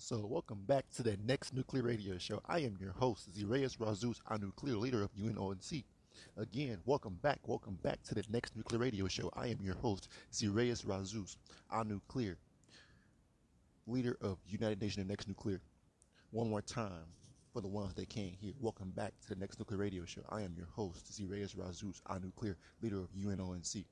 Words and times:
Soul. 0.00 0.26
Welcome 0.30 0.62
back 0.66 0.88
to 0.96 1.02
the 1.02 1.18
next 1.26 1.52
nuclear 1.52 1.82
radio 1.82 2.16
show. 2.16 2.40
I 2.48 2.60
am 2.60 2.74
your 2.80 2.92
host, 2.92 3.28
Zireus 3.36 3.76
Razus, 3.76 4.18
a 4.30 4.38
nuclear 4.38 4.76
leader 4.76 5.02
of 5.02 5.12
UNONC. 5.14 5.84
Again, 6.38 6.78
welcome 6.86 7.18
back, 7.20 7.40
welcome 7.46 7.78
back 7.82 8.02
to 8.04 8.14
the 8.14 8.24
next 8.30 8.56
nuclear 8.56 8.80
radio 8.80 9.08
show. 9.08 9.30
I 9.36 9.48
am 9.48 9.58
your 9.60 9.74
host, 9.74 10.08
Zireus 10.32 10.86
Razus, 10.86 11.36
a 11.70 11.84
nuclear 11.84 12.38
leader 13.86 14.16
of 14.22 14.38
United 14.48 14.80
Nations 14.80 15.06
Next 15.06 15.28
Nuclear. 15.28 15.60
One 16.30 16.48
more 16.48 16.62
time 16.62 17.04
for 17.52 17.60
the 17.60 17.68
ones 17.68 17.92
that 17.94 18.08
can't 18.08 18.32
hear. 18.40 18.54
Welcome 18.58 18.92
back 18.92 19.12
to 19.20 19.28
the 19.28 19.36
next 19.38 19.58
nuclear 19.58 19.80
radio 19.80 20.06
show. 20.06 20.22
I 20.30 20.40
am 20.40 20.54
your 20.56 20.68
host, 20.74 21.12
Zireus 21.12 21.54
Razus, 21.54 22.00
a 22.08 22.18
nuclear 22.18 22.56
leader 22.80 23.00
of 23.00 23.12
UNONC. 23.12 23.84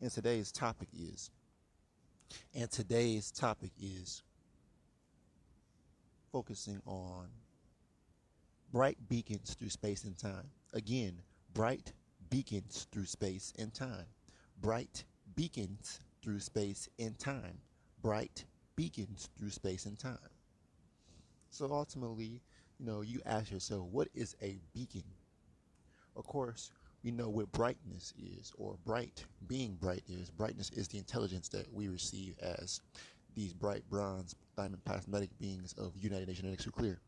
And 0.00 0.12
today's 0.12 0.52
topic 0.52 0.88
is, 0.96 1.28
and 2.54 2.70
today's 2.70 3.32
topic 3.32 3.72
is 3.82 4.22
focusing 6.32 6.80
on 6.86 7.28
bright 8.72 8.96
beacons 9.08 9.54
through 9.54 9.70
space 9.70 10.04
and 10.04 10.16
time. 10.16 10.50
Again, 10.72 11.20
bright 11.54 11.92
beacons 12.30 12.86
through 12.92 13.06
space 13.06 13.52
and 13.58 13.72
time. 13.74 14.06
Bright 14.60 15.04
beacons 15.34 16.00
through 16.22 16.40
space 16.40 16.88
and 16.98 17.18
time. 17.18 17.58
Bright 18.02 18.44
beacons 18.76 19.28
through 19.38 19.50
space 19.50 19.86
and 19.86 19.98
time. 19.98 20.18
So 21.50 21.68
ultimately, 21.70 22.42
you 22.78 22.86
know, 22.86 23.00
you 23.00 23.20
ask 23.26 23.50
yourself, 23.50 23.86
what 23.90 24.08
is 24.14 24.36
a 24.40 24.60
beacon? 24.72 25.04
Of 26.16 26.26
course, 26.26 26.70
we 27.02 27.10
know 27.10 27.28
what 27.28 27.50
brightness 27.52 28.12
is, 28.18 28.52
or 28.56 28.76
bright, 28.84 29.24
being 29.46 29.74
bright 29.74 30.02
is. 30.08 30.30
Brightness 30.30 30.70
is 30.70 30.86
the 30.88 30.98
intelligence 30.98 31.48
that 31.48 31.72
we 31.72 31.88
receive 31.88 32.38
as 32.40 32.80
these 33.34 33.52
bright 33.52 33.88
bronze 33.88 34.34
plasmatic 34.68 35.30
beings 35.38 35.74
of 35.78 35.92
United 35.96 36.28
Nations 36.28 36.50
Next 36.50 36.70
Clear. 36.72 37.00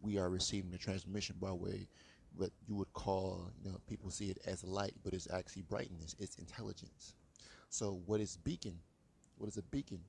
We 0.00 0.18
are 0.18 0.28
receiving 0.28 0.70
the 0.70 0.78
transmission 0.78 1.36
by 1.40 1.52
way 1.52 1.86
what 2.36 2.50
you 2.66 2.74
would 2.74 2.92
call, 2.92 3.50
you 3.62 3.70
know, 3.70 3.78
people 3.88 4.10
see 4.10 4.30
it 4.30 4.38
as 4.46 4.64
light, 4.64 4.94
but 5.04 5.12
it's 5.12 5.28
actually 5.30 5.62
brightness, 5.62 6.16
it's 6.18 6.36
intelligence. 6.36 7.14
So 7.68 8.00
what 8.06 8.20
is 8.20 8.36
beacon? 8.38 8.78
What 9.38 9.48
is 9.48 9.56
a 9.56 9.62
beacon? 9.62 10.00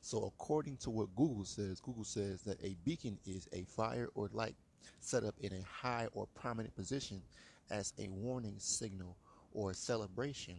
So 0.00 0.24
according 0.24 0.76
to 0.78 0.90
what 0.90 1.14
Google 1.16 1.44
says, 1.44 1.80
Google 1.80 2.04
says 2.04 2.42
that 2.42 2.62
a 2.62 2.76
beacon 2.84 3.18
is 3.26 3.48
a 3.52 3.62
fire 3.64 4.08
or 4.14 4.28
light 4.32 4.54
set 5.00 5.24
up 5.24 5.34
in 5.40 5.52
a 5.52 5.62
high 5.62 6.08
or 6.12 6.26
prominent 6.34 6.74
position 6.76 7.22
as 7.70 7.92
a 7.98 8.08
warning 8.08 8.56
signal 8.58 9.16
or 9.52 9.72
celebration. 9.74 10.56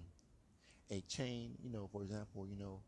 A 0.91 1.01
chain, 1.01 1.51
you 1.63 1.69
know, 1.69 1.87
for 1.91 2.01
example, 2.01 2.47
you 2.47 2.57
know, 2.57 2.79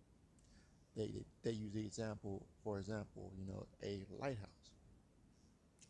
they 0.96 1.12
they 1.44 1.52
use 1.52 1.74
the 1.74 1.86
example, 1.86 2.46
for 2.64 2.80
example, 2.80 3.32
you 3.38 3.46
know, 3.46 3.66
a 3.84 4.06
lighthouse. 4.20 4.50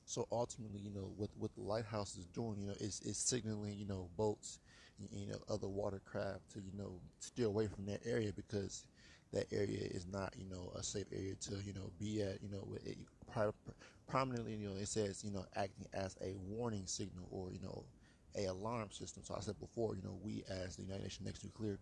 So 0.05 0.27
ultimately, 0.31 0.79
you 0.79 0.91
know, 0.91 1.11
what 1.15 1.29
what 1.37 1.53
the 1.55 1.61
lighthouse 1.61 2.17
is 2.17 2.25
doing, 2.27 2.59
you 2.59 2.67
know, 2.67 2.75
is 2.79 3.01
is 3.01 3.17
signaling, 3.17 3.77
you 3.77 3.87
know, 3.87 4.09
boats, 4.17 4.59
you 5.11 5.27
know, 5.27 5.37
other 5.49 5.67
watercraft 5.67 6.51
to, 6.53 6.59
you 6.59 6.77
know, 6.77 6.99
steer 7.19 7.47
away 7.47 7.67
from 7.67 7.85
that 7.85 8.01
area 8.05 8.31
because 8.35 8.85
that 9.33 9.45
area 9.51 9.79
is 9.79 10.05
not, 10.11 10.33
you 10.37 10.45
know, 10.49 10.71
a 10.75 10.83
safe 10.83 11.07
area 11.13 11.35
to, 11.35 11.55
you 11.65 11.73
know, 11.73 11.91
be 11.99 12.21
at, 12.21 12.43
you 12.43 12.49
know, 12.49 12.67
it, 12.85 12.97
prominently, 14.07 14.55
you 14.55 14.67
know, 14.67 14.75
it 14.75 14.87
says, 14.87 15.23
you 15.23 15.31
know, 15.31 15.45
acting 15.55 15.87
as 15.93 16.17
a 16.21 16.33
warning 16.49 16.85
signal 16.85 17.27
or, 17.31 17.51
you 17.51 17.59
know, 17.61 17.85
a 18.35 18.45
alarm 18.45 18.91
system. 18.91 19.23
So 19.23 19.35
I 19.35 19.39
said 19.39 19.59
before, 19.59 19.95
you 19.95 20.01
know, 20.03 20.17
we 20.21 20.43
as 20.49 20.75
the 20.75 20.83
United 20.83 21.03
Nations 21.03 21.25
Next 21.25 21.43
Nuclear 21.43 21.79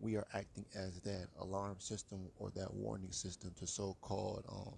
we 0.00 0.16
are 0.16 0.26
acting 0.34 0.66
as 0.74 1.00
that 1.00 1.28
alarm 1.40 1.76
system 1.78 2.28
or 2.38 2.50
that 2.50 2.72
warning 2.74 3.12
system 3.12 3.52
to 3.58 3.66
so-called 3.66 4.44
um, 4.50 4.74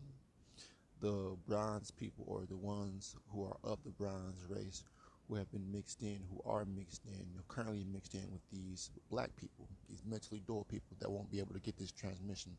the 1.00 1.36
bronze 1.46 1.90
people 1.90 2.24
or 2.28 2.44
the 2.48 2.56
ones 2.56 3.16
who 3.30 3.44
are 3.44 3.56
of 3.64 3.78
the 3.84 3.90
bronze 3.90 4.44
race 4.48 4.82
who 5.28 5.34
have 5.34 5.50
been 5.50 5.70
mixed 5.72 6.02
in, 6.02 6.18
who 6.30 6.40
are 6.48 6.64
mixed 6.64 7.04
in, 7.06 7.26
currently 7.48 7.84
mixed 7.92 8.14
in 8.14 8.22
with 8.30 8.42
these 8.52 8.90
black 9.10 9.34
people, 9.36 9.66
these 9.88 10.02
mentally 10.08 10.42
dull 10.46 10.64
people 10.70 10.96
that 11.00 11.10
won't 11.10 11.30
be 11.30 11.40
able 11.40 11.52
to 11.52 11.60
get 11.60 11.76
this 11.76 11.90
transmission. 11.90 12.56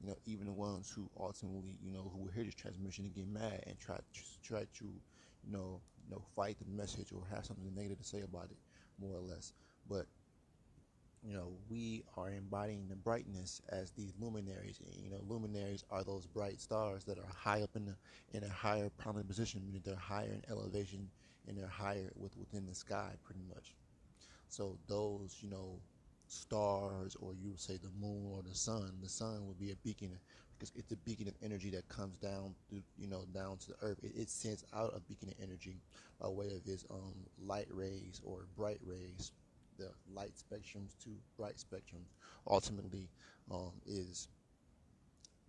You 0.00 0.08
know, 0.08 0.16
even 0.26 0.46
the 0.46 0.52
ones 0.52 0.92
who 0.94 1.08
ultimately, 1.18 1.76
you 1.82 1.92
know, 1.92 2.10
who 2.12 2.22
will 2.22 2.30
hear 2.30 2.44
this 2.44 2.54
transmission 2.54 3.04
and 3.04 3.14
get 3.14 3.26
mad 3.28 3.62
and 3.66 3.78
try 3.78 3.96
to 3.96 4.20
try 4.42 4.60
to, 4.60 4.84
you 4.84 5.52
know, 5.52 5.80
you 6.04 6.14
know, 6.14 6.22
fight 6.36 6.56
the 6.58 6.64
message 6.76 7.12
or 7.12 7.22
have 7.34 7.44
something 7.44 7.74
negative 7.74 7.98
to 7.98 8.04
say 8.04 8.20
about 8.22 8.48
it, 8.50 8.56
more 9.00 9.16
or 9.16 9.20
less. 9.20 9.52
But 9.88 10.06
you 11.22 11.34
know, 11.34 11.52
we 11.68 12.02
are 12.16 12.30
embodying 12.30 12.88
the 12.88 12.96
brightness 12.96 13.60
as 13.68 13.90
these 13.90 14.12
luminaries. 14.18 14.80
You 15.02 15.10
know, 15.10 15.20
luminaries 15.28 15.84
are 15.90 16.02
those 16.02 16.26
bright 16.26 16.60
stars 16.60 17.04
that 17.04 17.18
are 17.18 17.28
high 17.34 17.62
up 17.62 17.70
in 17.76 17.84
the 17.86 17.96
in 18.32 18.42
a 18.44 18.48
higher 18.48 18.88
prominent 18.96 19.28
position, 19.28 19.62
meaning 19.66 19.82
they're 19.84 19.96
higher 19.96 20.30
in 20.32 20.42
elevation 20.50 21.10
and 21.46 21.58
they're 21.58 21.66
higher 21.66 22.10
with 22.16 22.36
within 22.36 22.66
the 22.66 22.74
sky, 22.74 23.12
pretty 23.24 23.42
much. 23.48 23.74
So 24.48 24.78
those, 24.88 25.38
you 25.40 25.50
know, 25.50 25.80
stars, 26.26 27.16
or 27.20 27.34
you 27.34 27.50
would 27.50 27.60
say 27.60 27.76
the 27.76 27.90
moon 28.00 28.26
or 28.32 28.42
the 28.42 28.54
sun. 28.54 28.98
The 29.02 29.08
sun 29.08 29.46
would 29.46 29.58
be 29.58 29.72
a 29.72 29.76
beacon 29.76 30.18
because 30.58 30.72
it's 30.74 30.92
a 30.92 30.96
beacon 30.96 31.28
of 31.28 31.34
energy 31.42 31.70
that 31.70 31.88
comes 31.88 32.16
down, 32.18 32.54
through, 32.68 32.82
you 32.98 33.08
know, 33.08 33.24
down 33.34 33.58
to 33.58 33.68
the 33.68 33.76
earth. 33.82 33.98
It, 34.02 34.12
it 34.16 34.30
sends 34.30 34.64
out 34.74 34.92
a 34.96 35.00
beacon 35.00 35.28
of 35.28 35.34
energy 35.42 35.80
by 36.20 36.28
way 36.28 36.46
of 36.48 36.66
its 36.66 36.84
um, 36.90 37.14
light 37.38 37.68
rays 37.70 38.20
or 38.24 38.46
bright 38.56 38.80
rays 38.84 39.32
the 39.80 39.90
light 40.14 40.32
spectrums 40.36 40.96
to 41.02 41.10
bright 41.36 41.56
spectrums 41.56 42.12
ultimately 42.46 43.08
um, 43.50 43.72
is 43.86 44.28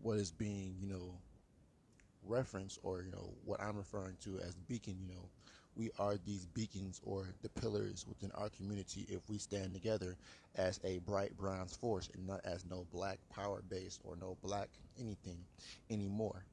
what 0.02 0.18
is 0.18 0.32
being 0.32 0.76
you 0.80 0.88
know 0.88 1.14
referenced 2.24 2.80
or 2.84 3.02
you 3.04 3.12
know 3.12 3.34
what 3.46 3.62
I'm 3.62 3.78
referring 3.78 4.18
to 4.24 4.40
as 4.40 4.56
beacon 4.56 4.98
you 5.00 5.14
know. 5.14 5.30
We 5.76 5.90
are 6.00 6.18
these 6.26 6.46
beacons 6.48 7.00
or 7.04 7.30
the 7.42 7.50
pillars 7.50 8.06
within 8.08 8.32
our 8.34 8.50
community 8.50 9.06
if 9.08 9.30
we 9.30 9.38
stand 9.38 9.74
together 9.74 10.18
as 10.56 10.80
a 10.84 11.00
bright 11.00 11.38
bronze 11.38 11.78
force 11.78 12.10
and 12.14 12.28
not 12.28 12.42
as 12.44 12.66
no 12.70 12.86
black 12.92 13.20
power 13.34 13.64
base 13.70 13.98
or 14.04 14.18
no 14.18 14.38
black 14.44 14.70
anything 15.00 15.40
anymore. 15.90 16.44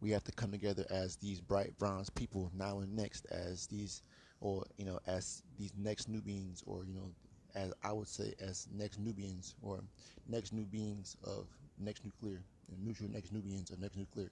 We 0.00 0.10
have 0.10 0.24
to 0.24 0.32
come 0.32 0.50
together 0.50 0.84
as 0.90 1.16
these 1.16 1.40
bright 1.40 1.78
bronze 1.78 2.10
people 2.10 2.50
now 2.56 2.80
and 2.80 2.96
next 2.96 3.26
as 3.30 3.66
these 3.68 4.02
or 4.40 4.64
you 4.76 4.84
know 4.84 4.98
as 5.06 5.42
these 5.58 5.72
next 5.76 6.08
new 6.08 6.20
beings 6.20 6.62
or 6.66 6.84
you 6.84 6.94
know 6.94 7.10
as 7.54 7.72
I 7.82 7.92
would 7.92 8.08
say 8.08 8.34
as 8.40 8.68
next 8.72 8.98
Nubians 8.98 9.54
or 9.62 9.82
next 10.28 10.52
new 10.52 10.64
beings 10.64 11.16
of 11.24 11.46
next 11.78 12.04
nuclear 12.04 12.42
and 12.70 12.84
neutral 12.84 13.10
next 13.10 13.32
Nubians 13.32 13.70
of 13.70 13.80
next 13.80 13.96
nuclear 13.96 14.30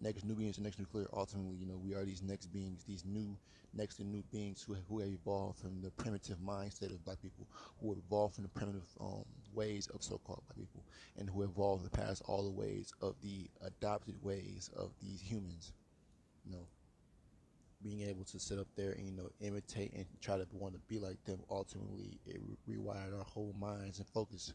next 0.00 0.24
Nubians 0.24 0.56
and 0.56 0.64
next 0.64 0.78
nuclear. 0.78 1.06
Ultimately 1.12 1.56
you 1.56 1.66
know 1.66 1.76
we 1.76 1.94
are 1.94 2.04
these 2.04 2.22
next 2.22 2.46
beings 2.46 2.84
these 2.84 3.04
new 3.04 3.36
next 3.74 4.00
and 4.00 4.12
new 4.12 4.22
beings 4.30 4.62
who, 4.62 4.76
who 4.88 5.00
have 5.00 5.08
evolved 5.08 5.58
from 5.58 5.80
the 5.80 5.90
primitive 5.92 6.38
mindset 6.38 6.90
of 6.90 7.04
black 7.04 7.20
people 7.20 7.48
who 7.80 7.94
evolved 7.94 8.34
from 8.34 8.44
the 8.44 8.50
primitive 8.50 8.86
um, 9.00 9.24
ways 9.54 9.88
of 9.94 10.02
so-called 10.02 10.42
black 10.46 10.58
people 10.58 10.84
and 11.18 11.28
who 11.30 11.42
evolved 11.42 11.84
the 11.84 11.90
past 11.90 12.22
all 12.26 12.42
the 12.44 12.50
ways 12.50 12.92
of 13.00 13.14
the 13.22 13.48
adopted 13.66 14.14
ways 14.22 14.70
of 14.76 14.92
these 15.00 15.20
humans 15.20 15.72
you 16.44 16.52
know 16.52 16.66
being 17.82 18.02
able 18.02 18.24
to 18.24 18.38
sit 18.38 18.58
up 18.58 18.68
there 18.76 18.92
and 18.92 19.06
you 19.06 19.12
know 19.12 19.28
imitate 19.40 19.92
and 19.94 20.06
try 20.20 20.36
to 20.36 20.46
want 20.52 20.74
to 20.74 20.80
be 20.88 20.98
like 20.98 21.22
them 21.24 21.40
ultimately 21.50 22.18
it 22.26 22.40
re- 22.66 22.76
rewired 22.76 23.16
our 23.16 23.24
whole 23.24 23.54
minds 23.58 23.98
and 23.98 24.08
focus. 24.08 24.52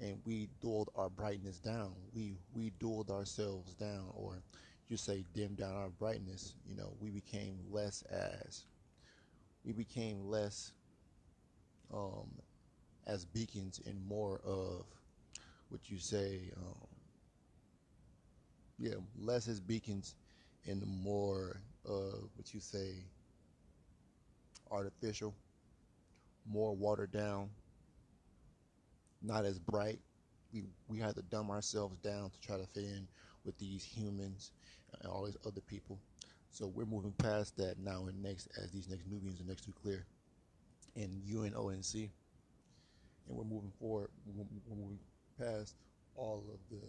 And 0.00 0.20
we 0.24 0.48
dulled 0.60 0.90
our 0.94 1.10
brightness 1.10 1.58
down. 1.58 1.94
We 2.14 2.36
we 2.54 2.70
dulled 2.78 3.10
ourselves 3.10 3.74
down 3.74 4.06
or 4.14 4.42
you 4.88 4.96
say 4.96 5.24
dimmed 5.34 5.58
down 5.58 5.74
our 5.74 5.90
brightness 5.90 6.54
you 6.66 6.74
know 6.76 6.94
we 7.00 7.10
became 7.10 7.58
less 7.70 8.02
as 8.10 8.64
we 9.64 9.72
became 9.72 10.28
less 10.28 10.72
um 11.92 12.28
as 13.06 13.24
beacons 13.24 13.80
and 13.86 14.00
more 14.06 14.40
of 14.44 14.84
what 15.68 15.90
you 15.90 15.98
say 15.98 16.50
um 16.56 16.86
yeah 18.78 18.94
less 19.20 19.48
as 19.48 19.60
beacons 19.60 20.14
and 20.66 20.82
more 20.86 21.60
uh, 21.88 22.18
what 22.36 22.52
you 22.52 22.60
say, 22.60 23.04
artificial, 24.70 25.34
more 26.50 26.74
watered 26.74 27.12
down, 27.12 27.48
not 29.22 29.44
as 29.44 29.58
bright. 29.58 29.98
We 30.52 30.64
we 30.86 30.98
had 30.98 31.14
to 31.16 31.22
dumb 31.22 31.50
ourselves 31.50 31.96
down 31.98 32.30
to 32.30 32.40
try 32.40 32.56
to 32.56 32.66
fit 32.66 32.84
in 32.84 33.06
with 33.44 33.58
these 33.58 33.84
humans 33.84 34.52
and 35.00 35.10
all 35.10 35.24
these 35.24 35.36
other 35.46 35.60
people. 35.60 35.98
So 36.50 36.66
we're 36.66 36.86
moving 36.86 37.12
past 37.18 37.56
that 37.58 37.78
now 37.78 38.06
and 38.06 38.22
next 38.22 38.48
as 38.62 38.70
these 38.70 38.88
next 38.88 39.06
Nubians 39.06 39.40
and 39.40 39.48
next 39.48 39.66
nuclear 39.66 40.06
and 40.96 41.22
UNONC. 41.22 41.94
And 41.94 43.36
we're 43.36 43.44
moving 43.44 43.72
forward, 43.78 44.08
we're 44.26 44.44
moving 44.76 44.98
past 45.38 45.76
all 46.16 46.44
of 46.52 46.58
the 46.70 46.84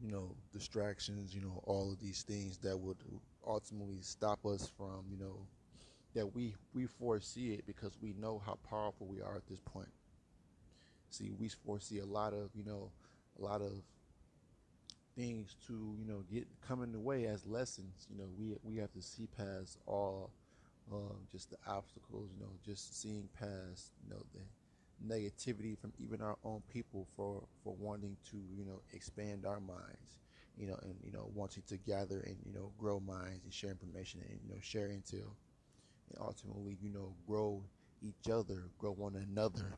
you 0.00 0.10
know, 0.10 0.34
distractions, 0.52 1.34
you 1.34 1.40
know, 1.40 1.62
all 1.64 1.92
of 1.92 2.00
these 2.00 2.22
things 2.22 2.58
that 2.58 2.78
would 2.78 2.96
ultimately 3.46 4.00
stop 4.00 4.44
us 4.46 4.70
from, 4.76 5.04
you 5.10 5.18
know, 5.18 5.46
that 6.14 6.34
we 6.34 6.54
we 6.74 6.86
foresee 6.86 7.52
it 7.54 7.66
because 7.66 7.98
we 8.02 8.14
know 8.14 8.40
how 8.44 8.58
powerful 8.68 9.06
we 9.06 9.20
are 9.20 9.36
at 9.36 9.46
this 9.48 9.60
point. 9.60 9.88
See, 11.10 11.30
we 11.38 11.48
foresee 11.48 11.98
a 11.98 12.06
lot 12.06 12.32
of, 12.32 12.50
you 12.54 12.64
know, 12.64 12.90
a 13.38 13.42
lot 13.42 13.62
of 13.62 13.72
things 15.16 15.56
to 15.66 15.96
you 15.98 16.06
know 16.06 16.22
get 16.32 16.46
come 16.66 16.82
in 16.82 16.92
the 16.92 17.00
way 17.00 17.26
as 17.26 17.46
lessons. 17.46 18.06
You 18.10 18.18
know, 18.18 18.28
we 18.38 18.54
we 18.62 18.76
have 18.78 18.92
to 18.92 19.02
see 19.02 19.26
past 19.36 19.78
all 19.86 20.30
um, 20.92 21.18
just 21.30 21.50
the 21.50 21.56
obstacles. 21.66 22.30
You 22.34 22.40
know, 22.44 22.52
just 22.64 23.00
seeing 23.00 23.28
past 23.38 23.92
you 24.04 24.10
know 24.10 24.22
the 24.34 24.40
negativity 25.06 25.78
from 25.78 25.92
even 25.98 26.20
our 26.20 26.36
own 26.44 26.62
people 26.68 27.06
for 27.16 27.42
for 27.64 27.74
wanting 27.78 28.16
to 28.30 28.36
you 28.56 28.64
know 28.64 28.80
expand 28.92 29.46
our 29.46 29.60
minds. 29.60 30.18
You 30.56 30.66
know, 30.68 30.78
and 30.82 30.94
you 31.02 31.12
know 31.12 31.30
wanting 31.34 31.62
to 31.68 31.78
gather 31.78 32.20
and 32.20 32.36
you 32.44 32.52
know 32.52 32.72
grow 32.78 33.00
minds 33.00 33.44
and 33.44 33.52
share 33.52 33.70
information 33.70 34.20
and 34.28 34.38
you 34.42 34.48
know 34.54 34.60
share 34.60 34.88
intel 34.88 35.34
and 36.10 36.18
ultimately 36.20 36.76
you 36.80 36.90
know 36.90 37.14
grow 37.26 37.62
each 38.02 38.30
other, 38.32 38.70
grow 38.78 38.92
one 38.92 39.16
another. 39.16 39.76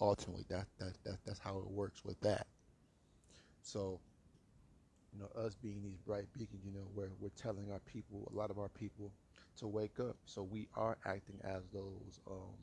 Ultimately, 0.00 0.44
that 0.50 0.66
that, 0.78 0.94
that 1.04 1.18
that's 1.26 1.38
how 1.40 1.58
it 1.58 1.68
works 1.70 2.04
with 2.04 2.20
that. 2.20 2.46
So 3.62 4.00
you 5.12 5.20
know, 5.20 5.28
us 5.40 5.54
being 5.54 5.82
these 5.82 5.98
bright 5.98 6.26
beacons, 6.32 6.64
you 6.64 6.72
know, 6.72 6.86
where 6.94 7.10
we're 7.20 7.30
telling 7.36 7.70
our 7.72 7.80
people, 7.80 8.28
a 8.32 8.36
lot 8.36 8.50
of 8.50 8.58
our 8.58 8.68
people, 8.68 9.12
to 9.56 9.66
wake 9.66 9.98
up. 10.00 10.16
So 10.24 10.42
we 10.42 10.68
are 10.76 10.98
acting 11.06 11.40
as 11.44 11.62
those, 11.72 12.20
um, 12.30 12.54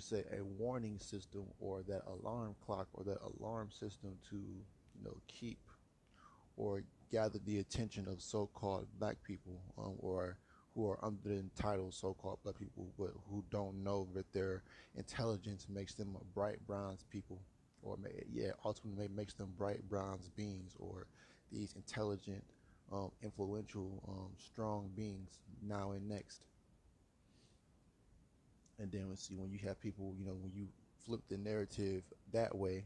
should 0.00 0.08
say, 0.08 0.24
a 0.36 0.42
warning 0.44 0.98
system 0.98 1.44
or 1.60 1.82
that 1.82 2.02
alarm 2.06 2.54
clock 2.64 2.88
or 2.94 3.04
that 3.04 3.18
alarm 3.40 3.70
system 3.70 4.16
to, 4.30 4.36
you 4.36 5.04
know, 5.04 5.16
keep 5.26 5.58
or 6.56 6.82
gather 7.10 7.38
the 7.46 7.58
attention 7.58 8.06
of 8.08 8.20
so-called 8.20 8.86
black 8.98 9.16
people 9.22 9.60
um, 9.78 9.94
or 9.98 10.36
who 10.74 10.88
are 10.88 10.98
under 11.04 11.30
entitled 11.30 11.94
so-called 11.94 12.38
black 12.42 12.58
people, 12.58 12.92
but 12.98 13.12
who 13.30 13.44
don't 13.50 13.82
know 13.82 14.08
that 14.14 14.30
their 14.32 14.62
intelligence 14.96 15.66
makes 15.68 15.94
them 15.94 16.16
a 16.20 16.24
bright 16.34 16.58
bronze 16.66 17.04
people 17.10 17.38
or 17.82 17.96
yeah, 18.32 18.50
ultimately 18.64 19.08
makes 19.08 19.34
them 19.34 19.52
bright 19.56 19.88
bronze 19.88 20.28
beings 20.30 20.74
or 20.78 21.06
these 21.52 21.74
intelligent, 21.76 22.42
um, 22.92 23.10
influential, 23.22 24.02
um, 24.08 24.30
strong 24.38 24.90
beings 24.96 25.38
now 25.62 25.92
and 25.92 26.08
next. 26.08 26.44
And 28.78 28.90
then 28.90 29.08
we 29.08 29.16
see 29.16 29.36
when 29.36 29.50
you 29.50 29.58
have 29.66 29.80
people, 29.80 30.14
you 30.18 30.24
know, 30.24 30.34
when 30.34 30.52
you 30.54 30.68
flip 31.04 31.20
the 31.28 31.36
narrative 31.36 32.02
that 32.32 32.54
way, 32.54 32.84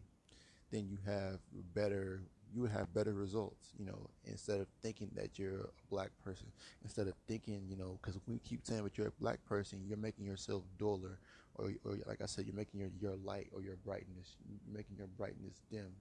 then 0.71 0.87
you 0.87 0.99
have 1.07 1.40
better 1.75 2.23
you 2.54 2.64
have 2.64 2.92
better 2.95 3.12
results, 3.12 3.73
you 3.78 3.85
know, 3.85 4.09
instead 4.25 4.61
of 4.61 4.66
thinking 4.83 5.11
that 5.14 5.38
you're 5.38 5.61
a 5.61 5.90
black 5.90 6.11
person, 6.25 6.47
instead 6.83 7.07
of 7.07 7.14
thinking, 7.26 7.62
you 7.68 7.76
know, 7.76 7.99
because 8.00 8.18
we 8.26 8.38
keep 8.38 8.64
saying 8.64 8.83
that 8.85 8.97
you're 8.97 9.09
a 9.09 9.21
black 9.21 9.45
person, 9.45 9.85
you're 9.87 9.99
making 9.99 10.25
yourself 10.25 10.62
duller, 10.78 11.18
or, 11.57 11.73
or 11.85 11.99
like 12.07 12.23
I 12.23 12.26
said, 12.26 12.47
you're 12.47 12.54
making 12.57 12.80
your, 12.80 12.90
your 13.00 13.16
light 13.16 13.49
or 13.52 13.61
your 13.61 13.76
brightness, 13.76 14.37
making 14.73 14.97
your 14.97 15.09
brightness 15.09 15.62
dim, 15.71 15.92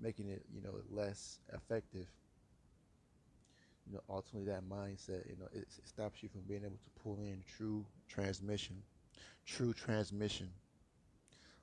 making 0.00 0.28
it, 0.28 0.44
you 0.54 0.62
know, 0.62 0.74
less 0.90 1.40
effective. 1.52 2.06
You 3.88 3.94
know, 3.94 4.02
ultimately 4.10 4.50
that 4.52 4.68
mindset, 4.68 5.28
you 5.28 5.36
know, 5.38 5.48
it, 5.52 5.66
it 5.78 5.88
stops 5.88 6.22
you 6.22 6.28
from 6.28 6.42
being 6.42 6.62
able 6.64 6.78
to 6.78 7.02
pull 7.02 7.18
in 7.20 7.42
true 7.56 7.86
transmission, 8.08 8.76
true 9.46 9.72
transmission. 9.72 10.50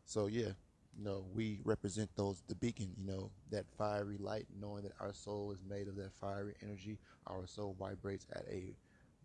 So 0.05 0.27
yeah, 0.27 0.51
you 0.97 1.03
know, 1.03 1.25
we 1.33 1.59
represent 1.63 2.09
those 2.15 2.41
the 2.47 2.55
beacon, 2.55 2.91
you 2.97 3.05
know, 3.05 3.31
that 3.51 3.65
fiery 3.77 4.17
light, 4.17 4.47
knowing 4.59 4.83
that 4.83 4.93
our 4.99 5.13
soul 5.13 5.51
is 5.51 5.59
made 5.69 5.87
of 5.87 5.95
that 5.97 6.13
fiery 6.13 6.55
energy. 6.63 6.99
Our 7.27 7.45
soul 7.47 7.75
vibrates 7.79 8.25
at 8.33 8.45
a 8.49 8.75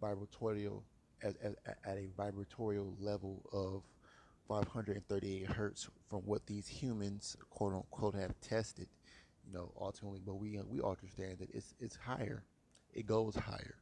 vibratorial 0.02 0.82
at, 1.22 1.36
at, 1.42 1.54
at 1.84 1.98
a 1.98 2.08
vibratorial 2.18 2.94
level 2.98 3.42
of 3.52 3.82
538 4.48 5.46
hertz 5.46 5.88
from 6.08 6.20
what 6.20 6.46
these 6.46 6.66
humans 6.66 7.36
quote 7.50 7.74
unquote 7.74 8.14
have 8.14 8.38
tested, 8.40 8.88
you 9.46 9.52
know, 9.52 9.72
ultimately, 9.80 10.20
but 10.24 10.34
we 10.34 10.58
we 10.68 10.82
understand 10.82 11.38
that 11.38 11.50
it's 11.54 11.74
it's 11.80 11.96
higher, 11.96 12.42
it 12.94 13.06
goes 13.06 13.34
higher, 13.34 13.76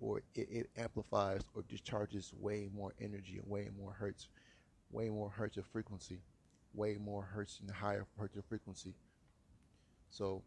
or 0.00 0.18
it, 0.34 0.48
it 0.50 0.70
amplifies 0.76 1.42
or 1.54 1.62
discharges 1.68 2.32
way 2.38 2.68
more 2.74 2.94
energy 3.00 3.38
and 3.38 3.48
way 3.50 3.68
more 3.78 3.92
hertz, 3.92 4.28
way 4.90 5.08
more 5.08 5.30
hertz 5.30 5.56
of 5.56 5.66
frequency 5.66 6.20
way 6.74 6.96
more 6.96 7.22
hertz 7.22 7.60
and 7.60 7.70
higher 7.70 8.06
hertz 8.18 8.36
of 8.36 8.44
frequency. 8.44 8.94
So 10.10 10.42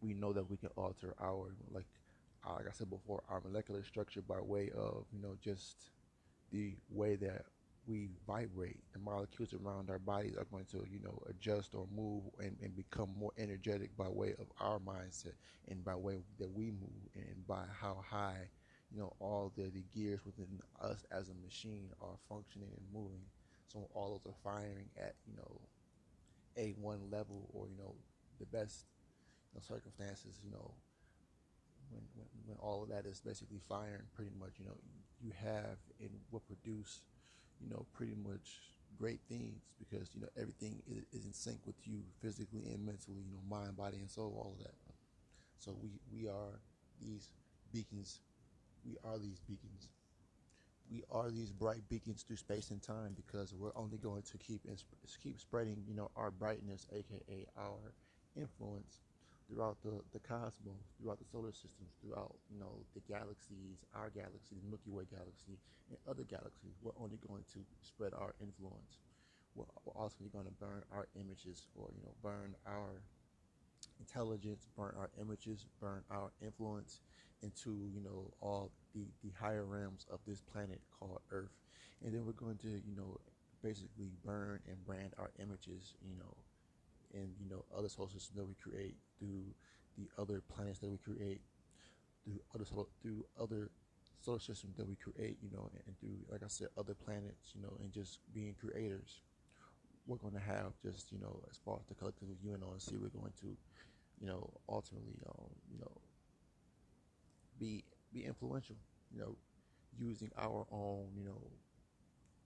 we 0.00 0.14
know 0.14 0.32
that 0.32 0.48
we 0.48 0.56
can 0.56 0.70
alter 0.76 1.14
our 1.20 1.54
like 1.72 1.86
like 2.46 2.66
I 2.68 2.72
said 2.72 2.90
before, 2.90 3.22
our 3.30 3.40
molecular 3.40 3.82
structure 3.84 4.20
by 4.20 4.40
way 4.40 4.70
of 4.76 5.06
you 5.12 5.20
know 5.22 5.34
just 5.40 5.90
the 6.52 6.74
way 6.90 7.16
that 7.16 7.46
we 7.86 8.08
vibrate. 8.26 8.80
The 8.92 8.98
molecules 8.98 9.54
around 9.54 9.90
our 9.90 9.98
bodies 9.98 10.36
are 10.36 10.44
going 10.44 10.64
to 10.72 10.84
you 10.90 11.00
know 11.02 11.18
adjust 11.28 11.74
or 11.74 11.86
move 11.94 12.24
and, 12.38 12.56
and 12.62 12.74
become 12.76 13.10
more 13.18 13.32
energetic 13.38 13.96
by 13.96 14.08
way 14.08 14.34
of 14.38 14.46
our 14.60 14.78
mindset 14.78 15.34
and 15.68 15.84
by 15.84 15.94
way 15.94 16.18
that 16.38 16.50
we 16.52 16.66
move 16.70 17.02
and 17.14 17.46
by 17.46 17.62
how 17.80 18.02
high 18.08 18.48
you 18.90 18.98
know 18.98 19.12
all 19.20 19.52
the, 19.56 19.64
the 19.70 19.84
gears 19.94 20.20
within 20.24 20.60
us 20.80 21.04
as 21.10 21.28
a 21.28 21.34
machine 21.44 21.90
are 22.00 22.16
functioning 22.28 22.68
and 22.76 22.86
moving 22.92 23.22
so 23.66 23.88
all 23.94 24.10
those 24.24 24.32
are 24.32 24.52
firing 24.52 24.88
at 24.96 25.14
you 25.26 25.34
know 25.36 25.60
a 26.56 26.70
one 26.80 27.10
level 27.10 27.48
or 27.52 27.68
you 27.68 27.76
know 27.76 27.94
the 28.38 28.46
best 28.46 28.86
you 29.52 29.58
know, 29.58 29.62
circumstances. 29.66 30.40
You 30.44 30.50
know 30.50 30.74
when, 31.90 32.02
when 32.14 32.26
when 32.46 32.56
all 32.58 32.82
of 32.82 32.88
that 32.90 33.06
is 33.06 33.20
basically 33.20 33.60
firing, 33.68 34.08
pretty 34.14 34.32
much 34.38 34.58
you 34.58 34.66
know 34.66 34.76
you 35.20 35.32
have 35.40 35.78
and 36.00 36.10
will 36.30 36.40
produce 36.40 37.00
you 37.64 37.70
know 37.70 37.86
pretty 37.94 38.16
much 38.16 38.74
great 38.98 39.20
things 39.28 39.62
because 39.78 40.10
you 40.14 40.20
know 40.22 40.28
everything 40.40 40.82
is, 40.86 41.04
is 41.12 41.26
in 41.26 41.32
sync 41.32 41.58
with 41.66 41.76
you 41.84 42.00
physically 42.20 42.64
and 42.72 42.84
mentally. 42.84 43.22
You 43.26 43.32
know 43.32 43.42
mind, 43.48 43.76
body, 43.76 43.98
and 43.98 44.10
soul, 44.10 44.34
all 44.38 44.56
of 44.58 44.64
that. 44.64 44.74
So 45.58 45.76
we 45.82 46.00
we 46.12 46.28
are 46.28 46.60
these 47.00 47.30
beacons. 47.72 48.20
We 48.84 48.96
are 49.04 49.18
these 49.18 49.40
beacons 49.40 49.88
we 50.90 51.02
are 51.10 51.30
these 51.30 51.50
bright 51.52 51.88
beacons 51.88 52.22
through 52.22 52.36
space 52.36 52.70
and 52.70 52.82
time 52.82 53.14
because 53.16 53.54
we're 53.54 53.76
only 53.76 53.98
going 53.98 54.22
to 54.22 54.38
keep 54.38 54.62
keep 55.22 55.40
spreading, 55.40 55.82
you 55.86 55.94
know, 55.94 56.10
our 56.16 56.30
brightness, 56.30 56.86
aka 56.92 57.46
our 57.56 57.94
influence 58.36 59.00
throughout 59.48 59.76
the, 59.82 60.00
the 60.12 60.20
cosmos, 60.20 60.94
throughout 60.98 61.18
the 61.18 61.28
solar 61.30 61.52
systems, 61.52 61.92
throughout, 62.00 62.34
you 62.50 62.58
know, 62.58 62.80
the 62.94 63.00
galaxies, 63.06 63.84
our 63.94 64.10
galaxy, 64.10 64.56
the 64.56 64.68
Milky 64.68 64.90
Way 64.90 65.04
galaxy, 65.10 65.58
and 65.90 65.98
other 66.08 66.24
galaxies. 66.24 66.74
We're 66.82 66.96
only 67.00 67.18
going 67.28 67.44
to 67.52 67.60
spread 67.82 68.12
our 68.14 68.34
influence. 68.40 69.00
We're, 69.54 69.68
we're 69.84 70.00
also 70.00 70.24
going 70.32 70.46
to 70.46 70.56
burn 70.58 70.82
our 70.92 71.08
images 71.20 71.68
or, 71.76 71.88
you 71.94 72.02
know, 72.02 72.14
burn 72.22 72.54
our 72.66 73.02
intelligence, 74.00 74.68
burn 74.76 74.94
our 74.98 75.10
images, 75.20 75.66
burn 75.80 76.02
our 76.10 76.32
influence 76.42 77.00
into, 77.42 77.88
you 77.92 78.00
know, 78.00 78.32
all 78.40 78.70
the, 78.94 79.04
the 79.22 79.30
higher 79.38 79.64
realms 79.64 80.06
of 80.12 80.20
this 80.26 80.40
planet 80.40 80.80
called 80.98 81.20
Earth. 81.30 81.52
And 82.02 82.14
then 82.14 82.24
we're 82.24 82.32
going 82.32 82.56
to, 82.58 82.68
you 82.68 82.96
know, 82.96 83.20
basically 83.62 84.10
burn 84.24 84.60
and 84.68 84.84
brand 84.84 85.12
our 85.18 85.30
images, 85.40 85.94
you 86.02 86.16
know, 86.18 86.36
and, 87.14 87.28
you 87.38 87.48
know, 87.48 87.64
other 87.76 87.88
systems 87.88 88.30
that 88.34 88.46
we 88.46 88.54
create 88.54 88.96
through 89.18 89.44
the 89.98 90.08
other 90.20 90.42
planets 90.54 90.78
that 90.80 90.90
we 90.90 90.98
create, 90.98 91.40
through 92.24 92.40
other 92.54 92.64
solar, 92.64 92.86
through 93.02 93.24
other 93.40 93.70
solar 94.20 94.38
systems 94.40 94.76
that 94.76 94.88
we 94.88 94.96
create, 94.96 95.38
you 95.42 95.50
know, 95.52 95.70
and, 95.72 95.82
and 95.86 95.98
through, 96.00 96.18
like 96.30 96.42
I 96.42 96.48
said, 96.48 96.68
other 96.78 96.94
planets, 96.94 97.52
you 97.54 97.62
know, 97.62 97.76
and 97.82 97.92
just 97.92 98.18
being 98.34 98.54
creators. 98.60 99.20
We're 100.06 100.18
going 100.18 100.34
to 100.34 100.40
have 100.40 100.72
just, 100.82 101.12
you 101.12 101.18
know, 101.18 101.40
as 101.50 101.58
far 101.64 101.78
as 101.80 101.86
the 101.86 101.94
collective 101.94 102.28
UNONC, 102.44 102.92
we're 103.00 103.08
going 103.08 103.32
to, 103.40 103.56
you 104.20 104.26
know, 104.26 104.50
ultimately, 104.68 105.16
um, 105.28 105.48
you 105.72 105.78
know, 105.78 105.92
be 107.58 107.84
be 108.12 108.24
influential. 108.24 108.76
You 109.12 109.20
know, 109.20 109.36
using 109.98 110.30
our 110.36 110.66
own, 110.70 111.06
you 111.16 111.24
know, 111.24 111.40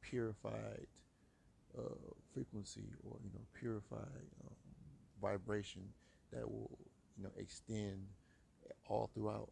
purified 0.02 0.86
uh, 1.76 2.12
frequency 2.32 2.84
or 3.04 3.16
you 3.24 3.30
know 3.34 3.44
purified 3.58 4.28
um, 4.44 4.54
vibration 5.20 5.82
that 6.32 6.48
will 6.48 6.78
you 7.16 7.24
know 7.24 7.32
extend 7.36 8.06
all 8.88 9.10
throughout, 9.14 9.50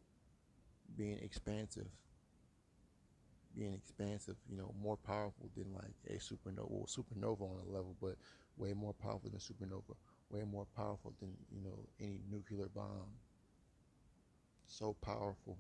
being 0.96 1.18
expansive. 1.18 1.86
Being 3.56 3.72
expansive, 3.72 4.36
you 4.50 4.56
know, 4.58 4.74
more 4.82 4.98
powerful 4.98 5.48
than 5.56 5.72
like 5.72 5.94
a 6.08 6.18
supernova, 6.18 6.68
well, 6.68 6.86
supernova 6.86 7.40
on 7.40 7.60
a 7.66 7.72
level, 7.72 7.96
but 8.02 8.16
way 8.58 8.74
more 8.74 8.92
powerful 8.92 9.30
than 9.30 9.40
supernova, 9.40 9.94
way 10.30 10.42
more 10.44 10.66
powerful 10.76 11.14
than 11.20 11.32
you 11.50 11.62
know 11.62 11.78
any 11.98 12.20
nuclear 12.30 12.68
bomb. 12.74 13.08
So 14.66 14.94
powerful 15.00 15.56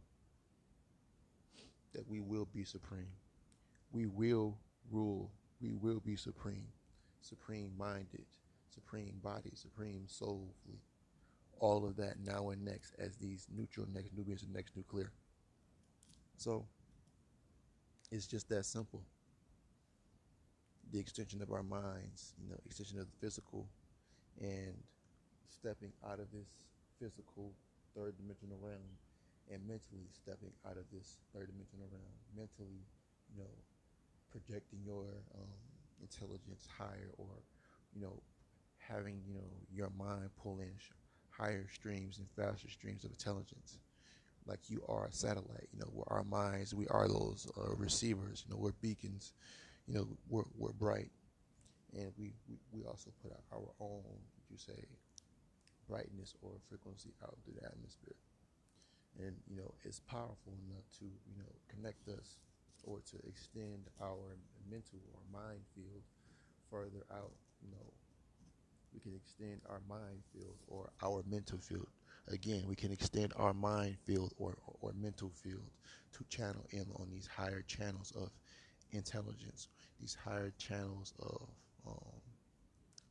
that 1.94 2.06
we 2.06 2.20
will 2.20 2.46
be 2.54 2.64
supreme. 2.64 3.12
We 3.92 4.06
will 4.06 4.58
rule. 4.90 5.30
We 5.60 5.72
will 5.74 6.00
be 6.00 6.16
supreme. 6.16 6.68
Supreme 7.22 7.72
minded, 7.78 8.26
supreme 8.68 9.14
body, 9.22 9.52
supreme 9.54 10.04
soulfully. 10.06 10.82
All 11.58 11.86
of 11.86 11.96
that 11.96 12.16
now 12.22 12.50
and 12.50 12.64
next 12.64 12.94
as 12.98 13.16
these 13.16 13.46
neutral 13.54 13.86
next 13.92 14.14
Nubians 14.16 14.42
and 14.42 14.52
next 14.52 14.76
nuclear. 14.76 15.12
So 16.36 16.66
it's 18.10 18.26
just 18.26 18.48
that 18.50 18.64
simple. 18.64 19.02
The 20.92 20.98
extension 21.00 21.42
of 21.42 21.50
our 21.50 21.62
minds, 21.62 22.34
you 22.40 22.48
know, 22.48 22.56
extension 22.64 22.98
of 22.98 23.06
the 23.06 23.16
physical 23.20 23.66
and 24.40 24.74
stepping 25.48 25.92
out 26.06 26.20
of 26.20 26.30
this 26.32 26.48
physical 27.00 27.52
third 27.94 28.16
dimensional 28.18 28.58
realm 28.60 28.98
and 29.52 29.60
mentally 29.66 30.08
stepping 30.12 30.52
out 30.66 30.76
of 30.76 30.84
this 30.92 31.18
third 31.34 31.48
dimensional 31.48 31.88
realm 31.92 32.16
mentally 32.36 32.84
you 33.32 33.38
know 33.42 33.50
projecting 34.30 34.80
your 34.84 35.06
um, 35.34 35.60
intelligence 36.02 36.68
higher 36.78 37.10
or 37.18 37.28
you 37.94 38.00
know 38.00 38.22
having 38.78 39.20
you 39.26 39.34
know 39.34 39.50
your 39.72 39.90
mind 39.98 40.30
pull 40.42 40.60
in 40.60 40.72
higher 41.38 41.66
streams 41.72 42.18
and 42.18 42.26
faster 42.36 42.68
streams 42.70 43.04
of 43.04 43.10
intelligence. 43.10 43.78
Like 44.46 44.60
you 44.68 44.82
are 44.88 45.06
a 45.06 45.12
satellite 45.12 45.68
you 45.72 45.80
know 45.80 45.90
we're 45.92 46.04
our 46.08 46.24
minds 46.24 46.74
we 46.74 46.86
are 46.88 47.08
those 47.08 47.50
uh, 47.58 47.74
receivers 47.76 48.44
you 48.46 48.54
know 48.54 48.60
we're 48.60 48.72
beacons 48.80 49.32
you 49.88 49.94
know 49.94 50.08
we're, 50.28 50.44
we're 50.56 50.72
bright. 50.72 51.10
And 51.94 52.12
we, 52.18 52.34
we, 52.48 52.56
we 52.72 52.84
also 52.84 53.10
put 53.22 53.32
out 53.32 53.42
our 53.52 53.70
own 53.80 54.04
you 54.50 54.58
say 54.58 54.84
brightness 55.88 56.34
or 56.42 56.52
frequency 56.68 57.10
out 57.22 57.36
through 57.44 57.54
the 57.60 57.66
atmosphere. 57.66 58.16
And 59.18 59.34
you 59.48 59.56
know 59.56 59.74
it's 59.84 60.00
powerful 60.00 60.54
enough 60.68 60.84
to 61.00 61.04
you 61.04 61.36
know 61.38 61.52
connect 61.68 62.08
us 62.08 62.36
or 62.84 62.98
to 63.10 63.16
extend 63.28 63.88
our 64.02 64.36
mental 64.70 65.00
or 65.14 65.20
mind 65.32 65.60
field 65.74 66.02
further 66.70 67.04
out 67.12 67.32
you 67.62 67.70
know 67.70 67.86
we 68.96 69.02
can 69.02 69.14
extend 69.16 69.60
our 69.68 69.80
mind 69.88 70.22
field 70.32 70.56
or 70.68 70.90
our 71.04 71.22
mental 71.28 71.58
field. 71.58 71.88
Again 72.28 72.64
we 72.66 72.74
can 72.74 72.92
extend 72.92 73.32
our 73.36 73.52
mind 73.54 73.98
field 74.04 74.32
or, 74.38 74.56
or, 74.80 74.92
mental 75.00 75.30
field 75.30 75.70
to 76.12 76.24
channel 76.28 76.64
in 76.70 76.86
on 76.96 77.08
these 77.10 77.26
higher 77.26 77.62
channels 77.62 78.12
of 78.16 78.30
intelligence 78.92 79.68
these 80.00 80.14
higher 80.14 80.52
channels 80.58 81.12
of 81.20 81.48
um, 81.86 82.20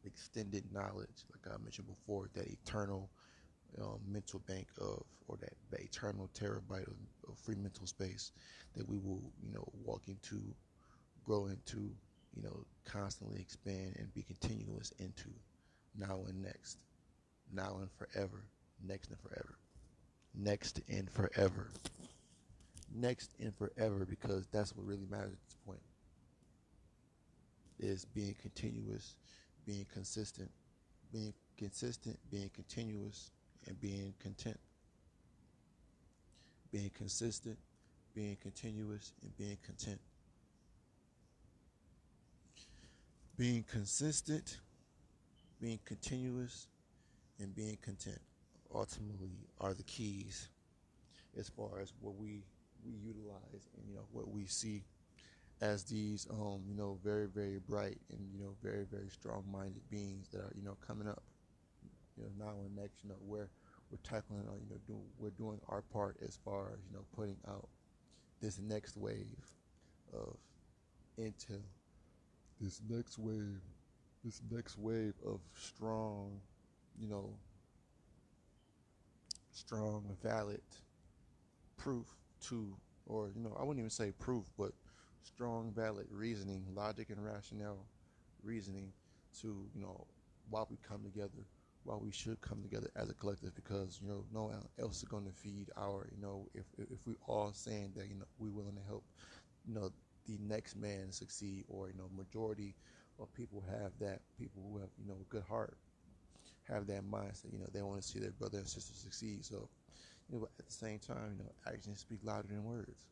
extended 0.06 0.64
knowledge. 0.74 1.26
Like 1.32 1.54
i 1.54 1.62
mentioned 1.64 1.88
before 1.88 2.30
that 2.34 2.48
eternal 2.48 3.10
um, 3.82 4.00
mental 4.08 4.42
bank 4.48 4.68
of 4.80 5.04
or 5.28 5.38
that, 5.38 5.54
that 5.72 5.82
eternal 5.82 6.30
terabyte 6.40 6.88
of, 6.88 6.96
of 7.30 7.38
free 7.38 7.56
mental 7.56 7.88
space 7.88 8.32
that 8.76 8.88
we 8.88 8.98
will 8.98 9.22
you 9.44 9.54
know 9.54 9.68
walk 9.84 10.04
into 10.08 10.42
grow 11.26 11.48
into 11.48 11.92
you 12.36 12.44
know 12.44 12.66
constantly 12.86 13.40
expand 13.42 13.96
and 13.98 14.14
be 14.14 14.22
continuous 14.22 14.92
into 15.00 15.30
now 15.98 16.22
and 16.28 16.42
next. 16.42 16.84
Now 17.54 17.78
and 17.80 17.90
forever. 17.92 18.44
Next 18.86 19.10
and 19.10 19.20
forever. 19.20 19.58
Next 20.34 20.82
and 20.90 21.10
forever. 21.10 21.72
Next 22.94 23.34
and 23.40 23.56
forever 23.56 24.06
because 24.06 24.48
that's 24.52 24.76
what 24.76 24.86
really 24.86 25.08
matters 25.10 25.34
at 25.34 25.46
this 25.46 25.58
point. 25.66 25.82
Is 27.80 28.06
being 28.06 28.36
continuous 28.42 29.16
being 29.66 29.86
consistent 29.92 30.52
being 31.12 31.34
consistent 31.58 32.18
being 32.30 32.50
continuous 32.54 33.32
and 33.68 33.80
being 33.80 34.14
content. 34.20 34.60
Being 36.72 36.92
consistent, 36.96 37.58
being 38.14 38.38
continuous, 38.42 39.14
and 39.22 39.36
being 39.38 39.58
content. 39.66 40.00
Being 43.38 43.64
consistent, 43.70 44.60
being 45.60 45.80
continuous, 45.86 46.68
and 47.40 47.56
being 47.56 47.78
content 47.82 48.20
ultimately 48.74 49.32
are 49.60 49.74
the 49.74 49.84
keys 49.84 50.50
as 51.38 51.50
far 51.50 51.80
as 51.82 51.94
what 52.02 52.16
we 52.16 52.44
we 52.86 52.94
utilize 52.94 53.70
and 53.78 53.88
you 53.88 53.96
know 53.96 54.06
what 54.12 54.30
we 54.30 54.46
see 54.46 54.84
as 55.62 55.84
these 55.84 56.28
um 56.30 56.62
you 56.68 56.76
know 56.76 56.98
very 57.04 57.28
very 57.28 57.60
bright 57.60 57.98
and 58.12 58.20
you 58.32 58.40
know 58.40 58.56
very 58.62 58.86
very 58.86 59.10
strong 59.10 59.44
minded 59.52 59.82
beings 59.90 60.28
that 60.30 60.40
are 60.40 60.52
you 60.56 60.64
know 60.64 60.78
coming 60.86 61.08
up. 61.08 61.24
You 62.18 62.24
know, 62.24 62.46
now 62.46 62.52
and 62.66 62.76
next, 62.76 63.04
you 63.04 63.10
know, 63.10 63.18
where 63.26 63.50
we're 63.92 63.98
tackling, 64.04 64.42
uh, 64.48 64.54
you 64.54 64.70
know, 64.70 64.80
doing, 64.88 65.04
we're 65.20 65.32
doing 65.32 65.60
our 65.68 65.82
part 65.82 66.18
as 66.26 66.38
far 66.46 66.72
as, 66.74 66.80
you 66.90 66.96
know, 66.96 67.04
putting 67.16 67.38
out 67.48 67.68
this 68.42 68.60
next 68.60 68.96
wave 68.98 69.38
of 70.14 70.38
intel, 71.20 71.62
this 72.60 72.82
next 72.90 73.18
wave, 73.18 73.62
this 74.26 74.42
next 74.52 74.78
wave 74.80 75.16
of 75.26 75.42
strong, 75.56 76.42
you 77.00 77.08
know, 77.08 77.36
strong, 79.52 80.18
valid 80.22 80.62
proof 81.78 82.08
to, 82.48 82.76
or, 83.06 83.30
you 83.36 83.42
know, 83.42 83.56
I 83.60 83.64
wouldn't 83.64 83.80
even 83.80 83.90
say 83.90 84.12
proof, 84.20 84.46
but 84.58 84.72
strong, 85.24 85.72
valid 85.76 86.08
reasoning, 86.12 86.66
logic 86.76 87.10
and 87.10 87.24
rationale 87.24 87.86
reasoning 88.44 88.92
to, 89.42 89.68
you 89.74 89.82
know, 89.82 90.06
why 90.50 90.64
we 90.70 90.78
come 90.88 91.04
together 91.04 91.46
why 91.84 91.96
we 91.98 92.12
should 92.12 92.42
come 92.42 92.64
together 92.64 92.90
as 92.96 93.12
a 93.12 93.14
collective 93.14 93.54
because 93.56 94.00
you 94.02 94.08
know 94.08 94.26
no 94.34 94.46
one 94.46 94.56
else 94.80 94.98
is 95.04 95.08
going 95.08 95.24
to 95.26 95.32
feed 95.32 95.70
our 95.78 96.08
you 96.16 96.20
know 96.22 96.48
if 96.56 96.66
if 96.80 97.06
we 97.06 97.16
all 97.28 97.52
saying 97.54 97.92
that 97.96 98.08
you 98.10 98.16
know 98.16 98.26
we're 98.40 98.52
willing 98.52 98.76
to 98.76 98.82
help 98.88 99.04
you 99.68 99.74
know 99.76 99.92
the 100.26 100.38
next 100.42 100.76
man 100.76 101.12
succeed 101.12 101.64
or 101.68 101.88
you 101.90 101.94
know 101.96 102.10
majority 102.18 102.76
of 103.20 103.34
people 103.34 103.64
have 103.70 103.92
that 104.00 104.22
people 104.38 104.64
who 104.70 104.80
have 104.80 104.90
you 105.00 105.08
know 105.08 105.18
a 105.22 105.26
good 105.30 105.44
heart 105.44 105.78
have 106.68 106.88
that 106.88 107.04
mindset 107.04 107.52
you 107.52 107.60
know 107.60 107.68
they 107.74 107.82
want 107.82 108.02
to 108.02 108.08
see 108.08 108.20
their 108.20 108.32
brother 108.32 108.58
and 108.58 108.68
sister 108.68 108.94
succeed. 108.94 109.46
So 109.46 109.70
you 110.30 110.40
know 110.40 110.48
at 110.60 110.66
the 110.66 110.74
same 110.74 111.00
time 111.00 111.36
you 111.38 111.44
know 111.44 111.52
actions 111.68 112.00
speak 112.00 112.20
louder 112.24 112.48
than 112.50 112.64
words. 112.64 113.08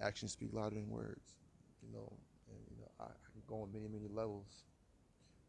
Actions 0.00 0.32
speak 0.32 0.50
louder 0.52 0.76
than 0.76 0.88
words 0.90 1.34
you 1.82 1.92
know 1.92 2.12
and 2.48 2.58
you 2.70 2.76
know 2.80 2.88
I, 3.00 3.04
I 3.04 3.28
can 3.32 3.42
go 3.46 3.62
on 3.62 3.72
many 3.72 3.88
many 3.88 4.08
levels 4.08 4.64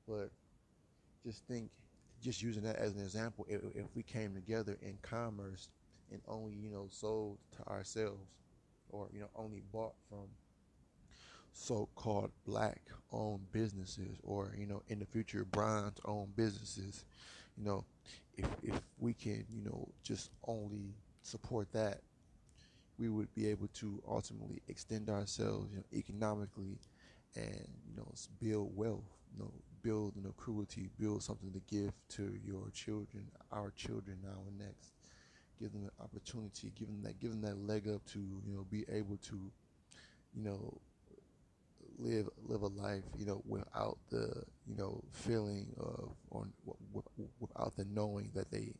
but 0.07 0.31
just 1.25 1.45
think, 1.47 1.69
just 2.21 2.41
using 2.41 2.63
that 2.63 2.77
as 2.77 2.95
an 2.95 3.01
example, 3.01 3.45
if, 3.49 3.61
if 3.75 3.85
we 3.95 4.03
came 4.03 4.33
together 4.33 4.77
in 4.81 4.97
commerce 5.01 5.69
and 6.11 6.21
only, 6.27 6.53
you 6.55 6.69
know, 6.69 6.87
sold 6.89 7.37
to 7.57 7.63
ourselves 7.71 8.31
or, 8.89 9.07
you 9.13 9.19
know, 9.19 9.29
only 9.35 9.61
bought 9.71 9.93
from 10.09 10.27
so-called 11.53 12.31
black 12.45 12.81
owned 13.11 13.51
businesses 13.51 14.17
or, 14.23 14.53
you 14.57 14.65
know, 14.65 14.81
in 14.87 14.99
the 14.99 15.05
future 15.05 15.45
bronze 15.45 15.99
owned 16.05 16.35
businesses, 16.35 17.05
you 17.57 17.63
know, 17.63 17.85
if, 18.37 18.45
if 18.63 18.79
we 18.99 19.13
can, 19.13 19.45
you 19.49 19.61
know, 19.61 19.87
just 20.03 20.31
only 20.47 20.95
support 21.23 21.71
that, 21.73 22.01
we 22.97 23.09
would 23.09 23.33
be 23.33 23.47
able 23.47 23.67
to 23.73 24.01
ultimately 24.07 24.61
extend 24.67 25.09
ourselves, 25.09 25.71
you 25.71 25.77
know, 25.77 25.83
economically 25.93 26.79
and, 27.35 27.67
you 27.87 27.95
know, 27.95 28.07
build 28.39 28.75
wealth, 28.75 29.17
you 29.33 29.39
know, 29.39 29.51
build 29.81 30.15
an 30.15 30.31
cruelty, 30.37 30.89
build 30.99 31.23
something 31.23 31.51
to 31.51 31.61
give 31.67 31.91
to 32.09 32.37
your 32.45 32.69
children, 32.73 33.25
our 33.51 33.71
children 33.71 34.17
now 34.23 34.39
and 34.47 34.59
next. 34.59 34.93
Give 35.59 35.71
them 35.71 35.83
an 35.83 35.91
opportunity, 36.03 36.71
give 36.75 36.87
them 36.87 37.01
that, 37.03 37.19
give 37.19 37.31
them 37.31 37.41
that 37.41 37.57
leg 37.57 37.87
up 37.87 38.03
to 38.13 38.19
you 38.19 38.53
know 38.53 38.65
be 38.69 38.83
able 38.91 39.17
to, 39.17 39.51
you 40.33 40.43
know, 40.43 40.79
live 41.97 42.29
live 42.47 42.61
a 42.61 42.67
life 42.67 43.03
you 43.17 43.25
know 43.25 43.41
without 43.45 43.97
the 44.09 44.43
you 44.67 44.75
know 44.75 45.03
feeling 45.11 45.73
of 45.79 46.13
or 46.29 46.47
without 47.39 47.75
the 47.75 47.85
knowing 47.85 48.31
that 48.33 48.51
they 48.51 48.73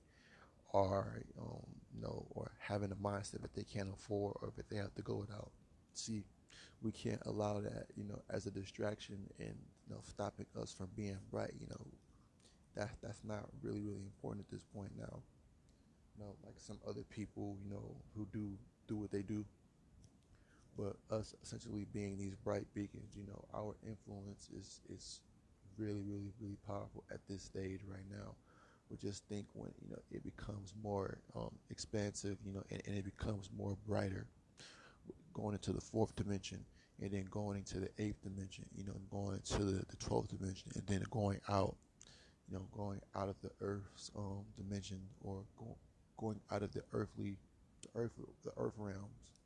are 0.74 1.22
um, 1.40 1.66
you 1.94 2.02
know 2.02 2.26
or 2.32 2.52
having 2.60 2.92
a 2.92 2.96
mindset 2.96 3.42
that 3.42 3.54
they 3.54 3.64
can't 3.64 3.90
afford 3.94 4.36
or 4.42 4.52
that 4.56 4.70
they 4.70 4.78
have 4.78 4.94
to 4.96 5.02
go 5.02 5.16
without. 5.16 5.52
See, 5.94 6.24
we 6.82 6.92
can't 6.92 7.22
allow 7.26 7.62
that, 7.62 7.88
you 7.96 8.04
know, 8.06 8.22
as 8.30 8.46
a 8.48 8.52
distraction 8.52 9.28
and 9.40 9.56
you 9.88 9.94
know 9.96 10.02
stopping 10.04 10.46
us 10.60 10.72
from 10.74 10.90
being 10.96 11.18
bright. 11.32 11.54
You 11.60 11.68
know, 11.68 11.88
that 12.76 12.90
that's 13.02 13.24
not 13.24 13.50
really 13.62 13.82
really 13.82 14.04
important 14.04 14.46
at 14.48 14.52
this 14.52 14.66
point 14.66 14.92
now. 14.98 15.22
You 16.18 16.24
know, 16.26 16.36
like 16.46 16.56
some 16.60 16.80
other 16.88 17.04
people, 17.10 17.58
you 17.64 17.70
know, 17.70 17.96
who 18.16 18.28
do 18.34 18.58
do 18.88 18.98
what 18.98 19.12
they 19.12 19.22
do. 19.22 19.46
But 20.78 20.96
us 21.16 21.36
essentially 21.44 21.86
being 21.94 22.18
these 22.18 22.36
bright 22.36 22.66
beacons, 22.74 23.16
you 23.16 23.26
know, 23.28 23.44
our 23.54 23.76
influence 23.88 24.50
is 24.58 24.82
is 24.90 25.22
really 25.78 26.02
really 26.02 26.32
really 26.40 26.58
powerful 26.68 27.04
at 27.12 27.20
this 27.30 27.44
stage 27.44 27.82
right 27.88 28.06
now. 28.10 28.36
We 28.90 28.98
just 28.98 29.26
think 29.28 29.48
when 29.54 29.72
you 29.82 29.90
know 29.90 30.02
it 30.12 30.24
becomes 30.24 30.74
more 30.82 31.18
um, 31.36 31.52
expansive, 31.70 32.38
you 32.46 32.54
know, 32.54 32.64
and, 32.72 32.82
and 32.88 32.98
it 32.98 33.06
becomes 33.06 33.50
more 33.58 33.78
brighter 33.88 34.28
going 35.34 35.54
into 35.54 35.72
the 35.72 35.82
fourth 35.82 36.16
dimension 36.16 36.64
and 37.02 37.12
then 37.12 37.26
going 37.32 37.58
into 37.58 37.80
the 37.80 37.90
eighth 37.98 38.22
dimension, 38.22 38.66
you 38.76 38.84
know, 38.86 38.94
going 39.10 39.40
to 39.44 39.64
the, 39.64 39.86
the 39.90 39.96
12th 39.98 40.38
dimension 40.38 40.72
and 40.76 40.86
then 40.88 41.04
going 41.10 41.40
out, 41.50 41.76
you 42.48 42.56
know, 42.56 42.66
going 42.72 43.00
out 43.16 43.30
of 43.30 43.36
the 43.42 43.50
earth's 43.62 44.12
um, 44.16 44.44
dimension 44.58 45.00
or 45.22 45.44
go, 45.58 45.76
going 46.18 46.40
out 46.52 46.62
of 46.62 46.72
the 46.74 46.82
earthly, 46.94 47.38
the 47.82 48.00
earth, 48.00 48.12
the 48.46 48.52
earth 48.58 48.74
realms, 48.78 49.41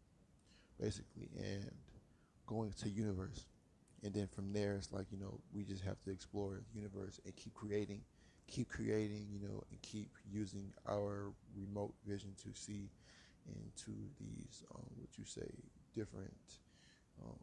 basically, 0.79 1.29
and 1.37 1.69
going 2.47 2.73
to 2.81 2.89
universe. 2.89 3.45
And 4.03 4.13
then 4.13 4.27
from 4.27 4.53
there, 4.53 4.75
it's 4.75 4.91
like, 4.91 5.07
you 5.11 5.17
know, 5.17 5.39
we 5.53 5.63
just 5.63 5.83
have 5.83 6.01
to 6.03 6.11
explore 6.11 6.61
the 6.73 6.79
universe 6.79 7.19
and 7.25 7.35
keep 7.35 7.53
creating, 7.53 8.01
keep 8.47 8.69
creating, 8.69 9.27
you 9.31 9.39
know, 9.47 9.63
and 9.71 9.81
keep 9.81 10.11
using 10.31 10.73
our 10.87 11.33
remote 11.55 11.93
vision 12.07 12.33
to 12.43 12.49
see 12.59 12.89
into 13.47 13.91
these, 14.19 14.63
um, 14.75 14.85
what 14.97 15.17
you 15.17 15.25
say, 15.25 15.49
different 15.93 16.59
um, 17.23 17.39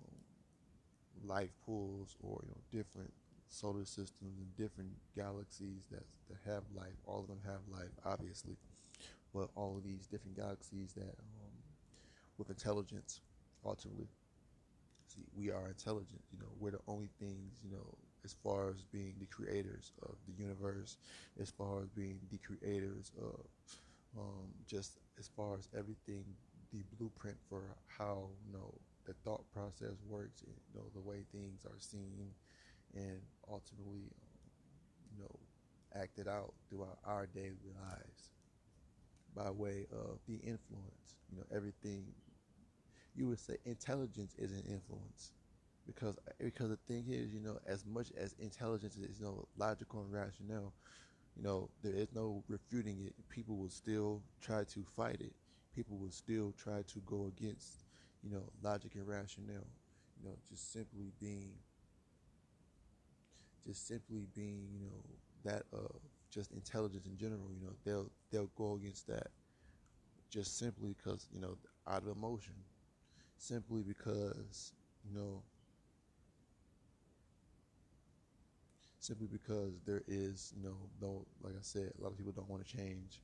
life 1.25 1.53
pools 1.64 2.16
or 2.23 2.42
you 2.45 2.51
know 2.51 2.61
different 2.71 3.12
solar 3.49 3.85
systems 3.85 4.38
and 4.38 4.57
different 4.57 4.90
galaxies 5.14 5.85
that 5.90 6.05
that 6.29 6.38
have 6.47 6.62
life. 6.75 6.97
All 7.07 7.21
of 7.21 7.29
them 7.29 7.40
have 7.47 7.61
life, 7.71 7.92
obviously, 8.05 8.57
but 9.35 9.49
all 9.55 9.77
of 9.77 9.85
these 9.85 10.07
different 10.07 10.37
galaxies 10.37 10.92
that 10.95 11.14
um, 11.18 11.52
with 12.48 12.59
intelligence, 12.59 13.22
ultimately. 13.64 14.09
See, 15.09 15.24
we 15.37 15.50
are 15.50 15.68
intelligent. 15.68 16.22
You 16.33 16.38
know, 16.40 16.52
we're 16.59 16.72
the 16.72 16.81
only 16.88 17.11
things. 17.18 17.61
You 17.64 17.70
know, 17.72 17.98
as 18.24 18.35
far 18.35 18.70
as 18.70 18.85
being 18.85 19.14
the 19.20 19.26
creators 19.26 19.92
of 20.02 20.16
the 20.26 20.33
universe, 20.33 20.96
as 21.40 21.50
far 21.50 21.83
as 21.83 21.90
being 21.90 22.20
the 22.31 22.38
creators 22.38 23.12
of 23.20 23.46
um, 24.18 24.48
just 24.66 24.98
as 25.18 25.28
far 25.28 25.59
as 25.59 25.68
everything, 25.76 26.24
the 26.72 26.85
blueprint 26.98 27.38
for 27.48 27.76
how 27.87 28.31
you 28.46 28.52
know 28.52 28.74
the 29.07 29.14
thought 29.24 29.44
process 29.52 30.02
works, 30.09 30.42
and, 30.42 30.55
you 30.72 30.81
know 30.81 30.87
the 30.94 31.00
way 31.00 31.24
things 31.33 31.64
are 31.66 31.78
seen, 31.78 32.35
and 32.94 33.20
ultimately, 33.50 34.11
you 35.16 35.22
know, 35.22 35.38
acted 36.00 36.28
out 36.28 36.55
throughout 36.68 36.98
our 37.05 37.26
daily 37.26 37.72
lives 37.83 38.33
by 39.35 39.50
way 39.50 39.87
of 39.92 40.18
the 40.26 40.37
influence. 40.37 41.16
You 41.31 41.38
know, 41.38 41.44
everything 41.55 42.14
you 43.14 43.29
would 43.29 43.40
say 43.40 43.57
intelligence 43.64 44.35
is 44.38 44.53
an 44.53 44.64
influence 44.68 45.33
because 45.87 46.18
because 46.38 46.70
the 46.70 46.79
thing 46.88 47.07
is, 47.09 47.33
you 47.33 47.40
know, 47.40 47.59
as 47.66 47.85
much 47.87 48.12
as 48.16 48.35
intelligence 48.38 48.96
is 48.96 49.20
you 49.20 49.27
know 49.27 49.46
logical 49.57 50.03
and 50.03 50.12
rational, 50.12 50.72
you 51.37 51.42
know, 51.42 51.70
there 51.83 51.94
is 51.94 52.09
no 52.14 52.44
refuting 52.48 53.01
it. 53.07 53.14
People 53.29 53.57
will 53.57 53.70
still 53.70 54.22
try 54.40 54.64
to 54.64 54.85
fight 54.96 55.20
it. 55.20 55.35
People 55.75 55.98
will 55.98 56.11
still 56.11 56.53
try 56.57 56.83
to 56.88 57.01
go 57.07 57.27
against, 57.27 57.85
you 58.22 58.31
know, 58.31 58.44
logic 58.62 58.94
and 58.94 59.07
rationale. 59.09 59.68
You 60.20 60.29
know, 60.29 60.37
just 60.48 60.72
simply 60.72 61.12
being, 61.20 61.55
just 63.64 63.87
simply 63.87 64.27
being, 64.35 64.68
you 64.72 64.81
know, 64.81 65.03
that 65.44 65.64
of 65.72 66.01
just 66.31 66.53
intelligence 66.53 67.07
in 67.07 67.16
general. 67.16 67.48
You 67.53 67.66
know, 67.66 67.72
they'll 67.85 68.11
they'll 68.31 68.51
go 68.57 68.75
against 68.77 69.07
that 69.09 69.29
just 70.31 70.59
simply 70.59 70.94
because 70.96 71.29
you 71.33 71.40
know 71.40 71.57
out 71.87 72.03
of 72.03 72.09
emotion, 72.16 72.55
simply 73.42 73.83
because 73.83 74.72
you 75.05 75.18
know 75.18 75.42
simply 79.00 79.26
because 79.26 79.81
there 79.85 80.02
is, 80.07 80.55
you 80.57 80.62
know, 80.62 80.76
no, 81.00 81.26
like 81.42 81.55
I 81.55 81.62
said, 81.62 81.90
a 81.98 82.02
lot 82.02 82.12
of 82.12 82.16
people 82.18 82.33
don't 82.33 82.48
want 82.48 82.64
to 82.64 82.76
change. 82.76 83.20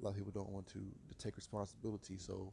A 0.00 0.04
lot 0.04 0.10
of 0.10 0.16
people 0.16 0.32
don't 0.32 0.50
want 0.50 0.66
to, 0.68 0.80
to 0.80 1.18
take 1.18 1.36
responsibility. 1.36 2.16
So 2.18 2.52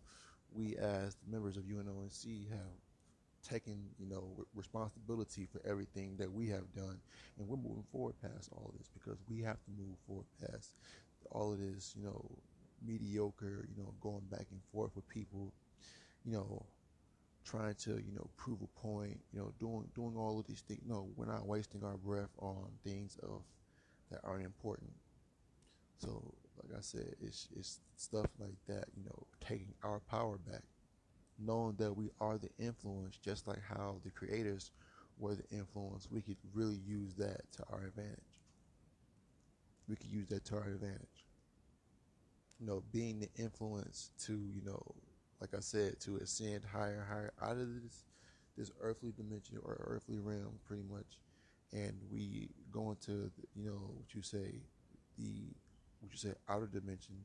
we, 0.53 0.75
as 0.75 1.17
members 1.30 1.58
of 1.58 1.63
UNONC, 1.63 2.49
have 2.51 3.49
taken, 3.49 3.80
you 3.97 4.08
know, 4.08 4.45
responsibility 4.53 5.47
for 5.51 5.60
everything 5.67 6.17
that 6.17 6.32
we 6.32 6.49
have 6.49 6.71
done, 6.75 6.99
and 7.39 7.47
we're 7.47 7.58
moving 7.58 7.86
forward 7.91 8.13
past 8.21 8.49
all 8.51 8.71
this 8.77 8.89
because 8.93 9.17
we 9.27 9.41
have 9.41 9.58
to 9.63 9.71
move 9.71 9.97
forward 10.06 10.25
past 10.39 10.73
all 11.32 11.53
of 11.53 11.60
this, 11.60 11.95
you 11.97 12.03
know, 12.03 12.30
mediocre, 12.86 13.67
you 13.75 13.82
know, 13.82 13.91
going 14.01 14.23
back 14.30 14.45
and 14.51 14.62
forth 14.71 14.91
with 14.95 15.08
people, 15.10 15.51
you 16.23 16.32
know, 16.32 16.63
trying 17.47 17.75
to 17.75 17.91
you 17.91 18.13
know 18.15 18.29
prove 18.38 18.60
a 18.62 18.79
point 18.79 19.19
you 19.33 19.39
know 19.39 19.53
doing 19.60 19.86
doing 19.95 20.15
all 20.17 20.39
of 20.39 20.47
these 20.47 20.62
things 20.62 20.81
no 20.88 21.10
we're 21.15 21.25
not 21.25 21.47
wasting 21.47 21.83
our 21.83 21.97
breath 21.97 22.31
on 22.39 22.67
things 22.83 23.17
of 23.23 23.41
that 24.12 24.21
aren't 24.23 24.45
important. 24.45 24.91
So 25.99 26.33
like 26.57 26.77
i 26.77 26.81
said 26.81 27.15
it's 27.21 27.47
it's 27.55 27.79
stuff 27.97 28.27
like 28.39 28.57
that 28.67 28.86
you 28.95 29.03
know 29.05 29.27
taking 29.45 29.73
our 29.83 29.99
power 30.10 30.38
back 30.39 30.63
knowing 31.39 31.75
that 31.77 31.95
we 31.95 32.10
are 32.21 32.38
the 32.38 32.49
influence 32.60 33.17
just 33.17 33.47
like 33.47 33.62
how 33.67 33.97
the 34.03 34.12
creators 34.12 34.71
were 35.19 35.36
the 35.36 35.47
influence 35.51 36.07
we 36.12 36.21
could 36.21 36.38
really 36.53 36.77
use 36.86 37.15
that 37.15 37.41
to 37.51 37.63
our 37.71 37.86
advantage. 37.88 38.41
We 39.88 39.95
could 39.95 40.12
use 40.12 40.27
that 40.29 40.45
to 40.45 40.55
our 40.55 40.67
advantage. 40.69 41.25
You 42.60 42.67
know 42.67 42.83
being 42.91 43.19
the 43.19 43.29
influence 43.41 44.12
to 44.25 44.33
you 44.33 44.62
know 44.65 44.95
like 45.41 45.54
I 45.56 45.60
said, 45.60 46.00
to 46.02 46.17
ascend 46.17 46.62
higher, 46.71 47.06
higher 47.10 47.34
out 47.41 47.58
of 47.58 47.82
this 47.82 48.06
this 48.58 48.71
earthly 48.82 49.12
dimension 49.12 49.60
or 49.63 49.78
earthly 49.88 50.17
realm, 50.17 50.60
pretty 50.65 50.84
much, 50.91 51.19
and 51.71 51.93
we 52.12 52.50
go 52.71 52.89
into 52.91 53.32
you 53.56 53.65
know 53.65 53.91
what 53.95 54.13
you 54.13 54.21
say, 54.21 54.62
the 55.17 55.54
what 56.00 56.12
you 56.12 56.17
say 56.17 56.34
outer 56.50 56.67
dimension, 56.67 57.15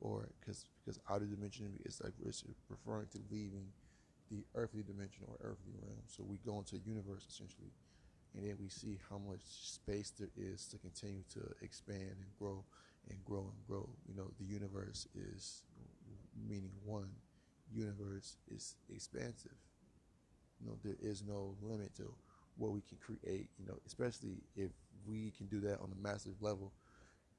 or 0.00 0.28
because 0.40 0.66
because 0.84 1.00
outer 1.10 1.26
dimension 1.26 1.78
is 1.84 2.00
like 2.02 2.14
it's 2.24 2.44
referring 2.68 3.08
to 3.08 3.18
leaving 3.30 3.66
the 4.30 4.44
earthly 4.54 4.82
dimension 4.82 5.24
or 5.28 5.36
earthly 5.40 5.72
realm. 5.82 6.02
So 6.06 6.24
we 6.26 6.38
go 6.38 6.58
into 6.58 6.78
universe 6.78 7.26
essentially, 7.28 7.72
and 8.34 8.44
then 8.46 8.56
we 8.60 8.68
see 8.68 8.98
how 9.10 9.18
much 9.18 9.42
space 9.44 10.12
there 10.18 10.30
is 10.36 10.66
to 10.68 10.78
continue 10.78 11.22
to 11.34 11.40
expand 11.62 12.16
and 12.20 12.30
grow 12.38 12.64
and 13.08 13.24
grow 13.24 13.50
and 13.52 13.66
grow. 13.66 13.88
You 14.08 14.14
know, 14.16 14.30
the 14.38 14.46
universe 14.46 15.08
is 15.14 15.62
meaning 16.48 16.72
one 16.84 17.10
universe 17.74 18.36
is 18.54 18.76
expansive. 18.94 19.56
You 20.60 20.66
know, 20.68 20.76
there 20.84 20.96
is 21.00 21.22
no 21.26 21.54
limit 21.62 21.94
to 21.96 22.12
what 22.56 22.72
we 22.72 22.82
can 22.82 22.98
create. 22.98 23.48
You 23.58 23.66
know, 23.66 23.78
especially 23.86 24.42
if 24.56 24.70
we 25.06 25.32
can 25.36 25.46
do 25.46 25.60
that 25.60 25.80
on 25.80 25.92
a 25.92 26.02
massive 26.02 26.40
level. 26.40 26.72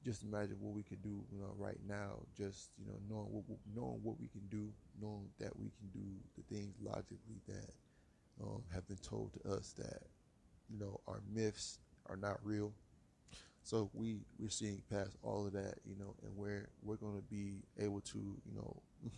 Just 0.04 0.24
imagine 0.24 0.56
what 0.60 0.74
we 0.74 0.82
can 0.82 0.98
do, 0.98 1.24
you 1.32 1.38
know, 1.40 1.54
right 1.58 1.78
now. 1.88 2.20
Just 2.36 2.70
you 2.78 2.86
know, 2.86 2.98
knowing 3.08 3.28
what 3.32 3.44
knowing 3.74 4.00
what 4.02 4.20
we 4.20 4.28
can 4.28 4.42
do, 4.50 4.70
knowing 5.00 5.28
that 5.40 5.56
we 5.58 5.70
can 5.78 5.88
do 5.92 6.06
the 6.36 6.54
things 6.54 6.74
logically 6.82 7.40
that 7.48 7.70
um, 8.42 8.62
have 8.74 8.86
been 8.88 8.98
told 8.98 9.32
to 9.34 9.52
us 9.52 9.74
that 9.78 10.02
you 10.70 10.78
know 10.78 11.00
our 11.08 11.20
myths 11.34 11.78
are 12.08 12.16
not 12.16 12.38
real. 12.44 12.72
So 13.64 13.90
we 13.94 14.20
we're 14.38 14.50
seeing 14.50 14.82
past 14.90 15.16
all 15.22 15.46
of 15.46 15.52
that, 15.54 15.76
you 15.86 15.96
know, 15.98 16.14
and 16.24 16.36
we're 16.36 16.68
we're 16.82 16.96
going 16.96 17.16
to 17.16 17.22
be 17.22 17.62
able 17.80 18.00
to, 18.02 18.18
you 18.18 18.54
know, 18.56 18.82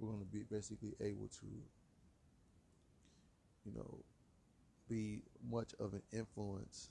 we're 0.00 0.08
going 0.08 0.20
to 0.20 0.26
be 0.26 0.44
basically 0.50 0.94
able 1.00 1.28
to, 1.28 1.46
you 3.64 3.72
know, 3.74 3.98
be 4.88 5.22
much 5.48 5.72
of 5.78 5.92
an 5.92 6.02
influence 6.12 6.88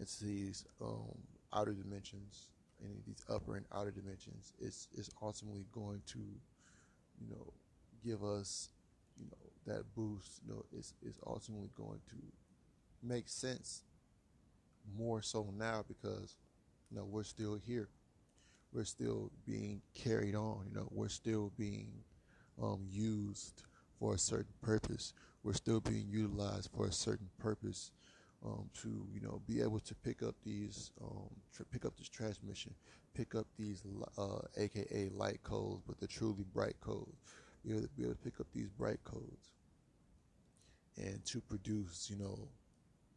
into 0.00 0.24
these 0.24 0.66
um, 0.82 1.16
outer 1.52 1.72
dimensions 1.72 2.48
and 2.82 2.92
these 3.06 3.24
upper 3.30 3.56
and 3.56 3.64
outer 3.72 3.90
dimensions. 3.90 4.52
It's, 4.60 4.88
it's 4.96 5.10
ultimately 5.22 5.66
going 5.72 6.02
to, 6.08 6.18
you 6.18 7.30
know, 7.30 7.52
give 8.04 8.22
us, 8.24 8.70
you 9.18 9.26
know, 9.26 9.72
that 9.74 9.84
boost. 9.94 10.40
You 10.46 10.54
know, 10.54 10.64
it's, 10.76 10.94
it's 11.02 11.18
ultimately 11.26 11.70
going 11.76 12.00
to 12.10 12.16
make 13.02 13.28
sense 13.28 13.82
more 14.96 15.22
so 15.22 15.52
now 15.56 15.84
because, 15.86 16.36
you 16.90 16.98
know, 16.98 17.04
we're 17.04 17.22
still 17.22 17.54
here 17.54 17.88
we're 18.72 18.84
still 18.84 19.30
being 19.46 19.80
carried 19.94 20.34
on. 20.34 20.66
You 20.68 20.74
know, 20.74 20.88
we're 20.90 21.08
still 21.08 21.52
being 21.58 21.88
um, 22.62 22.80
used 22.90 23.62
for 23.98 24.14
a 24.14 24.18
certain 24.18 24.52
purpose. 24.62 25.12
We're 25.42 25.52
still 25.54 25.80
being 25.80 26.06
utilized 26.08 26.70
for 26.74 26.86
a 26.86 26.92
certain 26.92 27.28
purpose 27.38 27.92
um, 28.44 28.70
to, 28.82 29.06
you 29.12 29.20
know, 29.20 29.40
be 29.46 29.60
able 29.60 29.80
to 29.80 29.94
pick 29.96 30.22
up 30.22 30.34
these, 30.44 30.90
um, 31.02 31.28
tr- 31.54 31.64
pick 31.72 31.84
up 31.84 31.96
this 31.96 32.08
transmission, 32.08 32.74
pick 33.14 33.34
up 33.34 33.46
these, 33.58 33.82
uh, 34.16 34.40
AKA 34.56 35.10
light 35.14 35.42
codes, 35.42 35.82
but 35.86 35.98
the 35.98 36.06
truly 36.06 36.44
bright 36.54 36.78
codes. 36.80 37.16
Be 37.64 37.72
able, 37.72 37.82
to, 37.82 37.88
be 37.88 38.04
able 38.04 38.14
to 38.14 38.20
pick 38.20 38.40
up 38.40 38.46
these 38.54 38.68
bright 38.70 39.02
codes 39.04 39.52
and 40.96 41.24
to 41.26 41.40
produce, 41.40 42.08
you 42.08 42.16
know, 42.16 42.48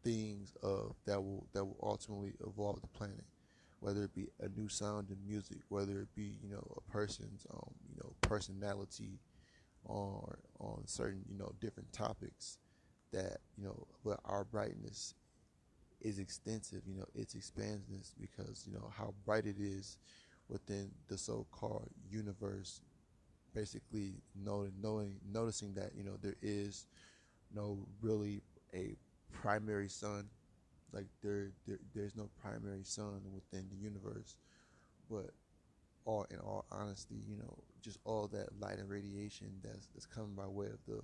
things 0.03 0.55
of 0.63 0.95
that 1.05 1.21
will 1.21 1.45
that 1.53 1.63
will 1.63 1.77
ultimately 1.83 2.33
evolve 2.43 2.81
the 2.81 2.87
planet 2.87 3.23
whether 3.81 4.03
it 4.03 4.15
be 4.15 4.27
a 4.39 4.47
new 4.59 4.69
sound 4.69 5.09
in 5.09 5.17
music, 5.27 5.57
whether 5.69 5.99
it 6.01 6.15
be 6.15 6.35
you 6.41 6.49
know 6.49 6.63
a 6.77 6.91
person's 6.91 7.45
um, 7.51 7.73
you 7.89 7.95
know 7.97 8.13
personality, 8.21 9.19
or 9.85 10.39
on 10.59 10.83
certain 10.85 11.23
you 11.29 11.37
know 11.37 11.51
different 11.59 11.91
topics 11.91 12.57
that 13.11 13.37
you 13.57 13.63
know 13.63 13.87
but 14.05 14.19
our 14.25 14.43
brightness 14.43 15.15
is 16.01 16.19
extensive 16.19 16.81
you 16.87 16.95
know 16.95 17.05
it's 17.15 17.35
expansiveness 17.35 18.13
because 18.19 18.65
you 18.67 18.73
know 18.73 18.89
how 18.95 19.13
bright 19.25 19.45
it 19.45 19.57
is 19.59 19.97
within 20.49 20.91
the 21.07 21.17
so-called 21.17 21.89
universe 22.09 22.81
basically 23.53 24.13
knowing 24.35 24.71
knowing 24.81 25.15
noticing 25.31 25.73
that 25.73 25.91
you 25.95 26.03
know 26.03 26.17
there 26.21 26.35
is 26.41 26.85
no 27.53 27.77
really 28.01 28.41
a 28.73 28.95
primary 29.31 29.89
sun 29.89 30.27
like 30.93 31.05
there, 31.21 31.51
there 31.67 31.79
there's 31.95 32.15
no 32.15 32.29
primary 32.41 32.83
sun 32.83 33.21
within 33.33 33.67
the 33.69 33.77
universe. 33.77 34.35
But 35.09 35.31
all 36.05 36.25
in 36.31 36.39
all 36.39 36.65
honesty 36.71 37.15
you 37.27 37.35
know 37.37 37.57
just 37.81 37.99
all 38.05 38.27
that 38.27 38.47
light 38.59 38.77
and 38.79 38.89
radiation 38.89 39.47
that's 39.63 39.87
that's 39.93 40.05
coming 40.05 40.33
by 40.35 40.47
way 40.47 40.67
of 40.67 40.79
the 40.87 41.01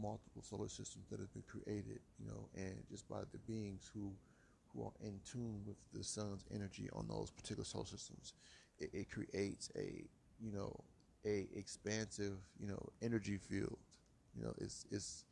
multiple 0.00 0.42
solar 0.42 0.68
systems 0.68 1.06
that 1.10 1.18
have 1.18 1.32
been 1.32 1.42
created 1.48 2.00
you 2.18 2.26
know 2.26 2.48
and 2.54 2.76
just 2.90 3.08
by 3.08 3.20
the 3.32 3.38
beings 3.46 3.90
who 3.92 4.12
who 4.72 4.84
are 4.84 4.92
in 5.00 5.18
tune 5.30 5.60
with 5.66 5.76
the 5.92 6.04
sun's 6.04 6.44
energy 6.54 6.88
on 6.92 7.06
those 7.08 7.30
particular 7.30 7.64
solar 7.64 7.86
systems 7.86 8.34
it, 8.78 8.90
it 8.92 9.10
creates 9.10 9.70
a 9.76 10.04
you 10.40 10.52
know 10.52 10.74
a 11.26 11.48
expansive 11.56 12.34
you 12.60 12.68
know 12.68 12.78
energy 13.02 13.36
field. 13.36 13.76
You 14.36 14.44
know 14.44 14.54
it's 14.58 14.86
it's 14.90 15.24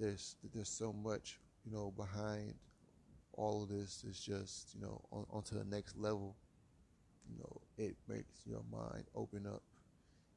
there's 0.00 0.36
there's 0.54 0.68
so 0.70 0.92
much 0.92 1.38
you 1.64 1.72
know 1.72 1.92
behind 1.96 2.54
all 3.34 3.62
of 3.62 3.68
this 3.68 4.04
is 4.04 4.20
just 4.20 4.74
you 4.74 4.80
know 4.80 5.00
on, 5.12 5.26
onto 5.30 5.56
the 5.58 5.64
next 5.64 5.96
level 5.96 6.36
you 7.28 7.38
know 7.38 7.60
it 7.78 7.96
makes 8.08 8.46
your 8.46 8.62
mind 8.70 9.04
open 9.14 9.46
up 9.46 9.62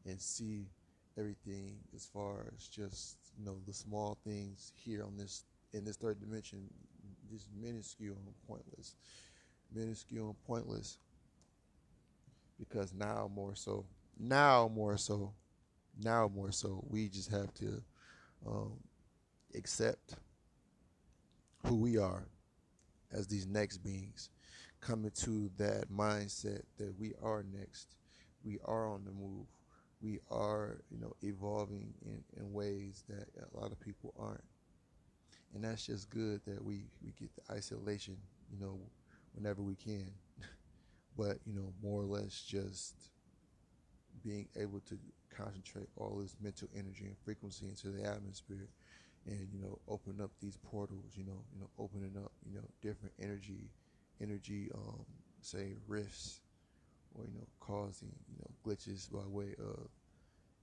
and 0.05 0.19
see 0.19 0.67
everything 1.17 1.77
as 1.95 2.05
far 2.05 2.47
as 2.55 2.67
just 2.67 3.17
you 3.37 3.45
know 3.45 3.57
the 3.65 3.73
small 3.73 4.17
things 4.23 4.71
here 4.75 5.03
on 5.03 5.17
this 5.17 5.43
in 5.73 5.85
this 5.85 5.97
third 5.97 6.19
dimension. 6.19 6.69
Just 7.31 7.47
minuscule 7.61 8.17
and 8.25 8.33
pointless 8.47 8.95
minuscule 9.73 10.27
and 10.27 10.43
pointless. 10.45 10.97
Because 12.59 12.93
now 12.93 13.29
more 13.33 13.55
so 13.55 13.85
now 14.19 14.69
more 14.73 14.97
so 14.97 15.33
now 16.01 16.29
more 16.33 16.51
so 16.51 16.83
we 16.89 17.07
just 17.07 17.31
have 17.31 17.53
to 17.53 17.81
um, 18.45 18.73
accept 19.55 20.15
who 21.65 21.75
we 21.75 21.97
are 21.97 22.27
as 23.11 23.27
these 23.27 23.47
next 23.47 23.77
beings 23.77 24.29
coming 24.81 25.11
to 25.23 25.49
that 25.57 25.91
mindset 25.91 26.63
that 26.77 26.93
we 26.99 27.13
are 27.21 27.43
next. 27.43 27.95
We 28.43 28.59
are 28.65 28.87
on 28.89 29.03
the 29.05 29.11
move. 29.11 29.47
We 30.01 30.19
are 30.31 30.81
you 30.89 30.99
know 30.99 31.15
evolving 31.21 31.93
in, 32.05 32.23
in 32.37 32.53
ways 32.53 33.03
that 33.09 33.27
a 33.53 33.59
lot 33.59 33.71
of 33.71 33.79
people 33.79 34.13
aren't. 34.17 34.43
And 35.53 35.63
that's 35.63 35.85
just 35.85 36.09
good 36.09 36.41
that 36.45 36.63
we 36.63 36.85
we 37.03 37.11
get 37.19 37.29
the 37.35 37.53
isolation 37.53 38.17
you 38.51 38.59
know 38.59 38.79
whenever 39.33 39.61
we 39.61 39.75
can. 39.75 40.11
But 41.17 41.39
you 41.45 41.53
know 41.53 41.73
more 41.83 42.01
or 42.01 42.05
less 42.05 42.41
just 42.41 42.95
being 44.23 44.47
able 44.59 44.79
to 44.81 44.97
concentrate 45.35 45.87
all 45.95 46.17
this 46.21 46.35
mental 46.41 46.67
energy 46.75 47.05
and 47.05 47.17
frequency 47.23 47.67
into 47.67 47.89
the 47.89 48.03
atmosphere 48.03 48.67
and 49.25 49.47
you 49.53 49.59
know 49.59 49.79
open 49.87 50.19
up 50.21 50.31
these 50.41 50.57
portals 50.57 51.13
you 51.15 51.23
know 51.23 51.43
you 51.53 51.59
know 51.59 51.69
opening 51.77 52.13
up 52.17 52.31
you 52.45 52.55
know 52.55 52.65
different 52.81 53.13
energy 53.21 53.69
energy 54.21 54.69
um 54.75 55.05
say 55.41 55.75
rifts 55.87 56.41
or 57.15 57.25
you 57.25 57.33
know 57.33 57.47
causing 57.59 58.13
you 58.29 58.37
know 58.39 58.51
glitches 58.65 59.11
by 59.11 59.25
way 59.27 59.55
of 59.59 59.89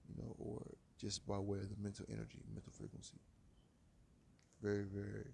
you 0.09 0.15
know 0.21 0.35
or 0.39 0.61
just 0.99 1.25
by 1.27 1.37
way 1.37 1.57
of 1.59 1.69
the 1.69 1.75
mental 1.81 2.05
energy 2.11 2.41
mental 2.53 2.71
frequency 2.71 3.19
very 4.61 4.83
very 4.83 5.25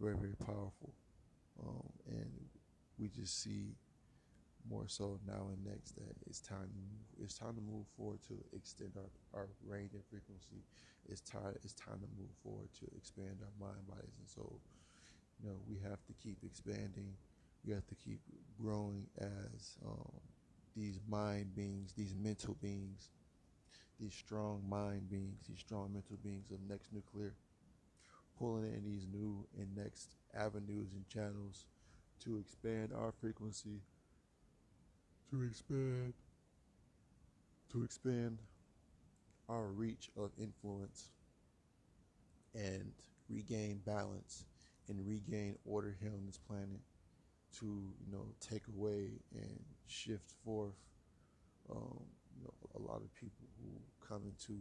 very 0.00 0.16
very 0.16 0.36
powerful 0.46 0.94
um, 1.62 1.82
and 2.08 2.30
we 2.98 3.08
just 3.08 3.42
see 3.42 3.74
more 4.70 4.84
so 4.86 5.18
now 5.26 5.48
and 5.52 5.64
next 5.64 5.96
that 5.96 6.14
it's 6.26 6.40
time 6.40 6.70
it's 7.22 7.38
time 7.38 7.54
to 7.54 7.60
move 7.62 7.86
forward 7.96 8.20
to 8.28 8.34
extend 8.56 8.92
our, 8.96 9.40
our 9.40 9.48
range 9.66 9.92
and 9.94 10.04
frequency. 10.10 10.62
It's 11.08 11.20
time 11.20 11.54
it's 11.64 11.74
time 11.74 11.98
to 12.00 12.08
move 12.18 12.30
forward 12.42 12.68
to 12.80 12.86
expand 12.96 13.38
our 13.42 13.54
mind, 13.68 13.86
bodies, 13.88 14.14
and 14.18 14.28
soul. 14.28 14.60
You 15.42 15.50
know, 15.50 15.56
we 15.68 15.78
have 15.80 16.04
to 16.06 16.12
keep 16.22 16.38
expanding. 16.44 17.14
We 17.66 17.72
have 17.72 17.86
to 17.86 17.94
keep 17.94 18.20
growing 18.60 19.06
as 19.20 19.76
um, 19.86 20.20
these 20.76 20.98
mind 21.08 21.54
beings, 21.54 21.92
these 21.96 22.14
mental 22.14 22.56
beings, 22.60 23.10
these 24.00 24.14
strong 24.14 24.62
mind 24.68 25.08
beings, 25.08 25.46
these 25.48 25.60
strong 25.60 25.92
mental 25.92 26.16
beings 26.24 26.50
of 26.50 26.58
next 26.68 26.92
nuclear, 26.92 27.34
pulling 28.38 28.64
in 28.64 28.84
these 28.84 29.06
new 29.12 29.46
and 29.58 29.76
next 29.76 30.16
avenues 30.34 30.92
and 30.92 31.06
channels 31.08 31.66
to 32.24 32.38
expand 32.38 32.90
our 32.96 33.12
frequency 33.20 33.80
to 35.30 35.42
expand 35.42 36.12
to 37.72 37.82
expand 37.84 38.38
our 39.48 39.66
reach 39.68 40.10
of 40.16 40.30
influence 40.38 41.10
and 42.54 42.92
regain 43.30 43.80
balance 43.86 44.44
and 44.88 45.06
regain 45.06 45.56
order 45.64 45.96
here 46.00 46.12
on 46.12 46.26
this 46.26 46.38
planet 46.38 46.80
to 47.58 47.66
you 47.66 48.12
know 48.12 48.26
take 48.40 48.62
away 48.68 49.10
and 49.34 49.60
shift 49.86 50.32
forth 50.44 50.80
um, 51.70 52.00
you 52.36 52.44
know 52.44 52.54
a 52.76 52.80
lot 52.80 53.02
of 53.02 53.14
people 53.14 53.46
who 53.60 53.70
come 54.06 54.22
into 54.26 54.54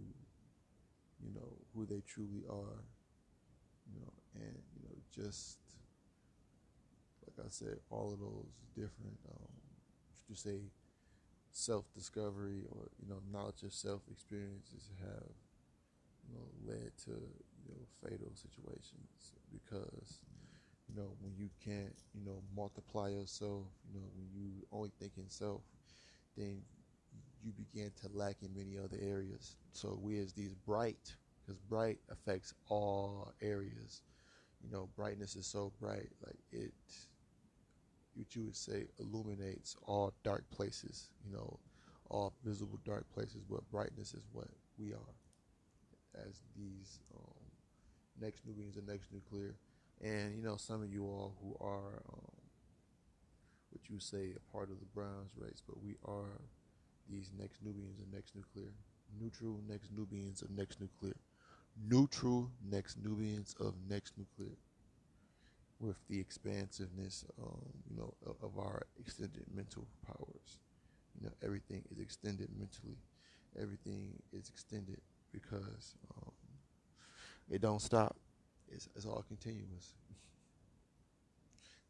you 1.23 1.34
know 1.34 1.58
who 1.73 1.86
they 1.86 2.01
truly 2.08 2.43
are 2.49 2.84
you 3.88 3.99
know 4.01 4.13
and 4.36 4.56
you 4.75 4.82
know 4.88 4.95
just 5.13 5.58
like 7.25 7.45
I 7.45 7.49
said 7.49 7.77
all 7.89 8.12
of 8.13 8.19
those 8.19 8.54
different 8.75 9.17
um, 9.30 9.51
you 10.30 10.36
say 10.36 10.60
self 11.51 11.86
discovery 11.93 12.63
or 12.71 12.89
you 13.01 13.10
know 13.10 13.21
knowledge 13.32 13.63
of 13.63 13.73
self 13.73 14.01
experiences 14.12 14.89
have 15.01 15.32
you 16.27 16.36
know 16.36 16.47
led 16.65 16.91
to 17.06 17.12
you 17.12 17.69
know 17.69 17.84
fatal 18.04 18.32
situations 18.36 19.34
because 19.51 20.19
you 20.91 21.01
know 21.01 21.12
when 21.21 21.34
you 21.38 21.49
can't 21.63 21.95
you 22.13 22.23
know 22.25 22.41
multiply 22.56 23.10
yourself 23.10 23.65
you 23.93 23.99
know 23.99 24.08
when 24.15 24.27
you 24.34 24.65
only 24.71 24.91
think 24.99 25.13
in 25.17 25.30
self 25.30 25.62
then 26.38 26.62
you 27.43 27.51
begin 27.54 27.91
to 28.01 28.08
lack 28.13 28.38
in 28.41 28.54
many 28.56 28.77
other 28.77 28.97
areas 29.01 29.56
so 29.71 29.97
we 30.01 30.19
as 30.19 30.34
these 30.34 30.54
bright 30.54 31.15
because 31.39 31.60
bright 31.62 31.99
affects 32.12 32.54
all 32.67 33.34
areas 33.41 34.01
you 34.63 34.69
know 34.71 34.89
brightness 34.95 35.36
is 35.36 35.45
so 35.47 35.71
bright 35.80 36.10
like 36.25 36.39
it 36.51 36.73
what 38.15 38.36
you 38.36 38.43
would 38.43 38.56
say 38.56 38.86
illuminates 38.99 39.75
all 39.84 40.13
dark 40.23 40.49
places, 40.51 41.10
you 41.25 41.32
know, 41.32 41.60
all 42.10 42.34
visible 42.43 42.80
dark 42.86 43.06
places, 43.13 43.43
but 43.49 43.69
brightness 43.71 44.13
is 44.13 44.23
what 44.32 44.47
we 44.77 44.91
are 44.93 45.15
as 46.27 46.41
these 46.58 46.99
um, 47.15 47.34
next 48.19 48.45
new 48.45 48.54
beings 48.54 48.75
and 48.75 48.88
next 48.88 49.12
nuclear. 49.13 49.56
And, 50.02 50.36
you 50.36 50.42
know, 50.42 50.58
some 50.58 50.82
of 50.82 50.92
you 50.92 51.04
all 51.06 51.36
who 51.42 51.56
are 51.64 52.02
um, 52.12 52.32
what 53.70 53.90
you 53.90 54.00
say 54.00 54.34
a 54.36 54.52
part 54.52 54.70
of 54.70 54.80
the 54.80 54.86
bronze 54.94 55.32
race, 55.38 55.62
but 55.66 55.82
we 55.82 55.96
are 56.06 56.42
these 57.10 57.32
next 57.40 57.64
Nubians 57.64 58.00
and 58.00 58.12
next 58.14 58.36
nuclear. 58.36 58.72
Neutral 59.20 59.60
next 59.68 59.92
Nubians 59.96 60.42
of 60.42 60.52
next 60.52 60.80
nuclear. 60.82 61.16
Neutral 61.90 62.50
next 62.70 62.98
Nubians 63.04 63.56
of 63.60 63.74
next 63.90 64.14
nuclear 64.18 64.56
with 65.80 65.98
the 66.10 66.20
expansiveness, 66.20 67.26
um, 67.42 67.62
you 67.90 67.98
know, 67.98 68.14
of, 68.26 68.36
of 68.44 68.58
our 68.58 68.84
extended 69.00 69.44
mental 69.54 69.88
powers. 70.06 70.58
You 71.20 71.26
know, 71.28 71.34
everything 71.44 71.84
is 71.92 72.00
extended 72.00 72.50
mentally. 72.58 72.98
Everything 73.60 74.14
is 74.32 74.50
extended 74.50 75.02
because 75.34 75.96
um, 76.18 76.32
it 77.50 77.62
don't 77.62 77.82
stop. 77.82 78.16
It's, 78.71 78.89
it's 78.95 79.05
all 79.05 79.23
continuous. 79.27 79.93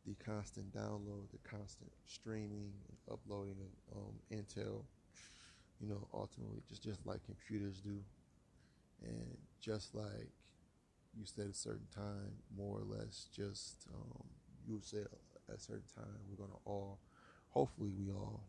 the 0.05 0.15
constant 0.23 0.73
download, 0.73 1.29
the 1.31 1.49
constant 1.49 1.91
streaming 2.07 2.71
and 2.89 2.97
uploading 3.11 3.57
of 3.91 3.97
um, 3.97 4.13
intel, 4.31 4.83
you 5.79 5.87
know, 5.87 6.07
ultimately 6.13 6.61
just 6.67 6.83
just 6.83 7.05
like 7.05 7.23
computers 7.25 7.81
do, 7.81 7.99
and 9.03 9.37
just 9.61 9.93
like 9.95 10.29
you 11.17 11.25
said 11.25 11.47
a 11.51 11.53
certain 11.53 11.87
time, 11.93 12.33
more 12.57 12.79
or 12.79 12.83
less, 12.83 13.27
just 13.35 13.87
um, 13.93 14.23
you 14.67 14.79
say 14.83 14.99
at 15.49 15.55
a 15.55 15.59
certain 15.59 15.83
time 15.95 16.19
we're 16.29 16.37
gonna 16.37 16.59
all, 16.65 16.99
hopefully 17.49 17.91
we 17.97 18.11
all, 18.11 18.43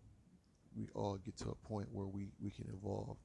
we 0.76 0.88
all 0.94 1.18
get 1.24 1.36
to 1.38 1.50
a 1.50 1.68
point 1.68 1.88
where 1.92 2.06
we 2.06 2.28
we 2.42 2.50
can 2.50 2.66
evolve. 2.72 3.16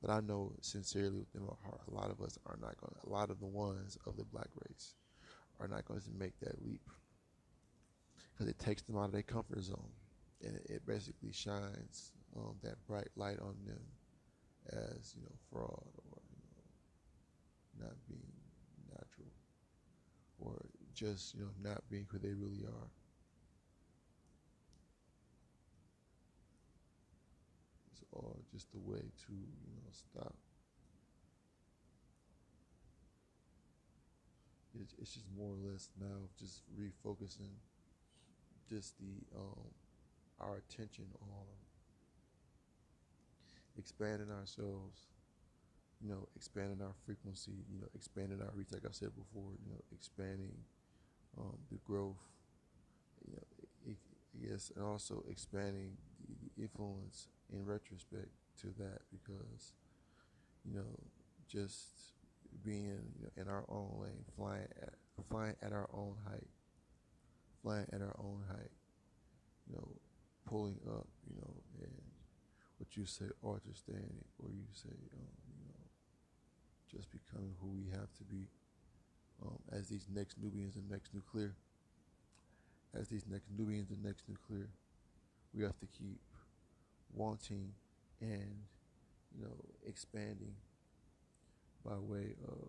But 0.00 0.10
I 0.10 0.20
know 0.20 0.52
sincerely 0.62 1.18
within 1.18 1.42
my 1.42 1.54
heart, 1.64 1.82
a 1.86 1.94
lot 1.94 2.10
of 2.10 2.20
us 2.20 2.38
are 2.46 2.56
not 2.60 2.76
gonna. 2.80 2.96
A 3.06 3.08
lot 3.10 3.30
of 3.30 3.38
the 3.38 3.46
ones 3.46 3.98
of 4.06 4.16
the 4.16 4.24
black 4.24 4.48
race 4.68 4.94
are 5.58 5.68
not 5.68 5.84
going 5.84 6.00
to 6.00 6.10
make 6.18 6.38
that 6.40 6.64
leap 6.64 6.88
because 8.32 8.48
it 8.48 8.58
takes 8.58 8.82
them 8.82 8.96
out 8.96 9.06
of 9.06 9.12
their 9.12 9.22
comfort 9.22 9.62
zone, 9.62 9.90
and 10.42 10.56
it, 10.56 10.66
it 10.70 10.86
basically 10.86 11.32
shines 11.32 12.12
um, 12.36 12.54
that 12.62 12.76
bright 12.86 13.08
light 13.16 13.38
on 13.40 13.54
them 13.66 13.82
as 14.72 15.14
you 15.14 15.22
know 15.22 15.36
fraud 15.50 15.92
or 16.10 16.22
you 16.32 17.82
know 17.82 17.86
not 17.86 17.96
being 18.08 18.32
natural 18.90 19.32
or 20.38 20.64
just 20.94 21.34
you 21.34 21.40
know 21.40 21.50
not 21.62 21.82
being 21.90 22.06
who 22.10 22.18
they 22.18 22.32
really 22.32 22.64
are. 22.64 22.88
All 28.12 28.36
just 28.52 28.68
a 28.74 28.78
way 28.78 29.00
to 29.00 29.32
you 29.32 29.74
know 29.76 29.90
stop. 29.92 30.34
It's, 34.80 34.94
just 35.12 35.26
more 35.36 35.50
or 35.52 35.70
less 35.70 35.88
now 36.00 36.28
just 36.38 36.62
refocusing 36.78 37.52
just 38.68 38.94
the 38.98 39.36
um, 39.36 39.66
our 40.40 40.56
attention 40.56 41.06
on 41.22 41.46
expanding 43.76 44.30
ourselves 44.30 45.08
you 46.02 46.08
know, 46.08 46.28
expanding 46.34 46.80
our 46.82 46.94
frequency, 47.04 47.52
you 47.70 47.80
know, 47.80 47.86
expanding 47.94 48.40
our 48.40 48.50
reach, 48.54 48.68
like 48.72 48.84
I 48.86 48.92
said 48.92 49.10
before, 49.14 49.52
you 49.64 49.70
know, 49.70 49.80
expanding 49.92 50.52
um, 51.38 51.58
the 51.70 51.78
growth, 51.86 52.16
you 53.26 53.34
know, 53.34 53.94
yes, 54.40 54.72
and 54.74 54.84
also 54.84 55.22
expanding 55.30 55.92
the 56.28 56.62
influence 56.62 57.28
in 57.52 57.64
retrospect 57.64 58.28
to 58.60 58.68
that 58.78 59.00
because, 59.10 59.72
you 60.64 60.74
know, 60.74 60.98
just 61.48 62.12
being 62.64 62.86
you 63.18 63.24
know, 63.24 63.42
in 63.42 63.48
our 63.48 63.64
own 63.68 63.90
lane, 64.00 64.24
flying 64.36 64.68
at, 64.82 64.94
flying 65.28 65.56
at 65.62 65.72
our 65.72 65.88
own 65.92 66.14
height, 66.28 66.48
flying 67.62 67.86
at 67.92 68.00
our 68.00 68.16
own 68.18 68.42
height, 68.48 68.70
you 69.68 69.76
know, 69.76 69.88
pulling 70.46 70.78
up, 70.88 71.06
you 71.28 71.36
know, 71.36 71.54
and 71.82 71.92
what 72.78 72.96
you 72.96 73.04
say, 73.04 73.26
understanding, 73.44 74.24
or 74.42 74.50
you 74.50 74.64
say, 74.72 74.88
um, 74.88 75.28
you 75.58 75.68
know, 75.68 75.84
just 76.90 77.10
becoming 77.10 77.54
who 77.60 77.68
we 77.68 77.90
have 77.90 78.12
to 78.16 78.24
be 78.24 78.48
um, 79.42 79.58
as 79.72 79.88
these 79.88 80.06
next 80.12 80.36
Nubians 80.40 80.76
and 80.76 80.90
next 80.90 81.14
nuclear. 81.14 81.54
As 82.92 83.08
these 83.08 83.24
next 83.30 83.46
Nubians 83.56 83.90
and 83.90 84.02
next 84.02 84.24
nuclear, 84.28 84.68
we 85.54 85.62
have 85.62 85.78
to 85.78 85.86
keep 85.86 86.18
wanting 87.14 87.72
and, 88.20 88.54
you 89.36 89.44
know, 89.44 89.56
expanding 89.86 90.54
by 91.84 91.96
way 91.98 92.34
of 92.46 92.68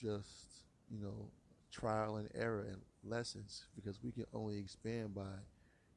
just, 0.00 0.64
you 0.90 1.00
know, 1.00 1.28
trial 1.70 2.16
and 2.16 2.28
error 2.34 2.66
and 2.68 2.80
lessons 3.04 3.64
because 3.76 4.02
we 4.02 4.10
can 4.10 4.26
only 4.34 4.58
expand 4.58 5.14
by, 5.14 5.36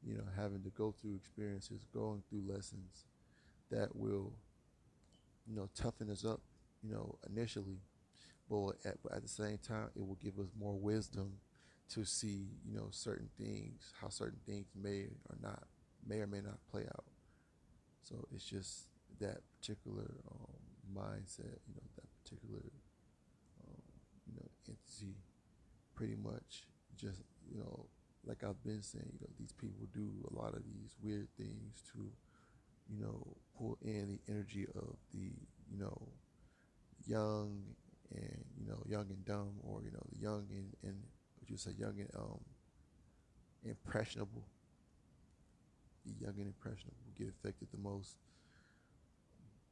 you 0.06 0.14
know, 0.16 0.24
having 0.36 0.62
to 0.62 0.70
go 0.70 0.92
through 0.92 1.14
experiences, 1.16 1.86
going 1.92 2.22
through 2.28 2.42
lessons 2.46 3.04
that 3.70 3.94
will, 3.96 4.32
you 5.46 5.56
know, 5.56 5.68
toughen 5.74 6.10
us 6.10 6.24
up, 6.24 6.40
you 6.82 6.92
know, 6.92 7.18
initially, 7.28 7.80
but 8.48 8.72
at, 8.84 8.96
at 9.14 9.22
the 9.22 9.28
same 9.28 9.58
time, 9.58 9.88
it 9.96 10.06
will 10.06 10.18
give 10.22 10.38
us 10.38 10.48
more 10.58 10.74
wisdom 10.74 11.32
to 11.90 12.04
see, 12.04 12.48
you 12.66 12.74
know, 12.74 12.88
certain 12.90 13.28
things, 13.38 13.92
how 14.00 14.08
certain 14.08 14.38
things 14.46 14.66
may 14.80 15.06
or 15.28 15.36
not, 15.42 15.64
may 16.06 16.16
or 16.16 16.26
may 16.26 16.40
not 16.40 16.58
play 16.70 16.82
out. 16.82 17.04
So 18.04 18.16
it's 18.34 18.44
just 18.44 18.88
that 19.20 19.40
particular 19.58 20.10
um, 20.30 20.60
mindset, 20.94 21.58
you 21.66 21.74
know, 21.74 21.88
that 21.96 22.04
particular, 22.22 22.60
um, 23.66 23.82
you 24.26 24.34
know, 24.36 24.48
entity 24.68 25.16
pretty 25.94 26.16
much 26.16 26.64
just, 26.96 27.22
you 27.50 27.58
know, 27.58 27.86
like 28.26 28.44
I've 28.44 28.62
been 28.62 28.82
saying, 28.82 29.08
you 29.12 29.20
know, 29.20 29.32
these 29.38 29.52
people 29.52 29.86
do 29.92 30.10
a 30.30 30.38
lot 30.38 30.54
of 30.54 30.62
these 30.64 30.96
weird 31.02 31.28
things 31.36 31.82
to, 31.92 32.10
you 32.88 33.00
know, 33.02 33.26
pull 33.56 33.78
in 33.82 34.08
the 34.08 34.32
energy 34.32 34.66
of 34.74 34.96
the, 35.12 35.32
you 35.70 35.78
know, 35.78 36.08
young 37.06 37.62
and, 38.14 38.44
you 38.58 38.66
know, 38.66 38.82
young 38.86 39.06
and 39.10 39.24
dumb 39.24 39.54
or, 39.62 39.82
you 39.82 39.90
know, 39.90 40.02
the 40.12 40.18
young 40.18 40.46
and, 40.50 40.74
and 40.82 41.02
what 41.38 41.48
you 41.50 41.56
say, 41.56 41.70
young 41.78 41.98
and 41.98 42.10
um, 42.16 42.40
impressionable. 43.64 44.44
The 46.04 46.12
young 46.24 46.34
and 46.38 46.46
impressionable 46.46 46.96
get 47.18 47.28
affected 47.28 47.68
the 47.72 47.78
most. 47.78 48.16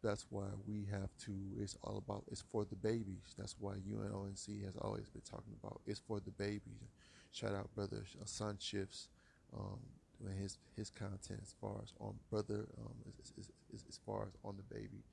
That's 0.03 0.27
why 0.31 0.47
we 0.66 0.87
have 0.90 1.11
to 1.27 1.33
it's 1.61 1.77
all 1.83 1.97
about 1.99 2.25
it's 2.31 2.42
for 2.51 2.64
the 2.64 2.75
babies. 2.77 3.35
That's 3.38 3.55
why 3.59 3.75
UNONC 3.88 4.64
has 4.64 4.77
always 4.81 5.09
been 5.09 5.23
talking 5.23 5.55
about 5.62 5.81
it's 5.87 6.01
for 6.01 6.21
the 6.21 6.33
babies. 6.33 6.90
Shout 7.31 7.55
out 7.55 7.73
brother 7.75 8.05
sun 8.25 8.57
shifts 8.59 9.09
um, 9.57 9.79
doing 10.21 10.37
his 10.37 10.59
his 10.77 10.90
content 10.90 11.40
as 11.42 11.55
far 11.61 11.77
as 11.83 11.92
on 12.01 12.14
brother 12.31 12.66
um, 12.79 12.95
as, 13.21 13.33
as, 13.38 13.51
as, 13.75 13.85
as 13.88 13.99
far 14.05 14.23
as 14.25 14.35
on 14.45 14.57
the 14.57 14.75
baby 14.75 15.05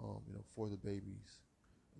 um, 0.00 0.20
you 0.26 0.34
know 0.34 0.44
for 0.54 0.68
the 0.68 0.78
babies. 0.78 1.40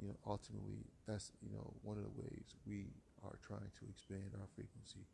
You 0.01 0.09
know 0.09 0.17
ultimately 0.27 0.87
that's 1.07 1.31
you 1.43 1.53
know 1.53 1.75
one 1.83 1.99
of 1.99 2.05
the 2.05 2.23
ways 2.23 2.55
we 2.67 2.87
are 3.23 3.37
trying 3.47 3.71
to 3.81 3.85
expand 3.89 4.33
our 4.41 4.49
frequency 4.55 5.05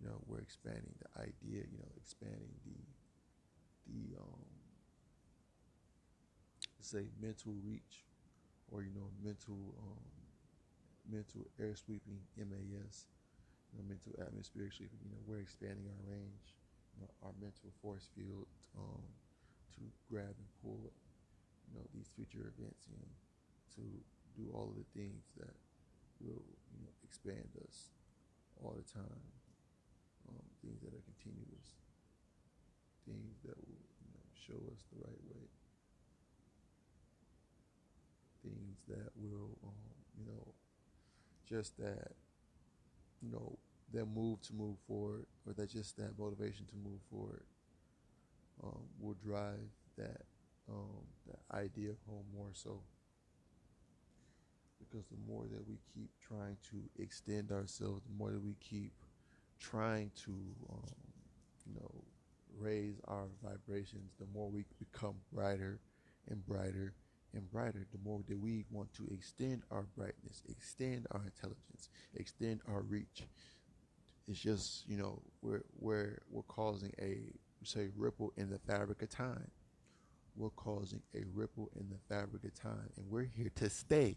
you 0.00 0.06
know 0.08 0.18
we're 0.26 0.40
expanding 0.40 0.94
the 1.00 1.10
idea 1.22 1.62
you 1.70 1.78
know 1.78 1.92
expanding 1.96 2.54
the 2.66 2.78
the 3.86 4.16
um, 4.16 4.44
say 6.80 7.08
mental 7.20 7.54
reach 7.62 8.04
or 8.70 8.82
you 8.82 8.90
know 8.94 9.10
mental 9.22 9.74
um, 9.82 10.04
mental 11.10 11.46
air 11.60 11.74
sweeping 11.74 12.20
MAS 12.36 13.06
you 13.72 13.78
know, 13.78 13.84
mental 13.88 14.12
atmospheric 14.20 14.72
sweeping. 14.72 14.98
You 15.04 15.10
know 15.12 15.22
we're 15.26 15.40
expanding 15.42 15.86
our 15.88 16.04
range 16.10 16.54
you 16.96 17.02
know, 17.04 17.10
our 17.24 17.34
mental 17.40 17.70
force 17.82 18.08
field 18.16 18.46
um, 18.78 19.04
to 19.76 19.82
grab 20.10 20.34
and 20.36 20.50
pull 20.62 20.92
you 21.68 21.74
know 21.78 21.86
these 21.94 22.10
future 22.16 22.52
events 22.56 22.86
in 22.90 23.06
to 23.76 23.84
do 24.36 24.50
all 24.54 24.70
of 24.72 24.76
the 24.78 24.88
things 24.98 25.24
that 25.38 25.54
will 26.20 26.44
you 26.74 26.80
know 26.84 26.94
expand 27.04 27.50
us 27.66 27.90
all 28.62 28.76
the 28.76 28.86
time 28.92 29.39
things 30.62 30.80
that 30.84 30.92
are 30.92 31.04
continuous 31.08 31.66
things 33.08 33.40
that 33.44 33.56
will 33.56 33.84
you 34.04 34.10
know 34.12 34.26
show 34.36 34.60
us 34.72 34.80
the 34.92 35.00
right 35.00 35.22
way 35.28 35.48
things 38.42 38.84
that 38.88 39.10
will, 39.16 39.58
um, 39.64 39.72
you 40.18 40.24
know, 40.26 40.54
just 41.48 41.76
that, 41.78 42.12
you 43.22 43.30
know, 43.30 43.58
that 43.92 44.06
move 44.06 44.40
to 44.42 44.54
move 44.54 44.76
forward, 44.86 45.26
or 45.46 45.52
that 45.52 45.70
just 45.70 45.96
that 45.96 46.18
motivation 46.18 46.64
to 46.66 46.76
move 46.76 47.00
forward, 47.10 47.42
um, 48.62 48.82
will 49.00 49.14
drive 49.14 49.70
that 49.96 50.22
um, 50.68 51.06
that 51.26 51.40
idea 51.56 51.90
home 52.06 52.24
more 52.34 52.50
so. 52.52 52.80
Because 54.78 55.06
the 55.06 55.16
more 55.28 55.44
that 55.52 55.68
we 55.68 55.78
keep 55.92 56.10
trying 56.20 56.56
to 56.70 57.02
extend 57.02 57.50
ourselves, 57.52 58.02
the 58.04 58.16
more 58.16 58.30
that 58.30 58.42
we 58.42 58.54
keep 58.60 58.92
trying 59.60 60.10
to, 60.24 60.32
um, 60.70 60.90
you 61.66 61.74
know, 61.74 61.90
raise 62.58 63.00
our 63.08 63.26
vibrations, 63.42 64.12
the 64.18 64.26
more 64.34 64.48
we 64.50 64.64
become 64.78 65.14
brighter 65.32 65.80
and 66.28 66.44
brighter 66.46 66.94
and 67.34 67.50
brighter, 67.50 67.86
the 67.92 67.98
more 68.04 68.20
that 68.28 68.38
we 68.38 68.64
want 68.70 68.92
to 68.94 69.06
extend 69.12 69.62
our 69.70 69.86
brightness, 69.96 70.42
extend 70.48 71.06
our 71.12 71.22
intelligence, 71.24 71.88
extend 72.14 72.60
our 72.68 72.82
reach. 72.82 73.22
It's 74.28 74.38
just, 74.38 74.88
you 74.88 74.96
know, 74.96 75.22
we're 75.42 75.62
we're 75.78 76.22
we're 76.30 76.42
causing 76.42 76.92
a 77.00 77.32
say 77.64 77.88
ripple 77.96 78.32
in 78.36 78.50
the 78.50 78.58
fabric 78.58 79.02
of 79.02 79.10
time. 79.10 79.50
We're 80.36 80.50
causing 80.50 81.02
a 81.14 81.22
ripple 81.34 81.70
in 81.76 81.88
the 81.90 81.98
fabric 82.14 82.44
of 82.44 82.54
time. 82.54 82.90
And 82.96 83.06
we're 83.10 83.24
here 83.24 83.50
to 83.56 83.68
stay. 83.68 84.16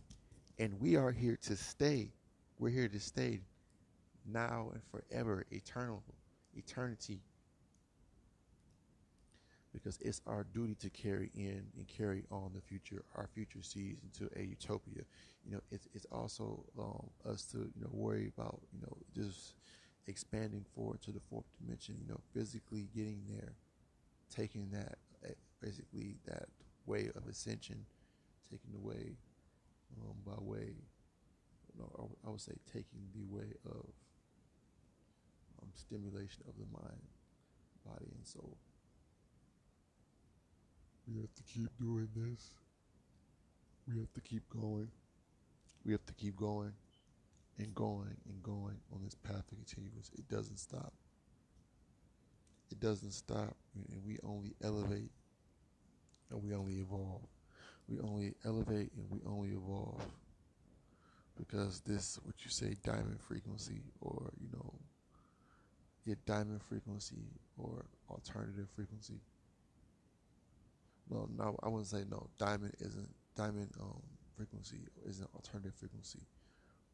And 0.60 0.80
we 0.80 0.96
are 0.96 1.12
here 1.12 1.38
to 1.44 1.56
stay. 1.56 2.12
We're 2.60 2.70
here 2.70 2.88
to 2.88 3.00
stay 3.00 3.42
now 4.26 4.72
and 4.74 4.82
forever, 4.92 5.46
eternal, 5.52 6.04
eternity 6.56 7.22
because 9.74 9.98
it's 10.02 10.22
our 10.28 10.46
duty 10.54 10.76
to 10.76 10.90
carry 10.90 11.32
in 11.36 11.66
and 11.78 11.88
carry 11.88 12.24
on 12.32 12.52
the 12.54 12.62
future, 12.62 13.04
our 13.16 13.28
future 13.34 13.62
seeds 13.62 14.00
into 14.04 14.32
a 14.40 14.44
utopia. 14.44 15.02
You 15.46 15.54
know, 15.54 15.62
it's 15.72 15.88
it's 15.94 16.06
also 16.12 16.64
um, 16.80 17.10
us 17.30 17.44
to 17.52 17.58
you 17.58 17.82
know 17.82 17.90
worry 17.92 18.32
about 18.38 18.62
you 18.72 18.82
know 18.82 18.98
just 19.16 19.56
expanding 20.08 20.64
forward 20.76 21.02
to 21.02 21.12
the 21.12 21.20
fourth 21.20 21.46
dimension. 21.60 21.96
You 22.00 22.14
know, 22.14 22.20
physically 22.34 22.88
getting 22.96 23.24
there, 23.30 23.54
taking 24.34 24.70
that 24.72 25.00
eh, 25.26 25.34
basically 25.60 26.18
that 26.28 26.46
way 26.86 27.10
of 27.16 27.28
ascension, 27.28 27.86
taking 28.50 28.72
the 28.72 28.80
way 28.80 29.18
um, 30.02 30.16
by 30.26 30.40
way. 30.40 30.76
I 32.26 32.30
would 32.30 32.40
say 32.40 32.54
taking 32.72 33.10
the 33.16 33.36
way 33.36 33.56
of 33.66 33.88
stimulation 35.76 36.44
of 36.48 36.56
the 36.58 36.66
mind, 36.72 37.02
body, 37.86 38.12
and 38.16 38.26
soul. 38.26 38.58
We 41.08 41.20
have 41.20 41.34
to 41.36 41.44
keep 41.44 41.70
doing 41.80 42.08
this. 42.16 42.50
We 43.88 44.00
have 44.00 44.14
to 44.14 44.22
keep 44.22 44.44
going. 44.50 44.90
We 45.86 45.92
have 45.92 46.06
to 46.06 46.14
keep 46.14 46.38
going 46.38 46.72
and 47.58 47.76
going 47.76 48.16
and 48.28 48.42
going 48.42 48.78
on 48.94 49.02
this 49.04 49.16
path 49.16 49.44
of 49.52 49.58
continuous. 49.58 50.12
It 50.18 50.28
doesn't 50.30 50.58
stop. 50.58 50.94
It 52.72 52.80
doesn't 52.80 53.12
stop. 53.12 53.56
And 53.76 54.04
we 54.06 54.18
only 54.24 54.54
elevate 54.64 55.12
and 56.32 56.42
we 56.42 56.54
only 56.54 56.76
evolve. 56.76 57.28
We 57.88 58.00
only 58.00 58.34
elevate 58.46 58.92
and 58.98 59.06
we 59.10 59.20
only 59.28 59.50
evolve. 59.50 60.02
Because 61.38 61.82
this, 61.82 62.20
what 62.24 62.36
you 62.44 62.50
say, 62.50 62.76
diamond 62.84 63.20
frequency, 63.20 63.82
or, 64.02 64.32
you 64.40 64.48
know, 64.54 64.74
your 66.06 66.18
diamond 66.26 66.62
frequency 66.64 67.24
or 67.58 67.86
alternative 68.10 68.68
frequency 68.76 69.22
no, 71.10 71.28
no, 71.38 71.58
I 71.64 71.70
wouldn't 71.70 71.88
say 71.88 72.04
no. 72.10 72.28
Diamond 72.38 72.74
isn't 72.80 73.10
diamond 73.36 73.70
um, 73.82 74.02
frequency 74.36 74.80
isn't 75.08 75.30
alternative 75.36 75.74
frequency, 75.76 76.20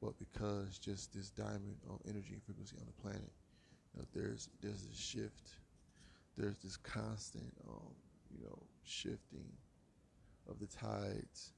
but 0.02 0.18
because 0.20 0.78
just 0.80 1.14
this 1.14 1.30
diamond 1.30 1.78
um, 1.90 2.00
energy 2.08 2.34
and 2.34 2.44
frequency 2.44 2.76
on 2.80 2.86
the 2.88 3.02
planet, 3.02 3.32
you 3.94 4.02
know, 4.02 4.08
there's 4.14 4.50
there's 4.62 4.84
this 4.84 4.98
shift, 4.98 5.52
there's 6.38 6.58
this 6.58 6.78
constant, 6.78 7.54
um, 7.68 7.94
you 8.32 8.44
know, 8.44 8.58
shifting 8.84 9.48
of 10.50 10.60
the 10.60 10.68
tides, 10.68 11.54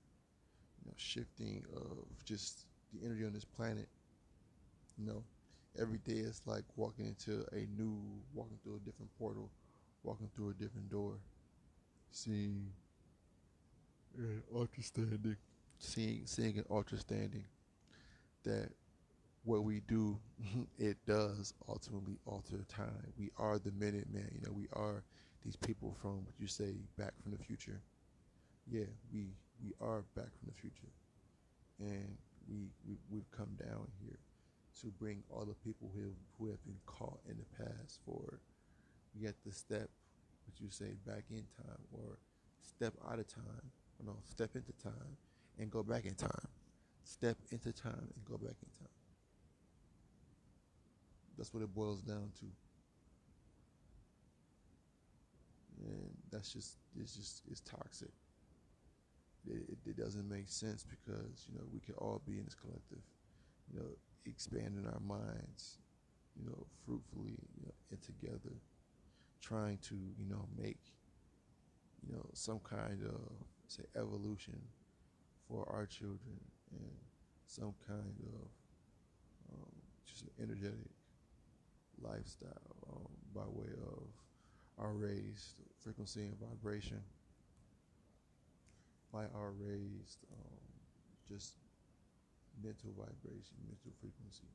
you 0.83 0.89
know, 0.89 0.93
shifting 0.97 1.63
of 1.75 2.23
just 2.25 2.65
the 2.93 3.05
energy 3.05 3.25
on 3.25 3.33
this 3.33 3.45
planet. 3.45 3.87
You 4.97 5.07
know, 5.07 5.23
every 5.79 5.99
day 5.99 6.19
it's 6.19 6.41
like 6.45 6.63
walking 6.75 7.05
into 7.07 7.45
a 7.53 7.67
new, 7.77 7.97
walking 8.33 8.57
through 8.63 8.77
a 8.77 8.79
different 8.79 9.11
portal, 9.17 9.49
walking 10.03 10.29
through 10.35 10.49
a 10.49 10.53
different 10.53 10.89
door 10.89 11.15
seeing 12.11 12.71
and 14.17 14.69
standing, 14.81 15.37
seeing, 15.79 16.21
seeing 16.25 16.57
and 16.57 16.99
standing 16.99 17.45
that 18.43 18.69
what 19.43 19.63
we 19.63 19.81
do, 19.81 20.19
it 20.79 20.97
does 21.07 21.53
ultimately 21.69 22.17
alter 22.25 22.65
time. 22.67 23.13
We 23.17 23.31
are 23.37 23.59
the 23.59 23.71
Minutemen. 23.71 24.29
You 24.33 24.41
know, 24.45 24.53
we 24.53 24.67
are 24.73 25.03
these 25.43 25.55
people 25.55 25.95
from 26.01 26.25
what 26.25 26.35
you 26.39 26.47
say 26.47 26.75
back 26.97 27.13
from 27.23 27.31
the 27.31 27.39
future. 27.43 27.81
Yeah, 28.71 28.85
we 29.13 29.27
we 29.63 29.73
are 29.81 30.03
back 30.15 30.29
from 30.39 30.47
the 30.47 30.53
future, 30.61 30.91
and 31.79 32.17
we, 32.49 32.69
we 32.87 32.97
we've 33.11 33.31
come 33.31 33.49
down 33.59 33.87
here 34.03 34.17
to 34.81 34.87
bring 34.87 35.23
all 35.29 35.45
the 35.45 35.53
people 35.53 35.91
who 35.93 36.01
have, 36.01 36.17
who 36.39 36.47
have 36.47 36.63
been 36.65 36.79
caught 36.85 37.19
in 37.29 37.37
the 37.37 37.63
past 37.63 37.99
forward. 38.05 38.39
We 39.17 39.25
have 39.25 39.39
to 39.43 39.51
step, 39.51 39.89
what 40.45 40.59
you 40.59 40.69
say, 40.69 40.93
back 41.05 41.23
in 41.29 41.43
time, 41.57 41.81
or 41.91 42.17
step 42.61 42.93
out 43.09 43.19
of 43.19 43.27
time. 43.27 43.71
No, 44.03 44.17
step 44.25 44.55
into 44.55 44.71
time 44.81 45.17
and 45.59 45.69
go 45.69 45.83
back 45.83 46.05
in 46.05 46.15
time. 46.15 46.47
Step 47.03 47.37
into 47.51 47.71
time 47.71 48.07
and 48.15 48.25
go 48.25 48.37
back 48.37 48.55
in 48.63 48.69
time. 48.79 48.89
That's 51.37 51.53
what 51.53 51.63
it 51.63 51.73
boils 51.73 52.01
down 52.01 52.31
to. 52.39 52.45
And 55.83 56.11
that's 56.31 56.53
just 56.53 56.77
it's 56.99 57.15
just 57.15 57.41
it's 57.49 57.61
toxic. 57.61 58.11
It, 59.47 59.63
it, 59.69 59.89
it 59.89 59.97
doesn't 59.97 60.29
make 60.29 60.47
sense 60.47 60.85
because 60.87 61.47
you 61.49 61.57
know 61.57 61.65
we 61.73 61.79
could 61.79 61.95
all 61.95 62.21
be 62.25 62.37
in 62.37 62.45
this 62.45 62.53
collective, 62.53 63.01
you 63.71 63.79
know, 63.79 63.89
expanding 64.25 64.85
our 64.85 64.99
minds, 64.99 65.77
you 66.35 66.45
know, 66.45 66.65
fruitfully 66.85 67.37
you 67.57 67.65
know, 67.65 67.73
and 67.91 68.01
together, 68.01 68.55
trying 69.41 69.77
to 69.79 69.95
you 69.95 70.25
know 70.29 70.47
make 70.57 70.79
you 72.07 72.13
know 72.13 72.25
some 72.33 72.59
kind 72.59 73.03
of 73.03 73.19
say 73.67 73.83
evolution 73.95 74.59
for 75.47 75.67
our 75.71 75.85
children 75.85 76.39
and 76.71 76.91
some 77.45 77.73
kind 77.87 78.15
of 78.33 78.47
um, 79.53 79.71
just 80.05 80.23
an 80.23 80.29
energetic 80.41 80.89
lifestyle 82.01 82.75
um, 82.91 83.07
by 83.35 83.41
way 83.47 83.71
of 83.87 84.03
our 84.77 84.93
raised 84.93 85.55
frequency 85.79 86.21
and 86.21 86.37
vibration, 86.39 87.01
by 89.13 89.25
our 89.35 89.51
raised 89.51 90.19
um, 90.33 90.59
just 91.27 91.55
mental 92.59 92.91
vibration, 92.97 93.55
mental 93.67 93.93
frequency. 94.01 94.49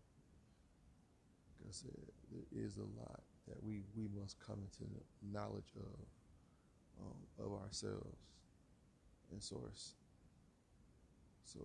Like 1.61 1.71
I 1.71 1.73
said, 1.73 1.97
there 2.33 2.49
is 2.53 2.77
a 2.77 2.89
lot 3.01 3.23
that 3.49 3.63
we, 3.63 3.83
we 3.97 4.09
must 4.13 4.39
come 4.41 4.59
into 4.61 4.85
knowledge 5.33 5.73
of 5.77 6.07
um, 7.01 7.19
of 7.39 7.53
ourselves 7.63 8.19
and 9.31 9.43
source. 9.43 9.95
So 11.45 11.61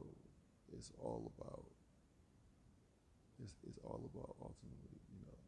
it's 0.77 0.91
all 0.99 1.31
about 1.37 1.65
it's, 3.41 3.55
it's 3.67 3.79
all 3.83 4.09
about 4.13 4.35
ultimately, 4.41 5.01
you 5.09 5.21
know, 5.25 5.39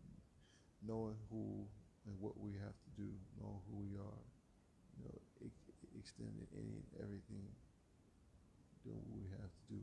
knowing 0.81 1.15
who 1.29 1.65
and 2.07 2.15
what 2.19 2.39
we 2.39 2.51
have 2.53 2.73
to 2.73 2.89
do, 2.97 3.09
knowing 3.39 3.61
who 3.69 3.85
we 3.85 3.93
are, 3.95 4.23
you 4.97 5.05
know, 5.05 5.17
extending 5.99 6.47
any 6.57 6.81
and 6.81 6.89
everything, 6.99 7.45
doing 8.83 8.97
what 8.97 9.13
we 9.13 9.29
have 9.37 9.51
to 9.53 9.63
do 9.69 9.79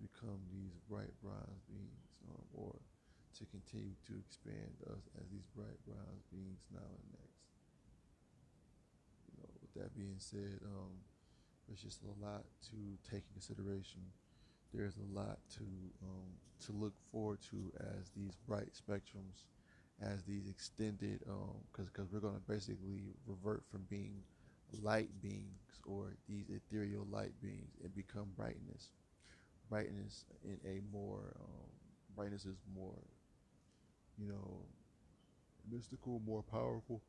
become 0.00 0.40
these 0.50 0.74
bright 0.88 1.12
bronze 1.22 1.62
beings, 1.68 2.08
um, 2.30 2.44
or 2.54 2.74
to 3.38 3.44
continue 3.46 3.94
to 4.06 4.14
expand 4.18 4.74
us 4.90 5.06
as 5.20 5.26
these 5.30 5.46
bright 5.54 5.78
bronze 5.86 6.24
beings 6.32 6.62
now 6.72 6.86
and 6.86 7.08
next. 7.12 7.44
You 9.30 9.42
know, 9.42 9.50
with 9.62 9.72
that 9.74 9.94
being 9.94 10.18
said, 10.18 10.58
um, 10.64 10.98
there's 11.66 11.82
just 11.82 12.02
a 12.02 12.14
lot 12.24 12.44
to 12.70 12.78
take 13.04 13.22
in 13.28 13.32
consideration. 13.34 14.00
There's 14.72 14.96
a 14.96 15.18
lot 15.18 15.38
to 15.56 15.64
um, 16.02 16.32
to 16.66 16.72
look 16.72 16.94
forward 17.12 17.38
to 17.50 17.72
as 17.98 18.10
these 18.16 18.34
bright 18.46 18.72
spectrums, 18.74 19.44
as 20.02 20.24
these 20.24 20.48
extended, 20.48 21.20
because 21.20 21.86
um, 21.86 21.90
because 21.92 22.12
we're 22.12 22.20
going 22.20 22.34
to 22.34 22.52
basically 22.52 23.14
revert 23.26 23.62
from 23.70 23.86
being 23.88 24.22
light 24.82 25.08
beings 25.22 25.80
or 25.86 26.14
these 26.28 26.50
ethereal 26.50 27.06
light 27.10 27.32
beings 27.40 27.76
and 27.82 27.94
become 27.94 28.28
brightness. 28.36 28.90
Brightness 29.68 30.24
in 30.44 30.58
a 30.64 30.80
more 30.92 31.34
um, 31.40 31.68
brightness 32.16 32.44
is 32.46 32.56
more, 32.74 32.94
you 34.18 34.26
know, 34.28 34.64
mystical, 35.70 36.20
more 36.26 36.42
powerful. 36.42 37.00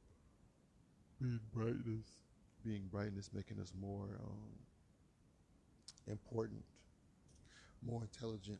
Being 1.21 1.39
brightness 1.53 2.23
being 2.63 2.87
brightness 2.87 3.29
making 3.33 3.59
us 3.59 3.73
more 3.79 4.19
um, 4.21 4.49
important, 6.07 6.63
more 7.81 8.01
intelligent, 8.03 8.59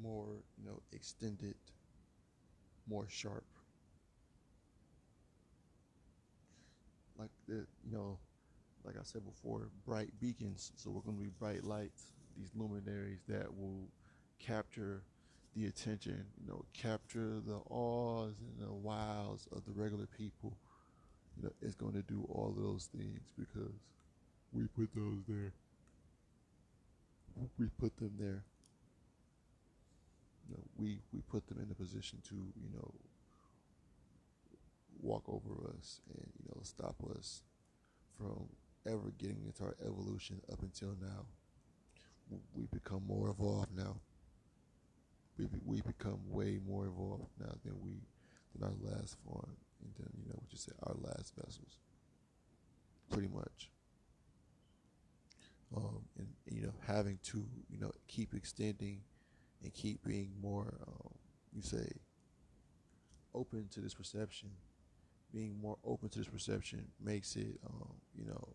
more 0.00 0.42
you 0.56 0.64
know 0.64 0.80
extended, 0.92 1.54
more 2.88 3.06
sharp. 3.08 3.44
Like 7.18 7.30
the 7.46 7.66
you 7.84 7.92
know, 7.92 8.18
like 8.84 8.96
I 8.96 9.04
said 9.04 9.24
before, 9.26 9.70
bright 9.86 10.10
beacons. 10.20 10.72
So 10.76 10.90
we're 10.90 11.02
going 11.02 11.16
to 11.18 11.22
be 11.24 11.30
bright 11.30 11.64
lights, 11.64 12.12
these 12.38 12.50
luminaries 12.54 13.20
that 13.28 13.56
will 13.56 13.88
capture 14.38 15.02
the 15.56 15.66
attention, 15.66 16.26
you 16.40 16.46
know, 16.46 16.64
capture 16.72 17.40
the 17.44 17.58
awes 17.70 18.36
and 18.40 18.68
the 18.68 18.72
wows 18.72 19.48
of 19.52 19.64
the 19.64 19.72
regular 19.72 20.06
people 20.06 20.56
you 21.38 21.44
know, 21.44 21.52
it's 21.62 21.74
going 21.74 21.92
to 21.92 22.02
do 22.02 22.26
all 22.28 22.54
those 22.56 22.88
things 22.96 23.20
because 23.38 23.74
we 24.52 24.66
put 24.66 24.88
those 24.94 25.22
there. 25.28 25.52
We 27.58 27.66
put 27.78 27.96
them 27.96 28.12
there. 28.18 28.42
You 30.48 30.56
know, 30.56 30.62
we 30.76 30.98
we 31.12 31.20
put 31.20 31.46
them 31.46 31.58
in 31.62 31.70
a 31.70 31.74
position 31.74 32.18
to 32.28 32.34
you 32.34 32.70
know 32.74 32.92
walk 35.00 35.22
over 35.28 35.70
us 35.78 36.00
and 36.08 36.26
you 36.42 36.48
know 36.48 36.60
stop 36.62 36.96
us 37.16 37.42
from 38.16 38.48
ever 38.86 39.12
getting 39.18 39.44
into 39.46 39.62
our 39.62 39.76
evolution 39.86 40.40
up 40.50 40.62
until 40.62 40.96
now. 41.00 41.26
We 42.54 42.66
become 42.72 43.02
more 43.06 43.30
evolved 43.30 43.76
now. 43.76 43.96
We 45.38 45.46
we 45.64 45.80
become 45.82 46.18
way 46.28 46.58
more 46.66 46.86
evolved 46.86 47.30
now 47.38 47.54
than 47.64 47.74
we 47.82 48.02
than 48.54 48.68
our 48.68 48.74
last 48.92 49.16
form 49.24 49.56
and 49.82 49.92
then 49.98 50.08
you 50.16 50.28
know 50.28 50.36
what 50.36 50.52
you 50.52 50.58
say 50.58 50.72
our 50.82 50.94
last 51.00 51.34
vessels 51.36 51.78
pretty 53.10 53.28
much 53.28 53.70
um, 55.76 56.00
and, 56.18 56.28
you 56.46 56.62
know 56.62 56.72
having 56.86 57.18
to 57.22 57.44
you 57.70 57.78
know 57.78 57.92
keep 58.06 58.34
extending 58.34 59.00
and 59.62 59.72
keep 59.74 60.02
being 60.04 60.32
more 60.40 60.74
um, 60.86 61.12
you 61.54 61.62
say 61.62 61.88
open 63.34 63.68
to 63.70 63.80
this 63.80 63.94
perception 63.94 64.50
being 65.32 65.56
more 65.60 65.76
open 65.84 66.08
to 66.08 66.18
this 66.18 66.28
perception 66.28 66.86
makes 67.02 67.36
it 67.36 67.58
um, 67.66 67.94
you 68.16 68.24
know 68.24 68.48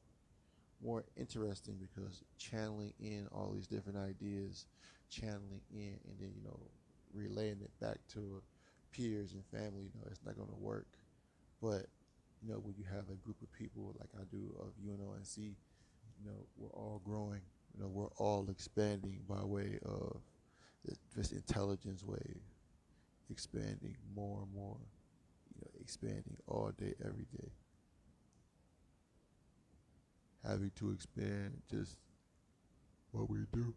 more 0.83 1.03
interesting 1.15 1.77
because 1.79 2.23
channeling 2.37 2.93
in 2.99 3.27
all 3.31 3.51
these 3.53 3.67
different 3.67 3.97
ideas 3.97 4.65
channeling 5.09 5.61
in 5.71 5.97
and 6.07 6.17
then 6.19 6.31
you 6.35 6.43
know 6.43 6.59
relaying 7.13 7.59
it 7.61 7.71
back 7.79 7.97
to 8.11 8.41
peers 8.91 9.33
and 9.33 9.43
family 9.45 9.83
you 9.83 10.01
know 10.01 10.07
it's 10.09 10.21
not 10.25 10.35
going 10.35 10.49
to 10.49 10.55
work 10.55 10.87
but 11.61 11.87
you 12.43 12.51
know, 12.51 12.59
when 12.59 12.75
you 12.77 12.83
have 12.91 13.09
a 13.09 13.15
group 13.23 13.41
of 13.41 13.51
people 13.53 13.95
like 13.99 14.09
I 14.19 14.23
do 14.29 14.53
of 14.59 14.73
UNONC, 14.85 15.37
you 15.37 16.25
know, 16.25 16.45
we're 16.57 16.69
all 16.69 17.01
growing. 17.05 17.41
You 17.73 17.83
know, 17.83 17.87
we're 17.87 18.11
all 18.17 18.47
expanding 18.49 19.21
by 19.27 19.43
way 19.43 19.79
of 19.85 20.17
this 21.15 21.31
intelligence 21.31 22.03
wave, 22.03 22.41
expanding 23.29 23.95
more 24.13 24.41
and 24.43 24.53
more. 24.53 24.77
You 25.55 25.61
know, 25.61 25.71
expanding 25.79 26.37
all 26.47 26.71
day, 26.77 26.93
every 27.05 27.25
day. 27.37 27.49
Having 30.45 30.71
to 30.75 30.91
expand 30.91 31.61
just 31.69 31.97
what 33.11 33.29
we 33.29 33.39
do. 33.53 33.73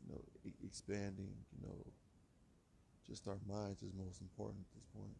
You 0.00 0.14
know, 0.14 0.20
expanding. 0.64 1.34
You 1.60 1.66
know 1.66 1.92
just 3.12 3.28
our 3.28 3.38
minds 3.46 3.82
is 3.82 3.92
most 3.94 4.20
important 4.20 4.64
at 4.64 4.74
this 4.74 4.86
point. 4.94 5.16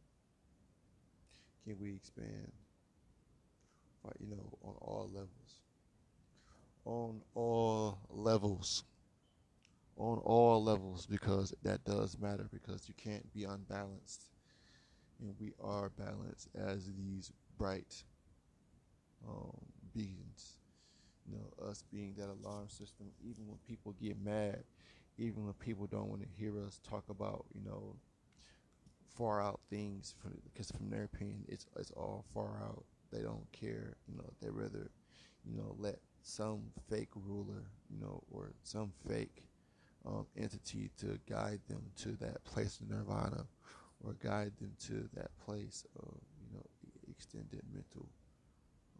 Can 1.64 1.78
we 1.78 1.94
expand, 1.94 2.50
you 4.18 4.28
know, 4.28 4.58
on 4.62 4.74
all 4.80 5.10
levels? 5.12 5.60
On 6.84 7.20
all 7.34 7.98
levels. 8.08 8.84
On 9.96 10.18
all 10.18 10.64
levels, 10.64 11.06
because 11.06 11.54
that 11.62 11.84
does 11.84 12.18
matter, 12.18 12.48
because 12.50 12.88
you 12.88 12.94
can't 12.96 13.30
be 13.34 13.44
unbalanced. 13.44 14.31
And 15.20 15.34
we 15.38 15.52
are 15.62 15.90
balanced 15.90 16.48
as 16.54 16.90
these 16.96 17.32
bright 17.58 18.02
um, 19.28 19.56
beings. 19.94 20.58
You 21.26 21.36
know, 21.36 21.68
us 21.68 21.84
being 21.92 22.14
that 22.18 22.28
alarm 22.28 22.68
system, 22.68 23.06
even 23.22 23.46
when 23.46 23.58
people 23.68 23.94
get 24.00 24.20
mad, 24.20 24.64
even 25.18 25.44
when 25.44 25.54
people 25.54 25.86
don't 25.86 26.08
want 26.08 26.22
to 26.22 26.28
hear 26.36 26.52
us 26.64 26.80
talk 26.88 27.04
about, 27.08 27.44
you 27.54 27.60
know, 27.64 27.94
far 29.16 29.40
out 29.40 29.60
things, 29.70 30.14
because 30.52 30.70
from 30.70 30.90
their 30.90 31.04
opinion, 31.04 31.44
it's 31.48 31.66
it's 31.78 31.90
all 31.92 32.24
far 32.34 32.60
out. 32.64 32.84
They 33.12 33.20
don't 33.20 33.46
care, 33.52 33.96
you 34.08 34.16
know. 34.16 34.32
They 34.40 34.50
rather, 34.50 34.90
you 35.44 35.56
know, 35.56 35.76
let 35.78 35.98
some 36.22 36.62
fake 36.88 37.10
ruler, 37.14 37.64
you 37.90 38.00
know, 38.00 38.22
or 38.30 38.52
some 38.62 38.92
fake 39.06 39.44
um, 40.06 40.26
entity 40.36 40.90
to 40.98 41.18
guide 41.28 41.60
them 41.68 41.82
to 41.98 42.12
that 42.20 42.42
place 42.44 42.80
of 42.80 42.90
nirvana 42.90 43.46
or 44.04 44.14
guide 44.14 44.52
them 44.60 44.72
to 44.86 45.08
that 45.14 45.30
place 45.44 45.84
of, 45.96 46.14
you 46.40 46.56
know, 46.56 46.64
extended 47.08 47.62
mental 47.72 48.08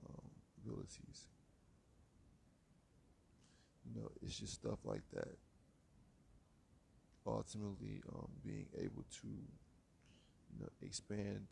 um, 0.08 0.30
abilities. 0.64 1.26
You 3.84 4.00
know, 4.00 4.10
it's 4.22 4.38
just 4.38 4.54
stuff 4.54 4.78
like 4.84 5.02
that. 5.12 5.36
Ultimately, 7.26 8.02
um, 8.14 8.28
being 8.44 8.66
able 8.78 9.04
to, 9.20 9.28
you 9.28 10.58
know, 10.60 10.68
expand 10.82 11.46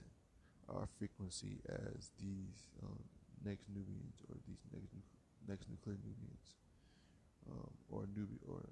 our 0.68 0.86
frequency 0.98 1.58
as 1.68 2.10
these 2.20 2.70
um, 2.82 2.98
next 3.44 3.66
Nubians 3.68 4.22
or 4.28 4.36
these 4.46 4.62
next 4.72 4.94
next 5.48 5.68
nuclear 5.68 5.96
Nubians, 5.96 6.46
um, 7.50 7.70
or 7.90 8.02
nubi 8.16 8.38
or 8.48 8.62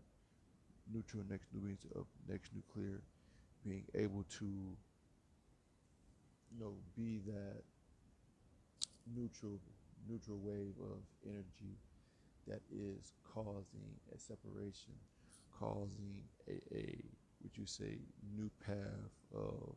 neutral 0.93 1.24
next 1.29 1.49
Nubians 1.53 1.85
of 1.95 2.07
next 2.29 2.53
nuclear, 2.55 3.01
being 3.65 3.85
able 3.95 4.25
to, 4.39 4.45
you 4.45 4.77
know, 6.59 6.75
be 6.97 7.21
that 7.27 7.63
neutral 9.15 9.59
neutral 10.09 10.39
wave 10.39 10.75
of 10.81 11.01
energy 11.27 11.77
that 12.47 12.61
is 12.73 13.13
causing 13.35 13.91
a 14.15 14.19
separation, 14.19 14.95
causing 15.59 16.23
a, 16.49 16.53
a 16.75 17.03
would 17.43 17.57
you 17.57 17.67
say 17.67 17.99
new 18.37 18.51
path 18.67 19.13
of, 19.35 19.75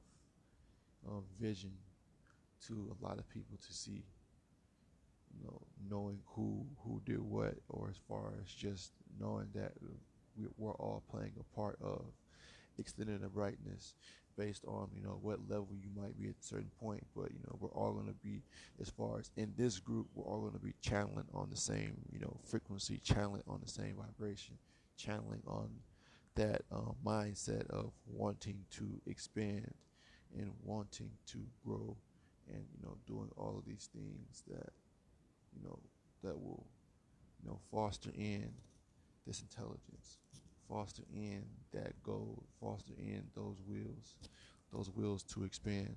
of 1.08 1.24
vision 1.40 1.72
to 2.68 2.96
a 3.00 3.06
lot 3.06 3.20
of 3.20 3.30
people 3.30 3.58
to 3.66 3.74
see 3.74 4.04
you 5.38 5.46
know, 5.46 5.62
knowing 5.90 6.20
who 6.28 6.66
who 6.84 7.02
did 7.06 7.22
what, 7.22 7.56
or 7.70 7.90
as 7.90 7.98
far 8.08 8.34
as 8.42 8.52
just 8.52 8.92
knowing 9.20 9.48
that 9.54 9.72
we, 10.38 10.46
we're 10.58 10.74
all 10.74 11.04
playing 11.10 11.32
a 11.40 11.56
part 11.56 11.78
of 11.82 12.04
extending 12.78 13.20
the 13.20 13.30
brightness 13.30 13.94
based 14.38 14.64
on 14.66 14.90
you 14.96 15.04
know 15.04 15.20
what 15.22 15.40
level 15.50 15.70
you 15.74 15.90
might 15.96 16.18
be 16.18 16.28
at 16.30 16.36
a 16.42 16.44
certain 16.44 16.72
point. 16.80 17.04
But 17.16 17.32
you 17.32 17.40
know 17.46 17.58
we're 17.60 17.70
all 17.70 17.94
going 17.94 18.08
to 18.08 18.14
be 18.24 18.42
as 18.82 18.90
far 18.90 19.20
as 19.20 19.32
in 19.36 19.54
this 19.58 19.80
group 19.80 20.08
we're 20.16 20.26
all 20.26 20.40
going 20.42 20.54
to 20.54 20.60
be 20.60 20.74
channeling 20.82 21.28
on 21.34 21.50
the 21.50 21.58
same 21.58 21.96
you 22.12 22.20
know 22.20 22.38
frequency 22.46 23.00
channeling 23.04 23.44
on 23.48 23.60
the 23.64 23.70
same 23.70 23.96
vibration 23.96 24.58
channeling 24.98 25.42
on 25.48 25.70
that 26.36 26.62
uh, 26.72 26.92
mindset 27.06 27.70
of 27.70 27.92
wanting 28.08 28.64
to 28.72 29.02
expand 29.06 29.74
and 30.38 30.52
wanting 30.64 31.10
to 31.28 31.40
grow 31.66 31.96
and 32.48 32.64
you 32.74 32.86
know 32.86 32.96
doing 33.06 33.30
all 33.36 33.56
of 33.58 33.66
these 33.66 33.90
things 33.94 34.44
that 34.48 34.72
you 35.56 35.68
know, 35.68 35.80
that 36.24 36.36
will, 36.40 36.66
you 37.42 37.50
know, 37.50 37.60
foster 37.72 38.12
in 38.16 38.50
this 39.26 39.42
intelligence, 39.42 40.20
foster 40.72 41.04
in 41.14 41.44
that 41.74 42.02
goal, 42.04 42.44
foster 42.60 42.94
in 42.98 43.24
those 43.36 43.58
wills, 43.68 44.16
those 44.74 44.90
wills 44.92 45.24
to 45.24 45.44
expand 45.44 45.96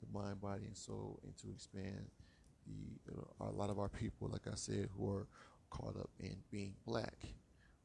the 0.00 0.18
mind, 0.18 0.40
body, 0.40 0.64
and 0.66 0.76
soul, 0.76 1.20
and 1.24 1.36
to 1.36 1.48
expand 1.50 2.06
the 2.66 3.12
uh, 3.12 3.50
a 3.50 3.52
lot 3.52 3.70
of 3.70 3.78
our 3.78 3.88
people, 3.88 4.28
like 4.28 4.46
I 4.46 4.54
said, 4.54 4.88
who 4.96 5.10
are 5.10 5.26
caught 5.70 5.96
up 5.96 6.10
in 6.18 6.36
being 6.50 6.74
black, 6.86 7.16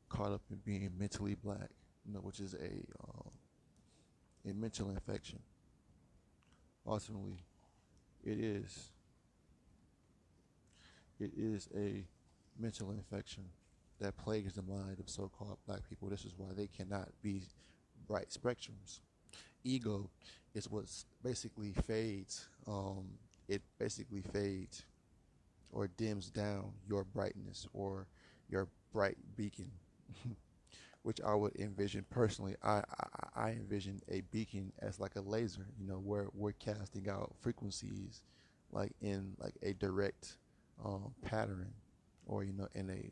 caught 0.09 0.31
up 0.31 0.41
in 0.49 0.57
being 0.65 0.89
mentally 0.97 1.35
black, 1.35 1.69
you 2.05 2.13
know, 2.13 2.19
which 2.19 2.39
is 2.39 2.53
a 2.53 2.85
um, 3.03 3.31
a 4.49 4.53
mental 4.53 4.89
infection. 4.89 5.39
Ultimately, 6.87 7.39
it 8.23 8.39
is 8.39 8.91
it 11.19 11.31
is 11.35 11.67
a 11.75 12.03
mental 12.57 12.91
infection 12.91 13.43
that 13.99 14.17
plagues 14.17 14.53
the 14.53 14.61
mind 14.61 14.99
of 14.99 15.09
so-called 15.09 15.57
black 15.65 15.87
people. 15.89 16.09
This 16.09 16.25
is 16.25 16.33
why 16.37 16.47
they 16.55 16.67
cannot 16.67 17.09
be 17.21 17.43
bright 18.07 18.29
spectrums. 18.29 18.99
Ego 19.63 20.09
is 20.53 20.69
what 20.69 20.85
basically 21.23 21.73
fades. 21.85 22.47
Um, 22.67 23.05
it 23.47 23.61
basically 23.79 24.21
fades 24.21 24.83
or 25.71 25.87
dims 25.87 26.29
down 26.29 26.71
your 26.87 27.03
brightness 27.03 27.67
or 27.73 28.07
your 28.49 28.67
bright 28.91 29.17
beacon, 29.35 29.71
which 31.03 31.19
I 31.21 31.35
would 31.35 31.55
envision 31.57 32.05
personally. 32.09 32.55
I, 32.63 32.81
I, 32.99 33.47
I 33.47 33.49
envision 33.51 34.01
a 34.09 34.21
beacon 34.31 34.71
as 34.79 34.99
like 34.99 35.15
a 35.15 35.21
laser, 35.21 35.67
you 35.79 35.87
know, 35.87 35.99
where 35.99 36.27
we're 36.33 36.53
casting 36.53 37.09
out 37.09 37.33
frequencies 37.41 38.21
like 38.71 38.93
in 39.01 39.33
like 39.39 39.55
a 39.63 39.73
direct 39.73 40.37
um, 40.83 41.13
pattern 41.23 41.73
or 42.25 42.43
you 42.43 42.53
know 42.53 42.67
in 42.75 42.89
a 42.89 43.11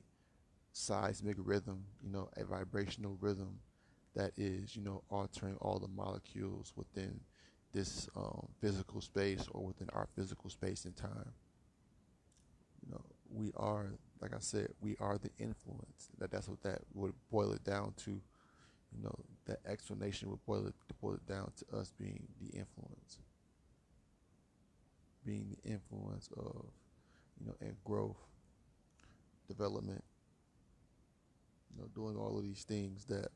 seismic 0.73 1.37
rhythm 1.39 1.85
you 2.03 2.11
know 2.11 2.29
a 2.35 2.43
vibrational 2.43 3.17
rhythm 3.21 3.59
that 4.15 4.31
is 4.37 4.75
you 4.75 4.81
know 4.83 5.03
altering 5.09 5.55
all 5.61 5.79
the 5.79 5.87
molecules 5.87 6.73
within 6.75 7.19
this 7.73 8.07
um, 8.15 8.47
physical 8.61 9.01
space 9.01 9.47
or 9.51 9.65
within 9.65 9.89
our 9.93 10.07
physical 10.15 10.49
space 10.49 10.85
and 10.85 10.95
time. 10.95 11.33
You 12.85 12.91
know 12.91 13.01
we 13.29 13.51
are 13.57 13.93
like 14.21 14.33
i 14.33 14.39
said 14.39 14.67
we 14.81 14.95
are 14.99 15.17
the 15.17 15.31
influence. 15.39 16.09
That 16.19 16.31
that's 16.31 16.47
what 16.47 16.61
that 16.63 16.81
would 16.93 17.13
boil 17.31 17.51
it 17.51 17.63
down 17.63 17.93
to. 18.05 18.11
You 18.11 19.03
know 19.03 19.15
that 19.45 19.59
explanation 19.65 20.29
would 20.29 20.45
boil 20.45 20.67
it 20.67 20.75
boil 21.01 21.15
it 21.15 21.27
down 21.27 21.51
to 21.57 21.77
us 21.77 21.91
being 21.97 22.27
the 22.39 22.47
influence. 22.57 23.17
Being 25.25 25.47
the 25.49 25.71
influence 25.71 26.29
of 26.37 26.65
you 27.39 27.47
know, 27.47 27.55
and 27.61 27.75
growth, 27.85 28.17
development, 29.47 30.02
you 31.75 31.81
know, 31.81 31.89
doing 31.95 32.17
all 32.17 32.37
of 32.37 32.43
these 32.43 32.63
things 32.63 33.05
that 33.05 33.29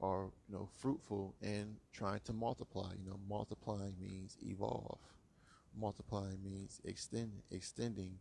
are, 0.00 0.26
you 0.48 0.54
know, 0.54 0.68
fruitful 0.78 1.34
and 1.42 1.76
trying 1.92 2.20
to 2.24 2.32
multiply. 2.32 2.90
You 3.02 3.10
know, 3.10 3.18
multiplying 3.28 3.94
means 4.00 4.36
evolve. 4.42 4.98
Multiplying 5.78 6.38
means 6.44 6.80
extend, 6.84 7.32
extending, 7.50 8.18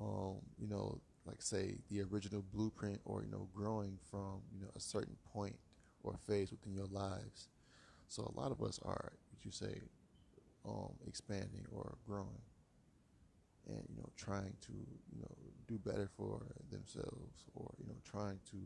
um, 0.00 0.36
you 0.58 0.68
know, 0.68 1.00
like 1.26 1.42
say 1.42 1.76
the 1.90 2.02
original 2.02 2.44
blueprint 2.54 3.00
or, 3.04 3.22
you 3.24 3.30
know, 3.30 3.48
growing 3.54 3.98
from, 4.10 4.42
you 4.54 4.60
know, 4.62 4.70
a 4.76 4.80
certain 4.80 5.16
point 5.32 5.56
or 6.02 6.16
phase 6.26 6.50
within 6.50 6.74
your 6.74 6.86
lives. 6.86 7.48
So 8.08 8.32
a 8.36 8.40
lot 8.40 8.52
of 8.52 8.62
us 8.62 8.80
are, 8.84 9.12
would 9.32 9.44
you 9.44 9.52
say, 9.52 9.82
um, 10.66 10.92
expanding 11.06 11.66
or 11.72 11.96
growing 12.06 12.42
and 13.70 13.84
you 13.88 13.96
know 13.96 14.08
trying 14.16 14.54
to 14.60 14.72
you 14.72 15.20
know 15.20 15.36
do 15.68 15.78
better 15.78 16.08
for 16.16 16.42
themselves 16.70 17.44
or 17.54 17.70
you 17.78 17.86
know 17.86 17.96
trying 18.04 18.38
to 18.50 18.56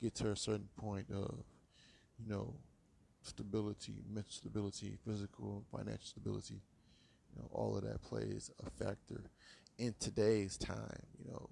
get 0.00 0.14
to 0.14 0.30
a 0.30 0.36
certain 0.36 0.68
point 0.76 1.06
of 1.10 1.44
you 2.18 2.28
know 2.28 2.54
stability 3.22 3.94
mental 4.12 4.30
stability 4.32 4.96
physical 5.06 5.64
financial 5.70 6.04
stability 6.04 6.60
you 7.34 7.40
know 7.40 7.48
all 7.52 7.76
of 7.76 7.84
that 7.84 8.02
plays 8.02 8.50
a 8.66 8.70
factor 8.84 9.22
in 9.78 9.94
today's 9.98 10.56
time 10.56 11.06
you 11.18 11.30
know. 11.30 11.48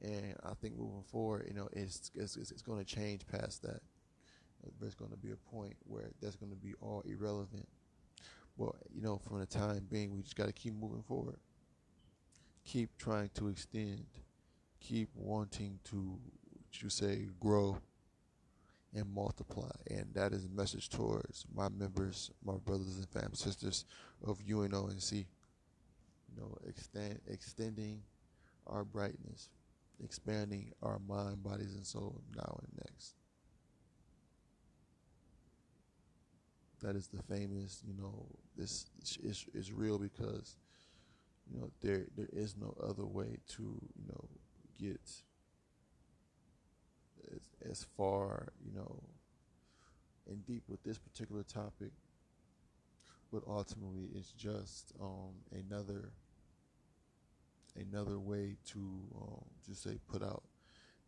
And 0.00 0.36
I 0.44 0.54
think 0.54 0.76
moving 0.78 1.02
forward 1.10 1.46
you 1.48 1.54
know 1.54 1.68
it's 1.72 2.10
it's, 2.14 2.36
it's 2.36 2.62
going 2.62 2.78
to 2.78 2.84
change 2.84 3.26
past 3.26 3.62
that. 3.62 3.80
There's 4.80 4.94
going 4.94 5.10
to 5.10 5.16
be 5.16 5.30
a 5.32 5.36
point 5.36 5.76
where 5.86 6.10
that's 6.20 6.36
going 6.36 6.50
to 6.50 6.56
be 6.56 6.74
all 6.80 7.02
irrelevant. 7.06 7.66
Well, 8.56 8.74
you 8.92 9.00
know, 9.00 9.18
from 9.18 9.38
the 9.38 9.46
time 9.46 9.86
being, 9.90 10.14
we 10.14 10.22
just 10.22 10.36
got 10.36 10.46
to 10.46 10.52
keep 10.52 10.74
moving 10.74 11.02
forward. 11.02 11.36
Keep 12.68 12.98
trying 12.98 13.30
to 13.34 13.48
extend. 13.48 14.04
Keep 14.80 15.08
wanting 15.14 15.78
to, 15.84 16.18
you 16.72 16.90
say, 16.90 17.28
grow 17.40 17.78
and 18.94 19.12
multiply. 19.14 19.70
And 19.90 20.06
that 20.14 20.32
is 20.32 20.44
a 20.44 20.50
message 20.50 20.88
towards 20.88 21.46
my 21.54 21.68
members, 21.68 22.30
my 22.44 22.56
brothers 22.56 22.96
and 22.96 23.08
family 23.08 23.36
sisters 23.36 23.86
of 24.26 24.38
UNONC. 24.40 25.12
You 25.12 25.24
know, 26.36 26.56
extend, 26.66 27.20
extending 27.26 28.02
our 28.66 28.84
brightness, 28.84 29.48
expanding 30.04 30.72
our 30.82 30.98
mind, 31.08 31.42
bodies, 31.42 31.74
and 31.74 31.86
soul 31.86 32.20
now 32.36 32.58
and 32.62 32.84
next. 32.84 33.14
that 36.80 36.96
is 36.96 37.08
the 37.08 37.22
famous, 37.22 37.82
you 37.86 37.94
know, 38.00 38.26
this 38.56 38.86
is 39.22 39.46
is 39.54 39.72
real 39.72 39.98
because, 39.98 40.56
you 41.52 41.60
know, 41.60 41.70
there 41.80 42.06
there 42.16 42.28
is 42.32 42.56
no 42.56 42.74
other 42.82 43.06
way 43.06 43.38
to, 43.48 43.62
you 43.62 44.06
know, 44.08 44.28
get 44.78 45.00
as, 47.34 47.70
as 47.70 47.86
far, 47.96 48.48
you 48.64 48.72
know, 48.74 49.02
and 50.28 50.44
deep 50.46 50.62
with 50.68 50.82
this 50.82 50.98
particular 50.98 51.42
topic, 51.42 51.92
but 53.32 53.42
ultimately 53.46 54.08
it's 54.14 54.32
just 54.32 54.92
um, 55.00 55.32
another 55.52 56.10
another 57.76 58.18
way 58.18 58.56
to 58.66 58.78
um, 59.20 59.44
just 59.66 59.82
say 59.82 59.98
put 60.10 60.22
out 60.22 60.42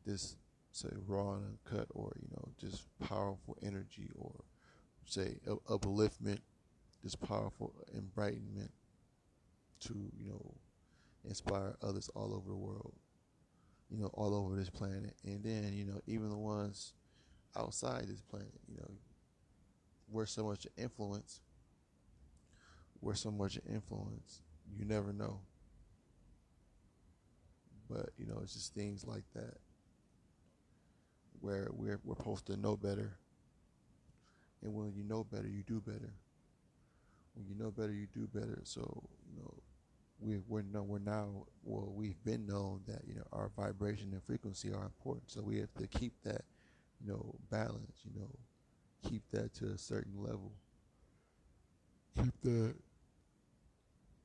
this 0.07 0.37
say 0.73 0.89
raw 1.07 1.35
and 1.35 1.59
uncut 1.67 1.89
or 1.95 2.13
you 2.21 2.29
know 2.37 2.49
just 2.59 2.87
powerful 3.01 3.57
energy 3.63 4.09
or 4.17 4.33
say 5.05 5.37
upliftment, 5.69 6.39
this 7.03 7.17
powerful 7.17 7.75
enlightenment 7.95 8.71
to 9.81 10.11
you 10.19 10.29
know 10.29 10.55
inspire 11.29 11.77
others 11.83 12.09
all 12.15 12.35
over 12.35 12.49
the 12.49 12.57
world, 12.57 12.95
you 13.91 13.99
know, 13.99 14.11
all 14.15 14.35
over 14.35 14.57
this 14.57 14.71
planet. 14.71 15.15
And 15.25 15.43
then, 15.43 15.73
you 15.75 15.85
know, 15.85 16.01
even 16.07 16.31
the 16.31 16.37
ones 16.37 16.95
outside 17.57 18.07
this 18.09 18.23
planet, 18.23 18.53
you 18.69 18.77
know, 18.77 18.91
we're 20.09 20.27
so 20.27 20.45
much 20.45 20.67
influence. 20.77 21.41
We're 23.01 23.15
so 23.15 23.31
much 23.31 23.59
influence. 23.69 24.43
You 24.77 24.85
never 24.85 25.13
know. 25.13 25.41
But, 27.89 28.11
you 28.19 28.27
know, 28.27 28.39
it's 28.43 28.55
just 28.55 28.75
things 28.75 29.07
like 29.07 29.25
that 29.35 29.57
where 31.41 31.69
we're, 31.73 31.99
we're 32.05 32.17
supposed 32.17 32.47
to 32.47 32.57
know 32.57 32.77
better. 32.77 33.17
And 34.63 34.75
when 34.75 34.93
you 34.95 35.03
know 35.03 35.25
better, 35.25 35.49
you 35.49 35.63
do 35.63 35.81
better. 35.81 36.13
When 37.35 37.47
you 37.49 37.55
know 37.55 37.71
better, 37.71 37.93
you 37.93 38.07
do 38.13 38.29
better. 38.33 38.61
So, 38.65 39.03
you 39.27 39.41
know, 39.41 39.55
we, 40.21 40.39
we're, 40.49 40.63
no, 40.63 40.83
we're 40.83 40.99
now, 40.99 41.47
well, 41.65 41.93
we've 41.95 42.23
been 42.25 42.47
known 42.47 42.83
that, 42.87 43.03
you 43.07 43.15
know, 43.15 43.27
our 43.33 43.51
vibration 43.57 44.11
and 44.13 44.23
frequency 44.23 44.73
are 44.73 44.85
important. 44.85 45.31
So 45.31 45.43
we 45.43 45.59
have 45.59 45.73
to 45.75 45.87
keep 45.87 46.13
that, 46.25 46.43
you 47.01 47.09
know, 47.13 47.35
balance, 47.51 48.01
you 48.05 48.13
know, 48.21 48.31
keep 49.09 49.23
that 49.33 49.55
to 49.55 49.69
a 49.73 49.79
certain 49.79 50.15
level. 50.23 50.53
Keep 52.17 52.41
that, 52.43 52.75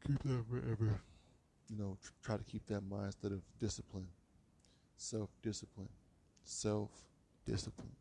keep 0.06 0.22
that 0.24 0.46
forever. 0.50 1.02
You 1.70 1.78
know, 1.78 1.98
tr- 2.04 2.12
try 2.24 2.38
to 2.38 2.44
keep 2.44 2.66
that 2.68 2.84
mindset 2.90 3.34
of 3.34 3.42
discipline, 3.60 4.08
self 4.98 5.30
discipline, 5.44 5.90
self 6.46 6.92
discipline. 7.46 7.92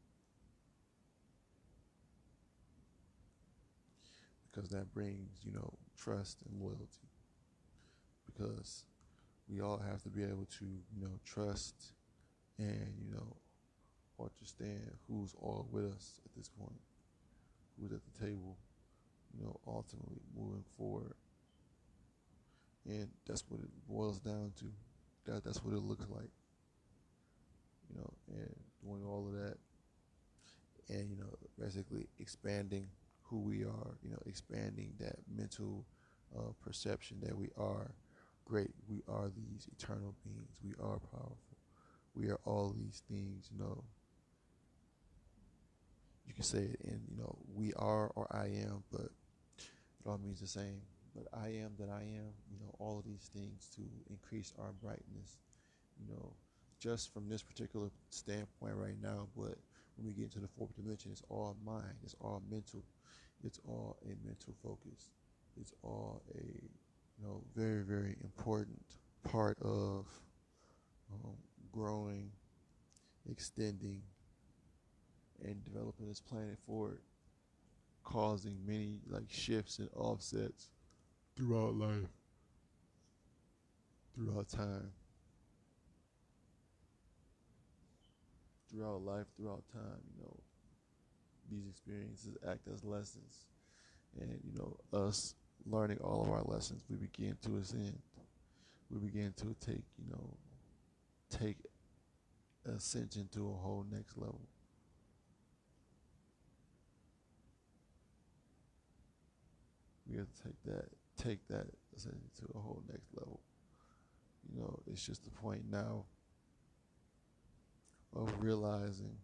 Because 4.50 4.70
that 4.70 4.92
brings, 4.94 5.40
you 5.44 5.52
know, 5.52 5.74
trust 5.96 6.38
and 6.48 6.60
loyalty. 6.60 7.08
Because 8.36 8.84
we 9.48 9.60
all 9.60 9.78
have 9.78 10.02
to 10.02 10.08
be 10.08 10.22
able 10.22 10.46
to, 10.58 10.64
you 10.64 11.00
know, 11.00 11.18
trust 11.24 11.92
and, 12.58 12.94
you 12.98 13.10
know, 13.14 13.36
understand 14.20 14.90
who's 15.08 15.34
all 15.40 15.66
with 15.70 15.84
us 15.84 16.20
at 16.24 16.34
this 16.36 16.48
point, 16.48 16.80
who's 17.78 17.92
at 17.92 18.00
the 18.04 18.26
table, 18.26 18.56
you 19.36 19.44
know, 19.44 19.58
ultimately 19.66 20.20
moving 20.36 20.64
forward. 20.76 21.14
And 22.86 23.08
that's 23.26 23.44
what 23.48 23.60
it 23.60 23.70
boils 23.88 24.18
down 24.18 24.52
to. 24.58 24.66
That 25.24 25.44
that's 25.44 25.64
what 25.64 25.74
it 25.74 25.80
looks 25.80 26.06
like. 26.10 26.30
You 27.90 28.00
know, 28.00 28.12
and 28.28 28.54
doing 28.82 29.04
all 29.06 29.26
of 29.26 29.34
that 29.34 29.56
and, 30.88 31.10
you 31.10 31.16
know, 31.16 31.38
basically 31.58 32.06
expanding 32.18 32.86
who 33.22 33.40
we 33.40 33.64
are, 33.64 33.96
you 34.02 34.10
know, 34.10 34.18
expanding 34.26 34.92
that 35.00 35.16
mental 35.34 35.84
uh, 36.36 36.52
perception 36.62 37.18
that 37.22 37.36
we 37.36 37.48
are 37.56 37.90
great. 38.44 38.70
We 38.88 39.02
are 39.08 39.30
these 39.34 39.68
eternal 39.76 40.14
beings. 40.24 40.58
We 40.62 40.72
are 40.82 40.98
powerful. 41.12 41.38
We 42.14 42.28
are 42.28 42.40
all 42.44 42.74
these 42.76 43.02
things, 43.08 43.50
you 43.52 43.58
know, 43.62 43.84
you 46.26 46.34
can 46.34 46.44
say 46.44 46.58
it 46.58 46.80
in, 46.82 47.00
you 47.10 47.16
know, 47.16 47.36
we 47.54 47.72
are 47.74 48.10
or 48.14 48.26
I 48.30 48.46
am, 48.46 48.82
but 48.90 49.10
it 49.58 50.06
all 50.06 50.18
means 50.18 50.40
the 50.40 50.46
same. 50.46 50.80
But 51.14 51.26
I 51.32 51.48
am 51.48 51.72
that 51.78 51.90
I 51.90 52.02
am, 52.02 52.32
you 52.50 52.58
know, 52.60 52.74
all 52.78 52.98
of 52.98 53.04
these 53.04 53.30
things 53.32 53.68
to 53.76 53.82
increase 54.10 54.52
our 54.58 54.72
brightness, 54.72 55.38
you 56.00 56.12
know, 56.12 56.32
just 56.80 57.12
from 57.12 57.28
this 57.28 57.42
particular 57.42 57.88
standpoint 58.10 58.74
right 58.74 59.00
now. 59.00 59.28
But 59.36 59.58
when 59.96 60.06
we 60.06 60.12
get 60.12 60.24
into 60.24 60.40
the 60.40 60.48
fourth 60.48 60.74
dimension, 60.74 61.12
it's 61.12 61.22
all 61.28 61.56
mind, 61.64 61.94
it's 62.02 62.16
all 62.20 62.42
mental, 62.50 62.82
it's 63.44 63.60
all 63.66 63.96
a 64.04 64.26
mental 64.26 64.54
focus, 64.62 65.10
it's 65.60 65.72
all 65.82 66.22
a, 66.34 66.42
you 67.18 67.26
know, 67.26 67.42
very, 67.54 67.82
very 67.82 68.16
important 68.22 68.82
part 69.22 69.56
of 69.62 70.06
um, 71.12 71.36
growing, 71.72 72.30
extending, 73.30 74.02
and 75.42 75.64
developing 75.64 76.08
this 76.08 76.20
planet 76.20 76.58
forward, 76.66 77.00
causing 78.02 78.56
many 78.66 79.00
like 79.08 79.30
shifts 79.30 79.78
and 79.78 79.88
offsets 79.94 80.70
throughout 81.36 81.74
life, 81.74 82.08
throughout 84.14 84.48
time, 84.48 84.90
throughout 88.70 89.02
life, 89.02 89.26
throughout 89.36 89.62
time. 89.72 90.00
You 90.16 90.22
know, 90.22 90.36
these 91.50 91.66
experiences 91.68 92.36
act 92.48 92.66
as 92.72 92.84
lessons, 92.84 93.46
and 94.20 94.40
you 94.44 94.58
know, 94.58 94.76
us 94.92 95.34
learning 95.66 95.98
all 96.02 96.22
of 96.22 96.30
our 96.30 96.42
lessons, 96.44 96.82
we 96.88 96.96
begin 96.96 97.36
to 97.42 97.56
ascend. 97.56 97.98
We 98.90 98.98
begin 98.98 99.32
to 99.38 99.54
take, 99.60 99.84
you 99.98 100.10
know, 100.10 100.36
take 101.30 101.56
ascension 102.66 103.28
to 103.32 103.40
a 103.48 103.52
whole 103.52 103.84
next 103.90 104.16
level. 104.16 104.40
we 110.14 110.18
have 110.18 110.26
to 110.34 110.42
take 110.42 110.62
that 110.64 110.88
take 111.16 111.46
that 111.48 111.66
ascension 111.96 112.30
to 112.38 112.58
a 112.58 112.58
whole 112.58 112.82
next 112.90 113.08
level. 113.14 113.40
You 114.48 114.60
know, 114.60 114.78
it's 114.86 115.04
just 115.04 115.24
the 115.24 115.30
point 115.30 115.62
now 115.70 116.04
of 118.14 118.32
realizing 118.40 119.16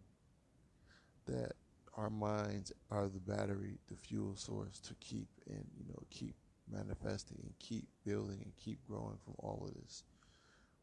that 1.27 1.53
our 1.95 2.09
minds 2.09 2.71
are 2.89 3.07
the 3.07 3.19
battery, 3.19 3.77
the 3.89 3.95
fuel 3.95 4.35
source 4.35 4.79
to 4.79 4.93
keep 4.95 5.27
and 5.49 5.65
you 5.77 5.85
know 5.89 6.01
keep 6.09 6.35
manifesting 6.71 7.37
and 7.43 7.53
keep 7.59 7.85
building 8.05 8.39
and 8.43 8.53
keep 8.57 8.79
growing 8.87 9.17
from 9.23 9.35
all 9.39 9.67
of 9.67 9.73
this. 9.81 10.03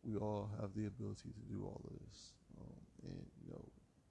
We 0.03 0.17
all 0.17 0.51
have 0.61 0.75
the 0.75 0.87
ability 0.87 1.31
to 1.31 1.53
do 1.53 1.65
all 1.65 1.81
of 1.85 1.93
this, 2.07 2.33
um, 2.61 2.77
and 3.05 3.27
you 3.45 3.53
know 3.53 3.65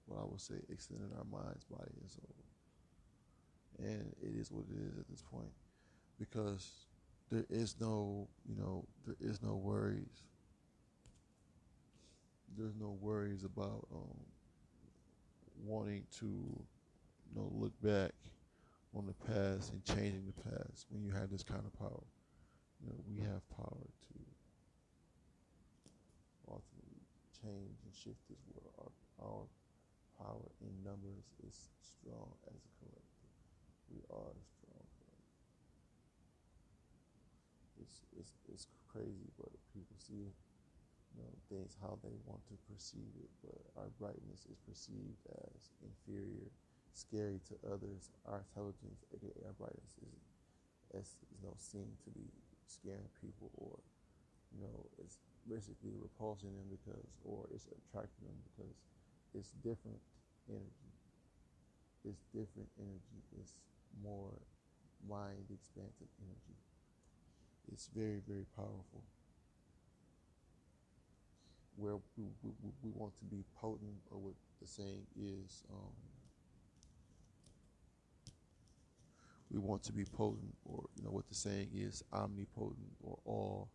what 0.06 0.20
I 0.20 0.24
would 0.24 0.40
say, 0.40 0.54
extending 0.70 1.10
our 1.16 1.24
minds, 1.24 1.64
body, 1.64 1.92
and 2.00 2.10
soul. 2.10 2.34
And 3.78 4.14
it 4.22 4.38
is 4.38 4.50
what 4.50 4.64
it 4.70 4.82
is 4.90 4.98
at 4.98 5.08
this 5.08 5.22
point 5.22 5.52
because 6.18 6.86
there 7.30 7.44
is 7.50 7.76
no, 7.80 8.28
you 8.48 8.56
know, 8.56 8.84
there 9.06 9.16
is 9.20 9.42
no 9.42 9.56
worries. 9.56 10.24
There's 12.56 12.74
no 12.74 12.96
worries 13.00 13.44
about 13.44 13.86
um, 13.94 14.18
wanting 15.64 16.04
to, 16.18 16.60
know, 17.34 17.50
look 17.52 17.72
back 17.82 18.12
on 18.94 19.06
the 19.06 19.16
past 19.26 19.72
and 19.72 19.84
changing 19.84 20.24
the 20.26 20.50
past 20.50 20.86
when 20.90 21.02
you 21.02 21.12
have 21.12 21.30
this 21.30 21.42
kind 21.42 21.62
of 21.64 21.72
power. 21.78 22.06
You 22.80 22.88
know, 22.88 22.98
we 23.08 23.18
have 23.20 23.42
power 23.50 23.84
to 23.84 24.18
ultimately 26.46 27.02
change 27.42 27.78
and 27.84 27.94
shift 27.94 28.20
this 28.30 28.40
world. 28.54 28.92
Our, 29.20 29.26
our 29.26 29.44
power 30.18 30.48
in 30.62 30.72
numbers 30.84 31.26
is 31.46 31.68
strong 31.82 32.32
as 32.48 32.58
a 32.58 32.72
collective. 32.80 33.34
We 33.90 34.00
are 34.10 34.34
strong 34.46 34.84
it's, 37.80 38.02
it's, 38.18 38.32
it's 38.52 38.66
crazy, 38.90 39.30
but 39.38 39.48
people 39.72 39.94
see 39.98 40.34
know, 41.18 41.30
things 41.50 41.74
how 41.82 41.98
they 42.02 42.14
want 42.24 42.42
to 42.46 42.56
perceive 42.70 43.10
it. 43.18 43.30
But 43.42 43.58
our 43.74 43.90
brightness 43.98 44.46
is 44.46 44.58
perceived 44.62 45.18
as 45.50 45.74
inferior, 45.82 46.50
scary 46.98 47.40
to 47.48 47.54
others. 47.72 48.10
Our 48.26 48.42
intelligence, 48.42 49.04
aka 49.14 49.32
our 49.46 49.54
brightness, 49.54 49.94
is 50.94 51.16
you 51.30 51.40
know 51.46 51.54
seen 51.58 51.88
to 52.04 52.10
be 52.10 52.26
scaring 52.66 53.08
people, 53.22 53.50
or 53.56 53.78
you 54.54 54.60
know, 54.62 54.86
it's 54.98 55.18
basically 55.48 55.92
repulsing 56.00 56.52
them 56.56 56.68
because, 56.70 57.08
or 57.24 57.46
it's 57.54 57.68
attracting 57.68 58.28
them 58.28 58.38
because 58.52 58.76
it's 59.34 59.52
different 59.64 60.00
energy. 60.48 60.92
It's 62.04 62.24
different 62.32 62.68
energy. 62.80 63.20
It's 63.40 63.54
more 64.02 64.32
mind 65.08 65.44
expansive 65.52 66.08
energy. 66.24 66.56
It's 67.72 67.88
very, 67.94 68.20
very 68.26 68.46
powerful. 68.56 69.04
Where 71.76 71.96
we, 72.16 72.26
we, 72.42 72.50
we 72.82 72.90
want 72.90 73.14
to 73.20 73.24
be 73.24 73.44
potent, 73.60 74.02
or 74.10 74.18
what 74.18 74.34
the 74.60 74.66
saying 74.66 75.06
is, 75.14 75.62
um, 75.70 75.94
we 79.50 79.58
want 79.58 79.82
to 79.84 79.92
be 79.92 80.04
potent, 80.04 80.54
or 80.64 80.84
you 80.96 81.04
know 81.04 81.10
what 81.10 81.28
the 81.28 81.34
saying 81.34 81.70
is, 81.74 82.02
omnipotent, 82.12 82.92
or 83.02 83.18
all, 83.24 83.68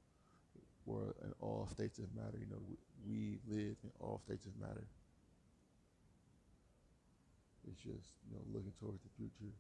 or 0.86 1.16
in 1.24 1.34
all 1.40 1.68
states 1.72 2.00
of 2.00 2.06
matter. 2.16 2.38
You 2.40 2.48
know, 2.50 2.62
we, 2.68 2.78
we 3.08 3.40
live 3.48 3.76
in 3.84 3.92
all 4.00 4.22
states 4.26 4.46
of 4.46 4.52
matter. 4.60 4.86
It's 7.68 7.80
just 7.80 8.14
you 8.30 8.36
know 8.36 8.42
looking 8.54 8.74
towards 8.80 9.02
the 9.04 9.10
future, 9.18 9.54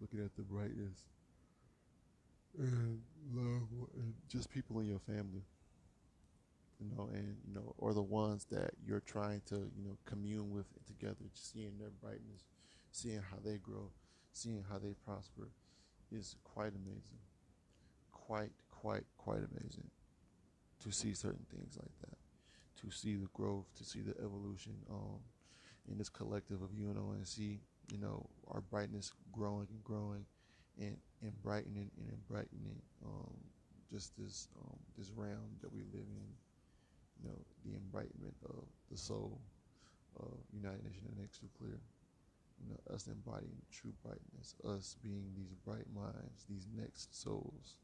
looking 0.00 0.24
at 0.24 0.34
the 0.36 0.42
brightness 0.42 1.04
and 2.58 3.00
love 3.32 3.68
and 3.96 4.14
just 4.28 4.50
people 4.50 4.78
in 4.80 4.86
your 4.86 5.00
family 5.00 5.42
you 6.80 6.86
know 6.96 7.08
and 7.12 7.36
you 7.46 7.54
know 7.54 7.74
or 7.78 7.92
the 7.92 8.02
ones 8.02 8.46
that 8.50 8.70
you're 8.86 9.00
trying 9.00 9.40
to 9.46 9.56
you 9.56 9.84
know 9.84 9.96
commune 10.04 10.50
with 10.50 10.66
together 10.86 11.16
just 11.32 11.52
seeing 11.52 11.72
their 11.78 11.90
brightness 12.00 12.44
seeing 12.92 13.20
how 13.30 13.36
they 13.44 13.56
grow 13.56 13.90
seeing 14.34 14.62
how 14.70 14.78
they 14.78 14.94
prosper 15.06 15.48
is 16.12 16.36
quite 16.44 16.74
amazing 16.74 17.24
quite 18.26 18.52
quite 18.70 19.04
quite 19.18 19.38
amazing 19.38 19.90
to 20.82 20.90
see 20.92 21.14
certain 21.14 21.46
things 21.50 21.78
like 21.78 21.92
that, 22.02 22.18
to 22.80 22.90
see 22.90 23.14
the 23.16 23.28
growth, 23.32 23.66
to 23.76 23.84
see 23.84 24.00
the 24.00 24.14
evolution 24.22 24.74
um, 24.90 25.20
in 25.90 25.96
this 25.96 26.08
collective 26.08 26.60
of 26.60 26.70
UNONC, 26.70 27.58
you 27.90 27.98
know, 27.98 28.26
our 28.48 28.60
brightness 28.60 29.12
growing 29.32 29.66
and 29.70 29.82
growing 29.82 30.24
and, 30.78 30.96
and 31.22 31.42
brightening 31.42 31.90
and 31.96 32.28
brightening 32.28 32.80
um, 33.04 33.34
just 33.90 34.12
this 34.18 34.48
um, 34.60 34.78
this 34.98 35.10
realm 35.14 35.56
that 35.62 35.72
we 35.72 35.80
live 35.92 36.06
in, 36.08 36.26
you 37.22 37.28
know, 37.28 37.38
the 37.64 37.72
enlightenment 37.76 38.34
of 38.46 38.64
the 38.90 38.98
soul 38.98 39.40
of 40.18 40.32
United 40.52 40.84
Nations 40.84 41.06
and 41.08 41.18
Next 41.18 41.40
Clear. 41.58 41.78
You 42.60 42.70
know, 42.70 42.94
us 42.94 43.06
embodying 43.06 43.62
true 43.70 43.92
brightness, 44.02 44.54
us 44.64 44.96
being 45.02 45.32
these 45.36 45.54
bright 45.64 45.86
minds, 45.94 46.44
these 46.48 46.66
next 46.76 47.14
souls, 47.20 47.76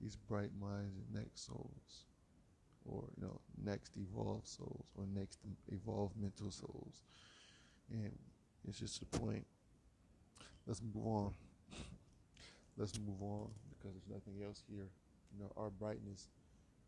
these 0.00 0.16
bright 0.16 0.50
minds 0.60 0.96
and 0.98 1.14
next 1.14 1.46
souls, 1.46 2.06
or 2.84 3.04
you 3.16 3.26
know, 3.26 3.40
next 3.64 3.96
evolved 3.96 4.48
souls, 4.48 4.86
or 4.96 5.04
next 5.14 5.38
evolved 5.72 6.16
mental 6.20 6.50
souls, 6.50 7.04
and 7.92 8.12
it's 8.68 8.78
just 8.80 9.02
a 9.02 9.06
point. 9.06 9.46
Let's 10.66 10.82
move 10.82 11.06
on. 11.06 11.34
Let's 12.76 12.98
move 12.98 13.22
on 13.22 13.50
because 13.70 13.92
there's 13.94 14.08
nothing 14.20 14.42
else 14.44 14.62
here. 14.68 14.88
You 15.32 15.40
know, 15.44 15.52
our 15.56 15.70
brightness, 15.70 16.28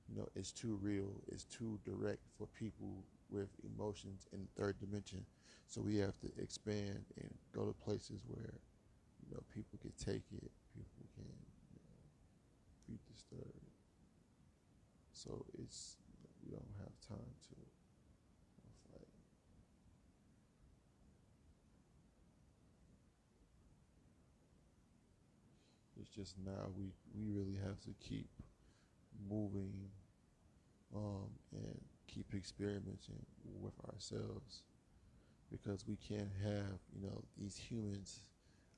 you 0.09 0.17
know, 0.19 0.29
is 0.37 0.53
too 0.53 0.79
real, 0.83 1.13
it's 1.29 1.45
too 1.45 1.81
direct 1.85 2.23
for 2.39 2.47
people 2.59 3.05
with 3.31 3.49
emotions 3.65 4.27
in 4.33 4.41
the 4.43 4.61
third 4.61 4.79
dimension. 4.81 5.25
So 5.67 5.81
we 5.81 5.97
have 5.99 6.19
to 6.21 6.29
expand 6.39 7.05
and 7.21 7.31
go 7.55 7.65
to 7.65 7.73
places 7.73 8.21
where, 8.27 8.55
you 9.23 9.35
know, 9.35 9.43
people 9.55 9.79
can 9.81 9.93
take 9.99 10.25
it, 10.33 10.51
people 10.75 11.07
can, 11.15 11.25
you 11.27 11.81
know, 11.81 12.01
be 12.89 12.99
disturbed. 13.13 13.71
So 15.13 15.45
it's 15.59 15.97
we 16.45 16.51
don't 16.53 16.75
have 16.81 16.93
time 17.09 17.35
to. 17.51 17.57
It's 26.01 26.11
just 26.11 26.35
now 26.45 26.73
we 26.77 26.93
we 27.15 27.31
really 27.31 27.57
have 27.63 27.79
to 27.83 27.91
keep 28.01 28.29
moving 29.29 29.91
um, 30.95 31.31
and 31.53 31.81
keep 32.13 32.35
experimenting 32.35 33.25
with 33.61 33.75
ourselves 33.93 34.63
because 35.51 35.85
we 35.87 35.97
can't 35.97 36.33
have 36.43 36.79
you 36.95 37.03
know 37.03 37.23
these 37.39 37.57
humans 37.57 38.21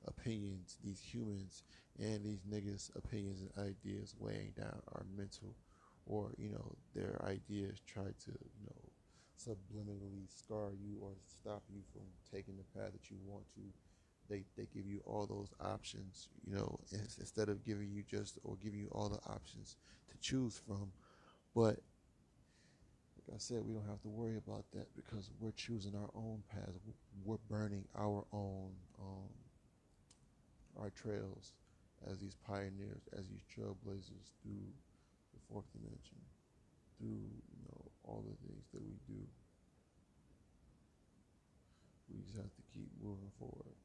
opinions 0.07 0.77
these 0.83 0.99
humans 1.01 1.63
and 1.99 2.23
these 2.25 2.41
niggas 2.51 2.95
opinions 2.95 3.41
and 3.41 3.65
ideas 3.65 4.15
weighing 4.19 4.51
down 4.57 4.81
our 4.93 5.03
mental 5.17 5.55
or 6.05 6.31
you 6.37 6.49
know 6.49 6.75
their 6.93 7.19
ideas 7.25 7.79
try 7.85 8.03
to 8.03 8.31
you 8.31 8.65
know 8.67 8.83
subliminally 9.37 10.27
scar 10.29 10.69
you 10.73 10.97
or 11.01 11.11
stop 11.27 11.63
you 11.69 11.81
from 11.91 12.03
taking 12.31 12.55
the 12.57 12.79
path 12.79 12.91
that 12.93 13.09
you 13.09 13.17
want 13.25 13.45
to. 13.55 13.61
They, 14.29 14.45
they 14.55 14.67
give 14.73 14.87
you 14.87 15.01
all 15.05 15.25
those 15.27 15.53
options 15.59 16.29
you 16.47 16.55
know 16.55 16.79
instead 17.19 17.49
of 17.49 17.65
giving 17.65 17.91
you 17.91 18.03
just 18.09 18.39
or 18.43 18.55
giving 18.63 18.79
you 18.79 18.87
all 18.91 19.09
the 19.09 19.19
options 19.29 19.75
to 20.09 20.17
choose 20.21 20.61
from. 20.65 20.91
But 21.55 21.79
like 23.27 23.35
I 23.35 23.39
said, 23.39 23.63
we 23.65 23.73
don't 23.73 23.87
have 23.87 24.01
to 24.01 24.09
worry 24.09 24.37
about 24.37 24.65
that 24.73 24.87
because 24.95 25.29
we're 25.39 25.51
choosing 25.51 25.93
our 25.95 26.09
own 26.15 26.43
paths. 26.51 26.79
We're 27.23 27.37
burning 27.49 27.85
our 27.95 28.25
own 28.33 28.71
um, 28.99 29.29
our 30.79 30.89
trails 30.89 31.53
as 32.09 32.19
these 32.19 32.35
pioneers, 32.47 33.07
as 33.17 33.27
these 33.29 33.43
trailblazers 33.55 34.27
through 34.41 34.67
the 35.33 35.39
fourth 35.49 35.65
dimension, 35.71 36.17
through 36.97 37.07
you 37.09 37.65
know 37.69 37.91
all 38.03 38.23
the 38.27 38.47
things 38.47 38.65
that 38.73 38.81
we 38.81 38.95
do. 39.07 39.21
We 42.13 42.21
just 42.23 42.35
have 42.35 42.53
to 42.53 42.61
keep 42.73 42.89
moving 43.01 43.31
forward. 43.39 43.75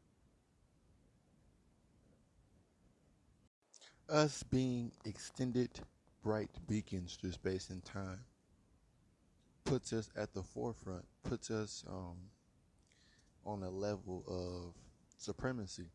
Us 4.08 4.42
being 4.42 4.90
extended 5.04 5.70
bright 6.22 6.50
beacons 6.66 7.16
through 7.20 7.32
space 7.32 7.70
and 7.70 7.84
time 7.84 8.20
puts 9.68 9.92
us 9.92 10.08
at 10.16 10.32
the 10.32 10.42
forefront, 10.42 11.04
puts 11.28 11.50
us 11.50 11.84
um, 11.88 12.16
on 13.44 13.62
a 13.62 13.70
level 13.70 14.24
of 14.26 14.74
supremacy. 15.18 15.90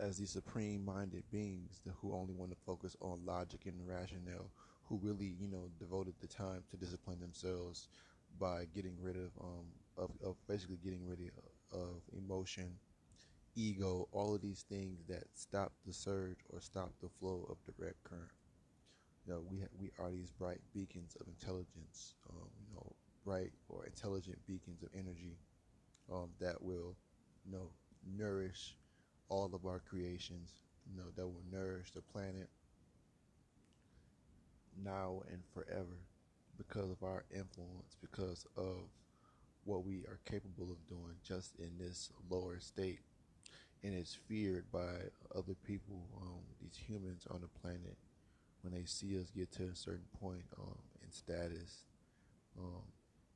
As 0.00 0.16
these 0.16 0.30
supreme 0.30 0.84
minded 0.84 1.22
beings 1.30 1.80
who 2.00 2.12
only 2.14 2.34
want 2.34 2.50
to 2.50 2.56
focus 2.66 2.96
on 3.00 3.20
logic 3.24 3.66
and 3.66 3.86
rationale, 3.86 4.50
who 4.88 4.98
really, 5.02 5.34
you 5.38 5.46
know, 5.46 5.68
devoted 5.78 6.14
the 6.20 6.26
time 6.26 6.64
to 6.70 6.76
discipline 6.76 7.20
themselves 7.20 7.88
by 8.40 8.64
getting 8.74 8.96
rid 9.00 9.16
of, 9.16 9.30
um, 9.40 9.66
of, 9.96 10.10
of 10.24 10.36
basically 10.48 10.78
getting 10.82 11.06
rid 11.06 11.20
of, 11.20 11.78
of 11.78 12.02
emotion, 12.16 12.70
ego, 13.54 14.08
all 14.10 14.34
of 14.34 14.40
these 14.40 14.64
things 14.68 15.04
that 15.06 15.24
stop 15.34 15.72
the 15.86 15.92
surge 15.92 16.38
or 16.50 16.60
stop 16.60 16.92
the 17.02 17.08
flow 17.20 17.46
of 17.48 17.56
direct 17.76 18.02
current 18.04 18.35
you 19.26 19.32
know, 19.32 19.42
we 19.50 19.60
ha- 19.60 19.66
we 19.78 19.90
are 19.98 20.10
these 20.10 20.30
bright 20.30 20.60
beacons 20.72 21.16
of 21.20 21.26
intelligence, 21.26 22.14
um, 22.30 22.48
you 22.68 22.74
know, 22.74 22.92
bright 23.24 23.52
or 23.68 23.84
intelligent 23.86 24.38
beacons 24.46 24.82
of 24.82 24.88
energy 24.94 25.36
um, 26.12 26.30
that 26.40 26.62
will, 26.62 26.96
you 27.44 27.52
know, 27.52 27.70
nourish 28.16 28.76
all 29.28 29.50
of 29.54 29.66
our 29.66 29.80
creations, 29.80 30.52
you 30.88 30.96
know, 30.96 31.10
that 31.16 31.26
will 31.26 31.42
nourish 31.50 31.90
the 31.92 32.00
planet 32.00 32.48
now 34.82 35.22
and 35.30 35.42
forever 35.52 35.98
because 36.56 36.90
of 36.90 37.02
our 37.02 37.24
influence, 37.30 37.96
because 38.00 38.46
of 38.56 38.88
what 39.64 39.84
we 39.84 40.04
are 40.06 40.20
capable 40.24 40.70
of 40.70 40.86
doing 40.88 41.16
just 41.24 41.56
in 41.58 41.70
this 41.78 42.10
lower 42.30 42.60
state. 42.60 43.00
And 43.82 43.94
it's 43.94 44.14
feared 44.14 44.70
by 44.72 45.10
other 45.34 45.54
people, 45.66 46.06
um, 46.20 46.40
these 46.60 46.76
humans 46.76 47.26
on 47.30 47.40
the 47.40 47.48
planet, 47.60 47.96
when 48.66 48.74
they 48.78 48.84
see 48.84 49.18
us 49.20 49.30
get 49.30 49.52
to 49.52 49.62
a 49.62 49.76
certain 49.76 50.08
point 50.20 50.42
um, 50.58 50.78
in 51.02 51.12
status, 51.12 51.84
um, 52.58 52.82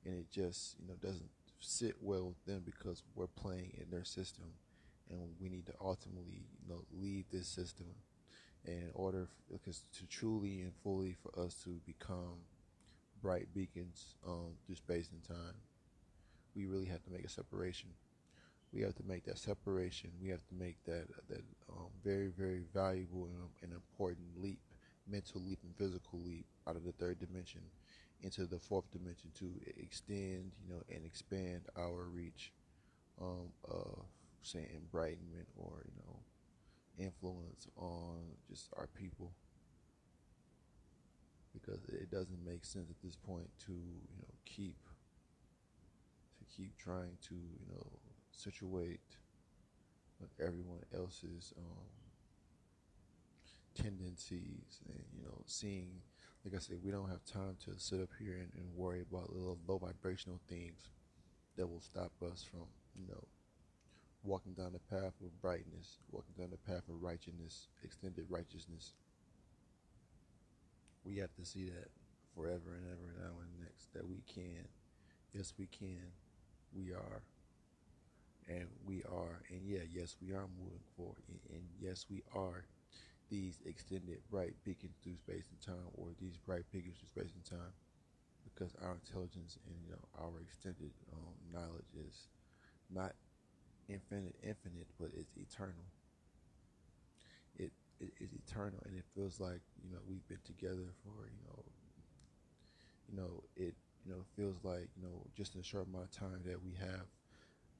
and 0.04 0.18
it 0.18 0.30
just 0.30 0.74
you 0.80 0.88
know 0.88 0.94
doesn't 1.00 1.30
sit 1.60 1.94
well 2.00 2.26
with 2.26 2.44
them 2.46 2.62
because 2.64 3.04
we're 3.14 3.28
playing 3.28 3.70
in 3.80 3.88
their 3.90 4.04
system, 4.04 4.46
and 5.08 5.28
we 5.40 5.48
need 5.48 5.66
to 5.66 5.72
ultimately 5.80 6.42
you 6.62 6.68
know 6.68 6.82
leave 6.92 7.26
this 7.30 7.46
system 7.46 7.86
in 8.64 8.90
order 8.92 9.28
because 9.52 9.84
to 9.96 10.06
truly 10.06 10.62
and 10.62 10.72
fully 10.82 11.14
for 11.22 11.38
us 11.40 11.54
to 11.62 11.80
become 11.86 12.42
bright 13.22 13.46
beacons 13.54 14.14
um, 14.26 14.54
through 14.66 14.74
space 14.74 15.08
and 15.12 15.22
time, 15.22 15.54
we 16.56 16.66
really 16.66 16.86
have 16.86 17.04
to 17.04 17.10
make 17.10 17.24
a 17.24 17.28
separation. 17.28 17.90
We 18.72 18.82
have 18.82 18.94
to 18.96 19.02
make 19.04 19.24
that 19.24 19.38
separation. 19.38 20.10
We 20.20 20.28
have 20.30 20.46
to 20.48 20.54
make 20.58 20.82
that 20.86 21.06
that 21.28 21.44
um, 21.70 21.86
very 22.02 22.32
very 22.36 22.64
valuable 22.74 23.26
and, 23.26 23.36
and 23.62 23.72
important 23.72 24.26
leap 24.42 24.58
mental 25.08 25.40
leap 25.40 25.58
and 25.62 25.74
physical 25.76 26.20
leap 26.20 26.46
out 26.68 26.76
of 26.76 26.84
the 26.84 26.92
third 26.92 27.18
dimension 27.18 27.62
into 28.22 28.44
the 28.46 28.58
fourth 28.58 28.90
dimension 28.90 29.30
to 29.38 29.50
extend, 29.76 30.52
you 30.62 30.68
know, 30.68 30.82
and 30.90 31.04
expand 31.04 31.62
our 31.76 32.04
reach 32.04 32.52
um, 33.20 33.48
of, 33.64 34.04
say, 34.42 34.68
enlightenment 34.74 35.48
or, 35.56 35.84
you 35.86 36.02
know, 36.06 36.16
influence 36.98 37.66
on 37.76 38.18
just 38.48 38.68
our 38.76 38.88
people. 38.88 39.32
Because 41.52 41.80
it 41.88 42.10
doesn't 42.10 42.44
make 42.44 42.64
sense 42.64 42.90
at 42.90 42.96
this 43.02 43.16
point 43.16 43.48
to, 43.66 43.72
you 43.72 44.18
know, 44.18 44.34
keep 44.44 44.76
to 46.38 46.44
keep 46.56 46.76
trying 46.76 47.16
to, 47.28 47.34
you 47.34 47.66
know, 47.74 47.86
situate 48.30 49.00
everyone 50.38 50.80
else's 50.94 51.52
um, 51.58 51.99
tendencies 53.82 54.80
and 54.88 55.02
you 55.16 55.22
know 55.22 55.42
seeing 55.46 55.88
like 56.44 56.54
i 56.54 56.58
said 56.58 56.76
we 56.82 56.90
don't 56.90 57.08
have 57.08 57.24
time 57.24 57.56
to 57.64 57.72
sit 57.78 58.00
up 58.00 58.10
here 58.18 58.34
and, 58.34 58.50
and 58.56 58.74
worry 58.74 59.00
about 59.00 59.32
little 59.32 59.58
low 59.66 59.78
vibrational 59.78 60.40
things 60.48 60.90
that 61.56 61.66
will 61.66 61.80
stop 61.80 62.12
us 62.30 62.42
from 62.42 62.66
you 62.94 63.06
know 63.06 63.24
walking 64.22 64.52
down 64.52 64.72
the 64.72 64.96
path 64.96 65.14
of 65.22 65.40
brightness 65.40 65.98
walking 66.10 66.34
down 66.38 66.50
the 66.50 66.70
path 66.72 66.88
of 66.88 67.02
righteousness 67.02 67.68
extended 67.82 68.26
righteousness. 68.28 68.94
We 71.04 71.16
have 71.18 71.34
to 71.36 71.44
see 71.44 71.64
that 71.64 71.88
forever 72.34 72.76
and 72.76 72.86
ever 72.86 73.08
and 73.08 73.18
now 73.18 73.40
and 73.40 73.64
next 73.64 73.92
that 73.94 74.06
we 74.06 74.22
can. 74.32 74.68
Yes 75.32 75.54
we 75.58 75.66
can. 75.66 76.12
We 76.72 76.92
are. 76.92 77.22
And 78.48 78.66
we 78.86 79.02
are. 79.04 79.42
And 79.50 79.62
yeah 79.64 79.84
yes 79.90 80.16
we 80.20 80.32
are 80.32 80.46
moving 80.58 80.84
forward. 80.96 81.22
And, 81.28 81.40
and 81.50 81.62
yes 81.80 82.06
we 82.10 82.22
are 82.34 82.64
these 83.30 83.60
extended 83.66 84.18
bright 84.30 84.54
beacons 84.64 84.96
through 85.02 85.16
space 85.16 85.48
and 85.50 85.60
time, 85.60 85.86
or 85.94 86.08
these 86.20 86.36
bright 86.36 86.64
beacons 86.72 86.98
through 86.98 87.22
space 87.22 87.34
and 87.34 87.44
time, 87.44 87.72
because 88.44 88.74
our 88.82 88.94
intelligence 88.94 89.58
and 89.66 89.76
you 89.84 89.90
know 89.92 90.04
our 90.20 90.40
extended 90.40 90.92
um, 91.12 91.34
knowledge 91.52 91.92
is 92.06 92.28
not 92.90 93.14
infinite, 93.88 94.36
infinite, 94.42 94.88
but 94.98 95.10
it's 95.16 95.36
eternal. 95.36 95.86
It, 97.56 97.72
it 98.00 98.12
is 98.20 98.32
eternal, 98.32 98.80
and 98.86 98.96
it 98.96 99.04
feels 99.14 99.40
like 99.40 99.62
you 99.82 99.90
know 99.90 99.98
we've 100.08 100.26
been 100.28 100.42
together 100.44 100.88
for 101.04 101.26
you 101.28 101.42
know 101.46 101.64
you 103.10 103.16
know, 103.16 103.42
it 103.56 103.74
you 104.04 104.12
know 104.12 104.24
feels 104.36 104.64
like 104.64 104.88
you 104.96 105.02
know 105.02 105.26
just 105.36 105.54
in 105.54 105.60
a 105.60 105.64
short 105.64 105.86
amount 105.86 106.04
of 106.04 106.10
time 106.10 106.40
that 106.46 106.62
we 106.62 106.72
have 106.80 107.06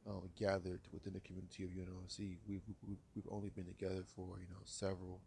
um, 0.09 0.29
gathered 0.39 0.81
within 0.93 1.13
the 1.13 1.21
community 1.21 1.65
of 1.65 1.71
UNONC, 1.71 2.37
we've, 2.49 2.63
we've 2.87 2.99
we've 3.15 3.29
only 3.31 3.51
been 3.51 3.67
together 3.67 4.03
for 4.17 4.39
you 4.41 4.49
know 4.49 4.61
several 4.65 5.21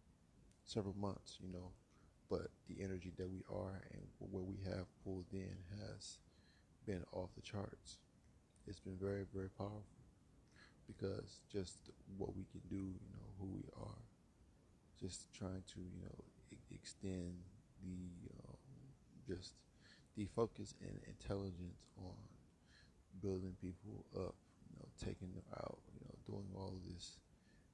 several 0.65 0.95
months, 0.97 1.37
you 1.41 1.51
know, 1.51 1.71
but 2.29 2.49
the 2.67 2.83
energy 2.83 3.11
that 3.17 3.29
we 3.29 3.43
are 3.51 3.81
and 3.91 4.01
what 4.19 4.45
we 4.45 4.57
have 4.65 4.85
pulled 5.03 5.25
in 5.31 5.55
has 5.79 6.19
been 6.85 7.03
off 7.13 7.29
the 7.35 7.41
charts. 7.41 7.97
It's 8.67 8.79
been 8.79 8.97
very 8.97 9.25
very 9.33 9.49
powerful 9.49 9.83
because 10.87 11.41
just 11.51 11.89
what 12.17 12.35
we 12.35 12.45
can 12.51 12.61
do, 12.69 12.75
you 12.77 13.09
know, 13.15 13.27
who 13.39 13.47
we 13.55 13.63
are, 13.81 14.03
just 14.99 15.33
trying 15.33 15.63
to 15.73 15.79
you 15.79 16.01
know 16.03 16.23
e- 16.51 16.75
extend 16.75 17.35
the 17.83 18.29
um, 18.47 18.57
just 19.27 19.53
the 20.15 20.25
focus 20.35 20.75
and 20.81 20.99
intelligence 21.07 21.87
on 21.97 22.15
building 23.21 23.55
people 23.61 24.05
up, 24.15 24.35
you 24.69 24.77
know, 24.79 24.87
taking 24.99 25.31
them 25.33 25.45
out, 25.57 25.79
you 25.93 25.99
know, 26.05 26.15
doing 26.27 26.47
all 26.55 26.73
this, 26.87 27.17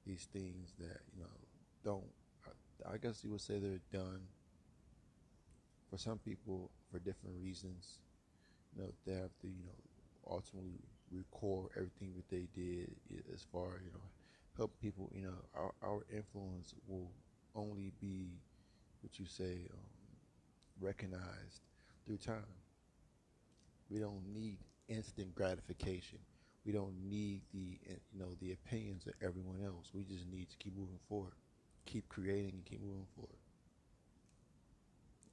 these 0.06 0.28
things 0.32 0.74
that 0.78 1.00
you 1.14 1.20
know 1.22 1.36
don't. 1.84 2.12
I, 2.88 2.98
guess 2.98 3.24
you 3.24 3.30
would 3.30 3.40
say 3.40 3.58
they're 3.58 3.80
done 3.92 4.20
for 5.90 5.98
some 5.98 6.18
people 6.18 6.70
for 6.90 6.98
different 6.98 7.36
reasons. 7.42 8.00
You 8.76 8.82
know, 8.82 8.88
they 9.06 9.14
have 9.14 9.36
to, 9.42 9.48
you 9.48 9.64
know, 9.64 9.78
ultimately 10.30 10.80
record 11.10 11.70
everything 11.76 12.12
that 12.16 12.28
they 12.28 12.46
did 12.54 12.90
as 13.34 13.44
far, 13.52 13.80
you 13.84 13.90
know, 13.92 14.06
help 14.56 14.72
people. 14.80 15.10
You 15.14 15.22
know, 15.22 15.34
our 15.54 15.72
our 15.82 16.06
influence 16.14 16.74
will 16.88 17.10
only 17.54 17.92
be 18.00 18.38
what 19.02 19.18
you 19.18 19.26
say 19.26 19.66
um, 19.72 19.80
recognized 20.80 21.62
through 22.06 22.18
time. 22.18 22.44
We 23.90 23.98
don't 23.98 24.24
need 24.32 24.58
instant 24.88 25.34
gratification. 25.34 26.18
We 26.64 26.72
don't 26.72 26.94
need 27.08 27.42
the 27.52 27.78
you 28.12 28.18
know 28.18 28.34
the 28.40 28.52
opinions 28.52 29.06
of 29.06 29.14
everyone 29.22 29.62
else. 29.64 29.90
We 29.94 30.04
just 30.04 30.28
need 30.28 30.48
to 30.50 30.56
keep 30.58 30.76
moving 30.76 30.98
forward, 31.08 31.32
keep 31.86 32.08
creating 32.08 32.52
and 32.54 32.64
keep 32.64 32.80
moving 32.82 33.06
forward. 33.14 33.38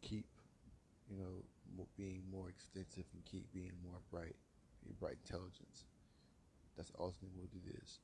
Keep 0.02 0.26
you 1.10 1.18
know 1.18 1.44
being 1.98 2.24
more 2.32 2.50
extensive 2.50 3.06
and 3.14 3.24
keep 3.26 3.52
being 3.54 3.74
more 3.84 4.00
bright, 4.12 4.36
being 4.84 4.96
bright 5.00 5.18
intelligence. 5.26 5.86
That's 6.78 6.92
ultimately 7.00 7.40
what 7.42 7.50
it 7.54 7.80
is. 7.84 8.00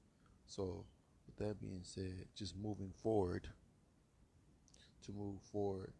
So 0.47 0.85
with 1.27 1.37
that 1.37 1.61
being 1.61 1.81
said, 1.83 2.25
just 2.35 2.55
moving 2.57 2.91
forward 3.01 3.49
to 5.03 5.11
move 5.11 5.41
forward, 5.51 5.93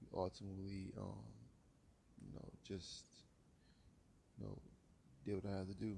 we 0.00 0.08
ultimately 0.18 0.92
um, 0.98 1.24
you 2.24 2.32
know 2.34 2.48
just 2.64 3.04
you 4.38 4.44
know 4.44 4.58
did 5.24 5.34
what 5.34 5.52
I 5.52 5.58
had 5.58 5.68
to 5.68 5.74
do 5.74 5.96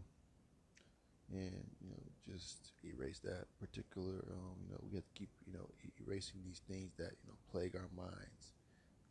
and 1.32 1.64
you 1.80 1.90
know 1.90 2.02
just 2.28 2.72
erase 2.84 3.18
that 3.20 3.46
particular 3.58 4.24
um, 4.30 4.56
you 4.62 4.70
know 4.72 4.80
we 4.90 4.96
have 4.96 5.06
to 5.06 5.14
keep 5.14 5.30
you 5.46 5.52
know 5.52 5.66
erasing 6.04 6.40
these 6.44 6.60
things 6.68 6.92
that 6.96 7.12
you 7.22 7.28
know 7.28 7.36
plague 7.50 7.76
our 7.76 7.90
minds 7.96 8.54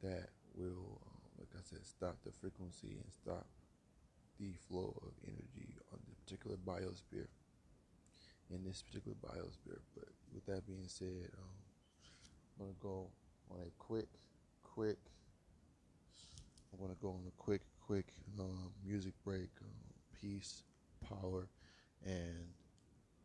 that 0.04 0.30
will 0.56 1.02
um, 1.06 1.22
like 1.40 1.50
I 1.56 1.62
said 1.64 1.86
stop 1.86 2.18
the 2.24 2.32
frequency 2.32 2.98
and 3.00 3.12
stop 3.12 3.48
the 4.40 4.54
flow 4.70 4.96
of 5.04 5.12
energy 5.28 5.76
on 5.92 6.00
the 6.08 6.16
particular 6.24 6.56
biosphere 6.58 7.28
in 8.52 8.64
this 8.64 8.82
particular 8.82 9.16
biosphere. 9.22 9.80
But 9.94 10.08
with 10.34 10.46
that 10.46 10.66
being 10.66 10.88
said 10.88 11.30
um, 11.38 11.60
I'm 12.60 12.66
gonna 12.66 12.78
go 12.80 13.08
on 13.52 13.62
a 13.62 13.72
quick 13.78 14.08
quick 14.64 15.00
I'm 16.72 16.80
gonna 16.80 17.00
go 17.02 17.10
on 17.10 17.24
a 17.28 17.42
quick 17.42 17.62
quick 17.86 18.14
um, 18.40 18.72
music 18.86 19.14
break 19.26 19.50
um, 19.62 19.72
peace 20.22 20.64
power 21.08 21.48
and 22.06 22.48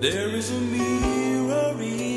There 0.00 0.34
is 0.34 0.50
a 0.50 0.58
mirror 0.58 1.76
in 1.82 2.09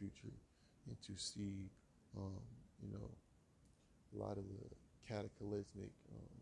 future 0.00 0.34
and 0.86 0.96
to 1.02 1.12
see 1.22 1.70
um, 2.16 2.40
you 2.82 2.90
know 2.92 3.10
a 4.14 4.18
lot 4.18 4.36
of 4.38 4.44
the 4.44 4.76
cataclysmic 5.06 5.92
um, 6.12 6.40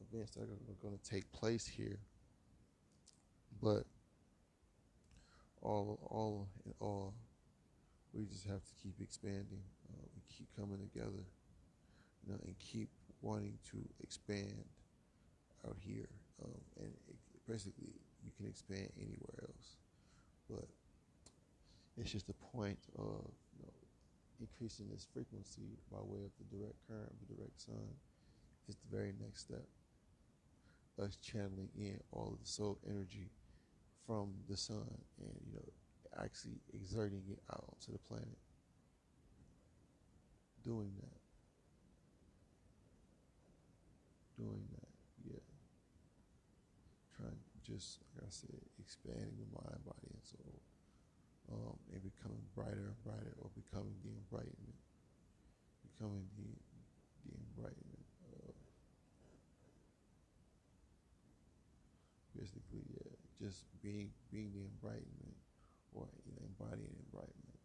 events 0.00 0.34
that 0.36 0.44
are 0.44 0.78
going 0.82 0.96
to 0.96 1.10
take 1.10 1.30
place 1.32 1.66
here. 1.66 1.98
But 3.62 3.84
all 5.62 5.98
all 6.10 6.48
in 6.64 6.72
all, 6.80 7.14
we 8.12 8.24
just 8.24 8.46
have 8.46 8.62
to 8.64 8.72
keep 8.82 9.00
expanding. 9.00 9.62
Uh, 9.92 10.06
we 10.14 10.22
keep 10.36 10.48
coming 10.56 10.78
together 10.78 11.24
you 12.26 12.32
know, 12.32 12.38
and 12.46 12.54
keep 12.58 12.88
wanting 13.22 13.58
to 13.70 13.78
expand 14.02 14.64
out 15.66 15.76
here. 15.80 16.08
Um, 16.44 16.60
and 16.80 16.92
it, 17.08 17.16
basically, 17.48 17.92
you 18.24 18.30
can 18.36 18.46
expand 18.46 18.88
anywhere 18.98 19.38
else, 19.42 19.53
it's 21.96 22.10
just 22.10 22.28
a 22.28 22.56
point 22.56 22.78
of 22.98 23.30
you 23.56 23.62
know, 23.62 23.72
increasing 24.40 24.86
this 24.90 25.06
frequency 25.12 25.78
by 25.90 25.98
way 26.00 26.20
of 26.24 26.32
the 26.38 26.56
direct 26.56 26.76
current 26.88 27.10
of 27.10 27.28
the 27.28 27.34
direct 27.34 27.60
sun 27.60 27.88
is 28.68 28.76
the 28.76 28.96
very 28.96 29.12
next 29.20 29.42
step. 29.42 29.66
Us 31.02 31.16
channeling 31.16 31.70
in 31.76 31.98
all 32.12 32.32
of 32.32 32.40
the 32.40 32.48
soul 32.48 32.78
energy 32.88 33.30
from 34.06 34.32
the 34.48 34.56
sun 34.56 34.86
and 35.20 35.34
you 35.46 35.54
know 35.54 36.22
actually 36.22 36.60
exerting 36.72 37.22
it 37.30 37.38
out 37.52 37.64
onto 37.68 37.92
the 37.92 37.98
planet. 37.98 38.38
Doing 40.62 40.92
that 41.00 41.18
doing 44.36 44.66
that. 44.74 44.90
Yeah. 45.24 45.46
Trying 47.16 47.38
just 47.62 48.00
like 48.14 48.26
I 48.26 48.30
said, 48.30 48.60
expanding 48.78 49.38
the 49.38 49.48
mind, 49.54 49.84
body, 49.84 50.10
and 50.10 50.22
soul. 50.22 50.60
Um, 51.52 51.76
and 51.92 52.00
becoming 52.02 52.40
brighter 52.56 52.88
and 52.88 52.98
brighter 53.04 53.36
or 53.38 53.50
becoming 53.54 53.94
the 54.02 54.10
enlightenment. 54.16 54.80
Becoming 55.92 56.24
the 56.36 56.50
the 57.24 57.32
enlightenment. 57.36 58.06
Uh, 58.32 58.52
basically, 62.36 62.84
yeah, 62.90 63.12
just 63.38 63.64
being 63.82 64.10
being 64.32 64.50
the 64.52 64.64
enlightenment 64.64 65.36
or 65.92 66.08
you 66.26 66.32
know, 66.32 66.42
embodying 66.48 66.96
enlightenment. 67.12 67.60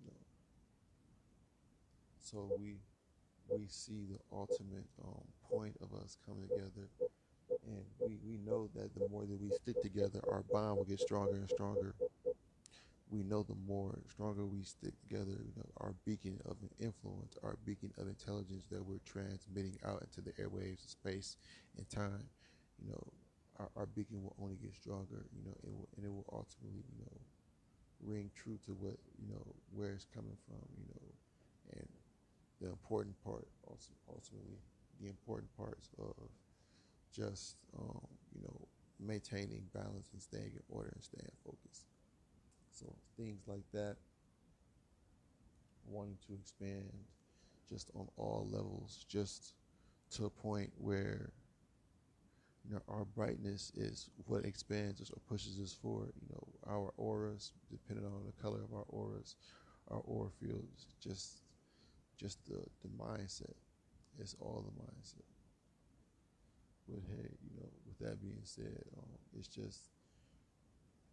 You 0.00 0.10
know. 0.10 0.24
So 2.22 2.50
we 2.58 2.76
we 3.48 3.66
see 3.68 4.06
the 4.10 4.18
ultimate 4.32 4.86
um, 5.04 5.24
point 5.50 5.76
of 5.82 5.92
us 6.00 6.16
coming 6.26 6.48
together, 6.48 6.88
and 7.66 7.84
we, 8.00 8.16
we 8.24 8.38
know 8.38 8.68
that 8.74 8.94
the 8.94 9.08
more 9.08 9.26
that 9.26 9.40
we 9.40 9.50
stick 9.50 9.80
together, 9.82 10.20
our 10.30 10.42
bond 10.50 10.78
will 10.78 10.84
get 10.84 11.00
stronger 11.00 11.36
and 11.36 11.48
stronger. 11.48 11.94
We 13.14 13.22
know 13.22 13.44
the 13.44 13.54
more 13.66 13.98
stronger 14.10 14.44
we 14.44 14.62
stick 14.64 14.92
together, 15.00 15.38
you 15.38 15.54
know, 15.56 15.70
our 15.78 15.94
beacon 16.04 16.40
of 16.46 16.56
influence, 16.80 17.38
our 17.44 17.56
beacon 17.64 17.92
of 17.98 18.08
intelligence 18.08 18.64
that 18.70 18.84
we're 18.84 18.98
transmitting 19.06 19.78
out 19.86 20.02
into 20.02 20.20
the 20.20 20.32
airwaves 20.42 20.84
of 20.84 20.90
space 20.90 21.36
and 21.78 21.88
time, 21.88 22.26
you 22.82 22.90
know, 22.90 23.02
our, 23.60 23.68
our 23.76 23.86
beacon 23.86 24.20
will 24.22 24.34
only 24.42 24.56
get 24.56 24.74
stronger, 24.74 25.26
you 25.30 25.44
know, 25.44 25.54
it 25.62 25.70
will, 25.70 25.88
and 25.96 26.04
it 26.04 26.10
will 26.10 26.26
ultimately, 26.32 26.82
you 26.90 27.04
know, 27.06 27.20
ring 28.02 28.30
true 28.34 28.58
to 28.66 28.72
what, 28.72 28.96
you 29.22 29.30
know, 29.30 29.46
where 29.72 29.92
it's 29.92 30.06
coming 30.12 30.36
from, 30.48 30.66
you 30.76 30.86
know, 30.90 31.06
and 31.78 31.88
the 32.60 32.68
important 32.68 33.14
part, 33.22 33.46
also, 33.68 33.90
ultimately, 34.08 34.58
the 35.00 35.08
important 35.08 35.54
parts 35.56 35.88
of 35.98 36.14
just, 37.14 37.56
um, 37.78 38.00
you 38.34 38.42
know, 38.42 38.68
maintaining 38.98 39.62
balance 39.72 40.10
and 40.12 40.20
staying 40.20 40.50
in 40.54 40.62
order 40.68 40.90
and 40.92 41.02
staying 41.02 41.30
focused. 41.44 41.93
So 42.74 42.92
things 43.16 43.42
like 43.46 43.64
that, 43.72 43.96
wanting 45.86 46.18
to 46.26 46.34
expand 46.34 46.90
just 47.68 47.90
on 47.94 48.08
all 48.16 48.48
levels, 48.50 49.04
just 49.08 49.54
to 50.12 50.26
a 50.26 50.30
point 50.30 50.70
where 50.78 51.30
you 52.64 52.74
know 52.74 52.82
our 52.88 53.04
brightness 53.04 53.72
is 53.76 54.10
what 54.26 54.44
expands 54.44 55.00
us 55.00 55.10
or 55.10 55.20
pushes 55.28 55.60
us 55.60 55.72
forward. 55.72 56.12
You 56.20 56.34
know, 56.34 56.48
our 56.66 56.92
auras, 56.96 57.52
depending 57.70 58.06
on 58.06 58.22
the 58.26 58.42
color 58.42 58.60
of 58.62 58.74
our 58.74 58.84
auras, 58.88 59.36
our 59.88 60.00
aura 60.00 60.30
fields, 60.40 60.86
just 61.00 61.42
just 62.16 62.44
the 62.46 62.58
the 62.82 62.88
mindset. 62.98 63.54
It's 64.18 64.34
all 64.40 64.64
the 64.66 64.82
mindset. 64.82 65.28
But 66.88 67.00
hey, 67.08 67.28
you 67.42 67.60
know, 67.60 67.68
with 67.86 67.98
that 68.00 68.20
being 68.20 68.40
said, 68.44 68.82
um, 68.96 69.08
it's 69.38 69.48
just 69.48 69.80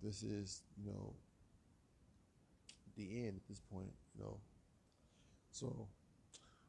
this 0.03 0.23
is 0.23 0.63
you 0.83 0.91
know 0.91 1.13
the 2.95 3.26
end 3.26 3.38
at 3.38 3.47
this 3.47 3.61
point, 3.72 3.91
you 4.15 4.23
know. 4.23 4.38
So, 5.51 5.88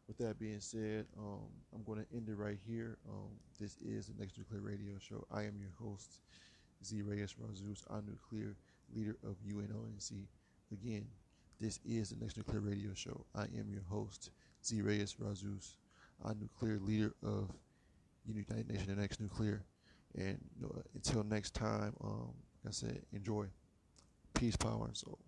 with 0.09 0.19
that 0.19 0.39
being 0.39 0.61
said, 0.61 1.07
um, 1.19 1.47
I'm 1.74 1.82
going 1.85 2.05
to 2.05 2.16
end 2.16 2.28
it 2.28 2.36
right 2.36 2.59
here. 2.66 2.99
Um, 3.09 3.31
this 3.61 3.77
is 3.85 4.09
the 4.09 4.15
Next 4.20 4.36
Nuclear 4.36 4.61
Radio 4.61 4.94
Show. 4.99 5.24
I 5.31 5.43
am 5.43 5.55
your 5.59 5.70
host, 5.81 6.20
Z 6.85 7.03
Reyes 7.03 7.35
Razus, 7.40 7.85
our 7.89 8.03
nuclear 8.03 8.57
leader 8.94 9.16
of 9.24 9.36
UNONC. 9.47 10.27
Again, 10.73 11.07
this 11.61 11.78
is 11.85 12.11
the 12.11 12.16
Next 12.16 12.36
Nuclear 12.36 12.61
Radio 12.61 12.93
Show. 12.94 13.24
I 13.35 13.44
am 13.44 13.69
your 13.70 13.85
host, 13.89 14.31
Z 14.65 14.82
Reyes 14.82 15.15
Razus, 15.23 15.77
our 16.24 16.35
nuclear 16.35 16.78
leader 16.81 17.15
of 17.23 17.51
United 18.27 18.69
Nations 18.69 18.89
and 18.89 18.99
Next 18.99 19.20
Nuclear. 19.20 19.65
And 20.16 20.39
you 20.57 20.62
know, 20.62 20.82
until 20.94 21.24
next 21.24 21.55
time, 21.55 21.94
um, 22.03 22.32
like 22.65 22.70
I 22.70 22.73
said, 22.73 23.03
enjoy. 23.12 23.47
Peace, 24.35 24.57
power, 24.57 24.86
and 24.86 24.97
soul. 24.97 25.19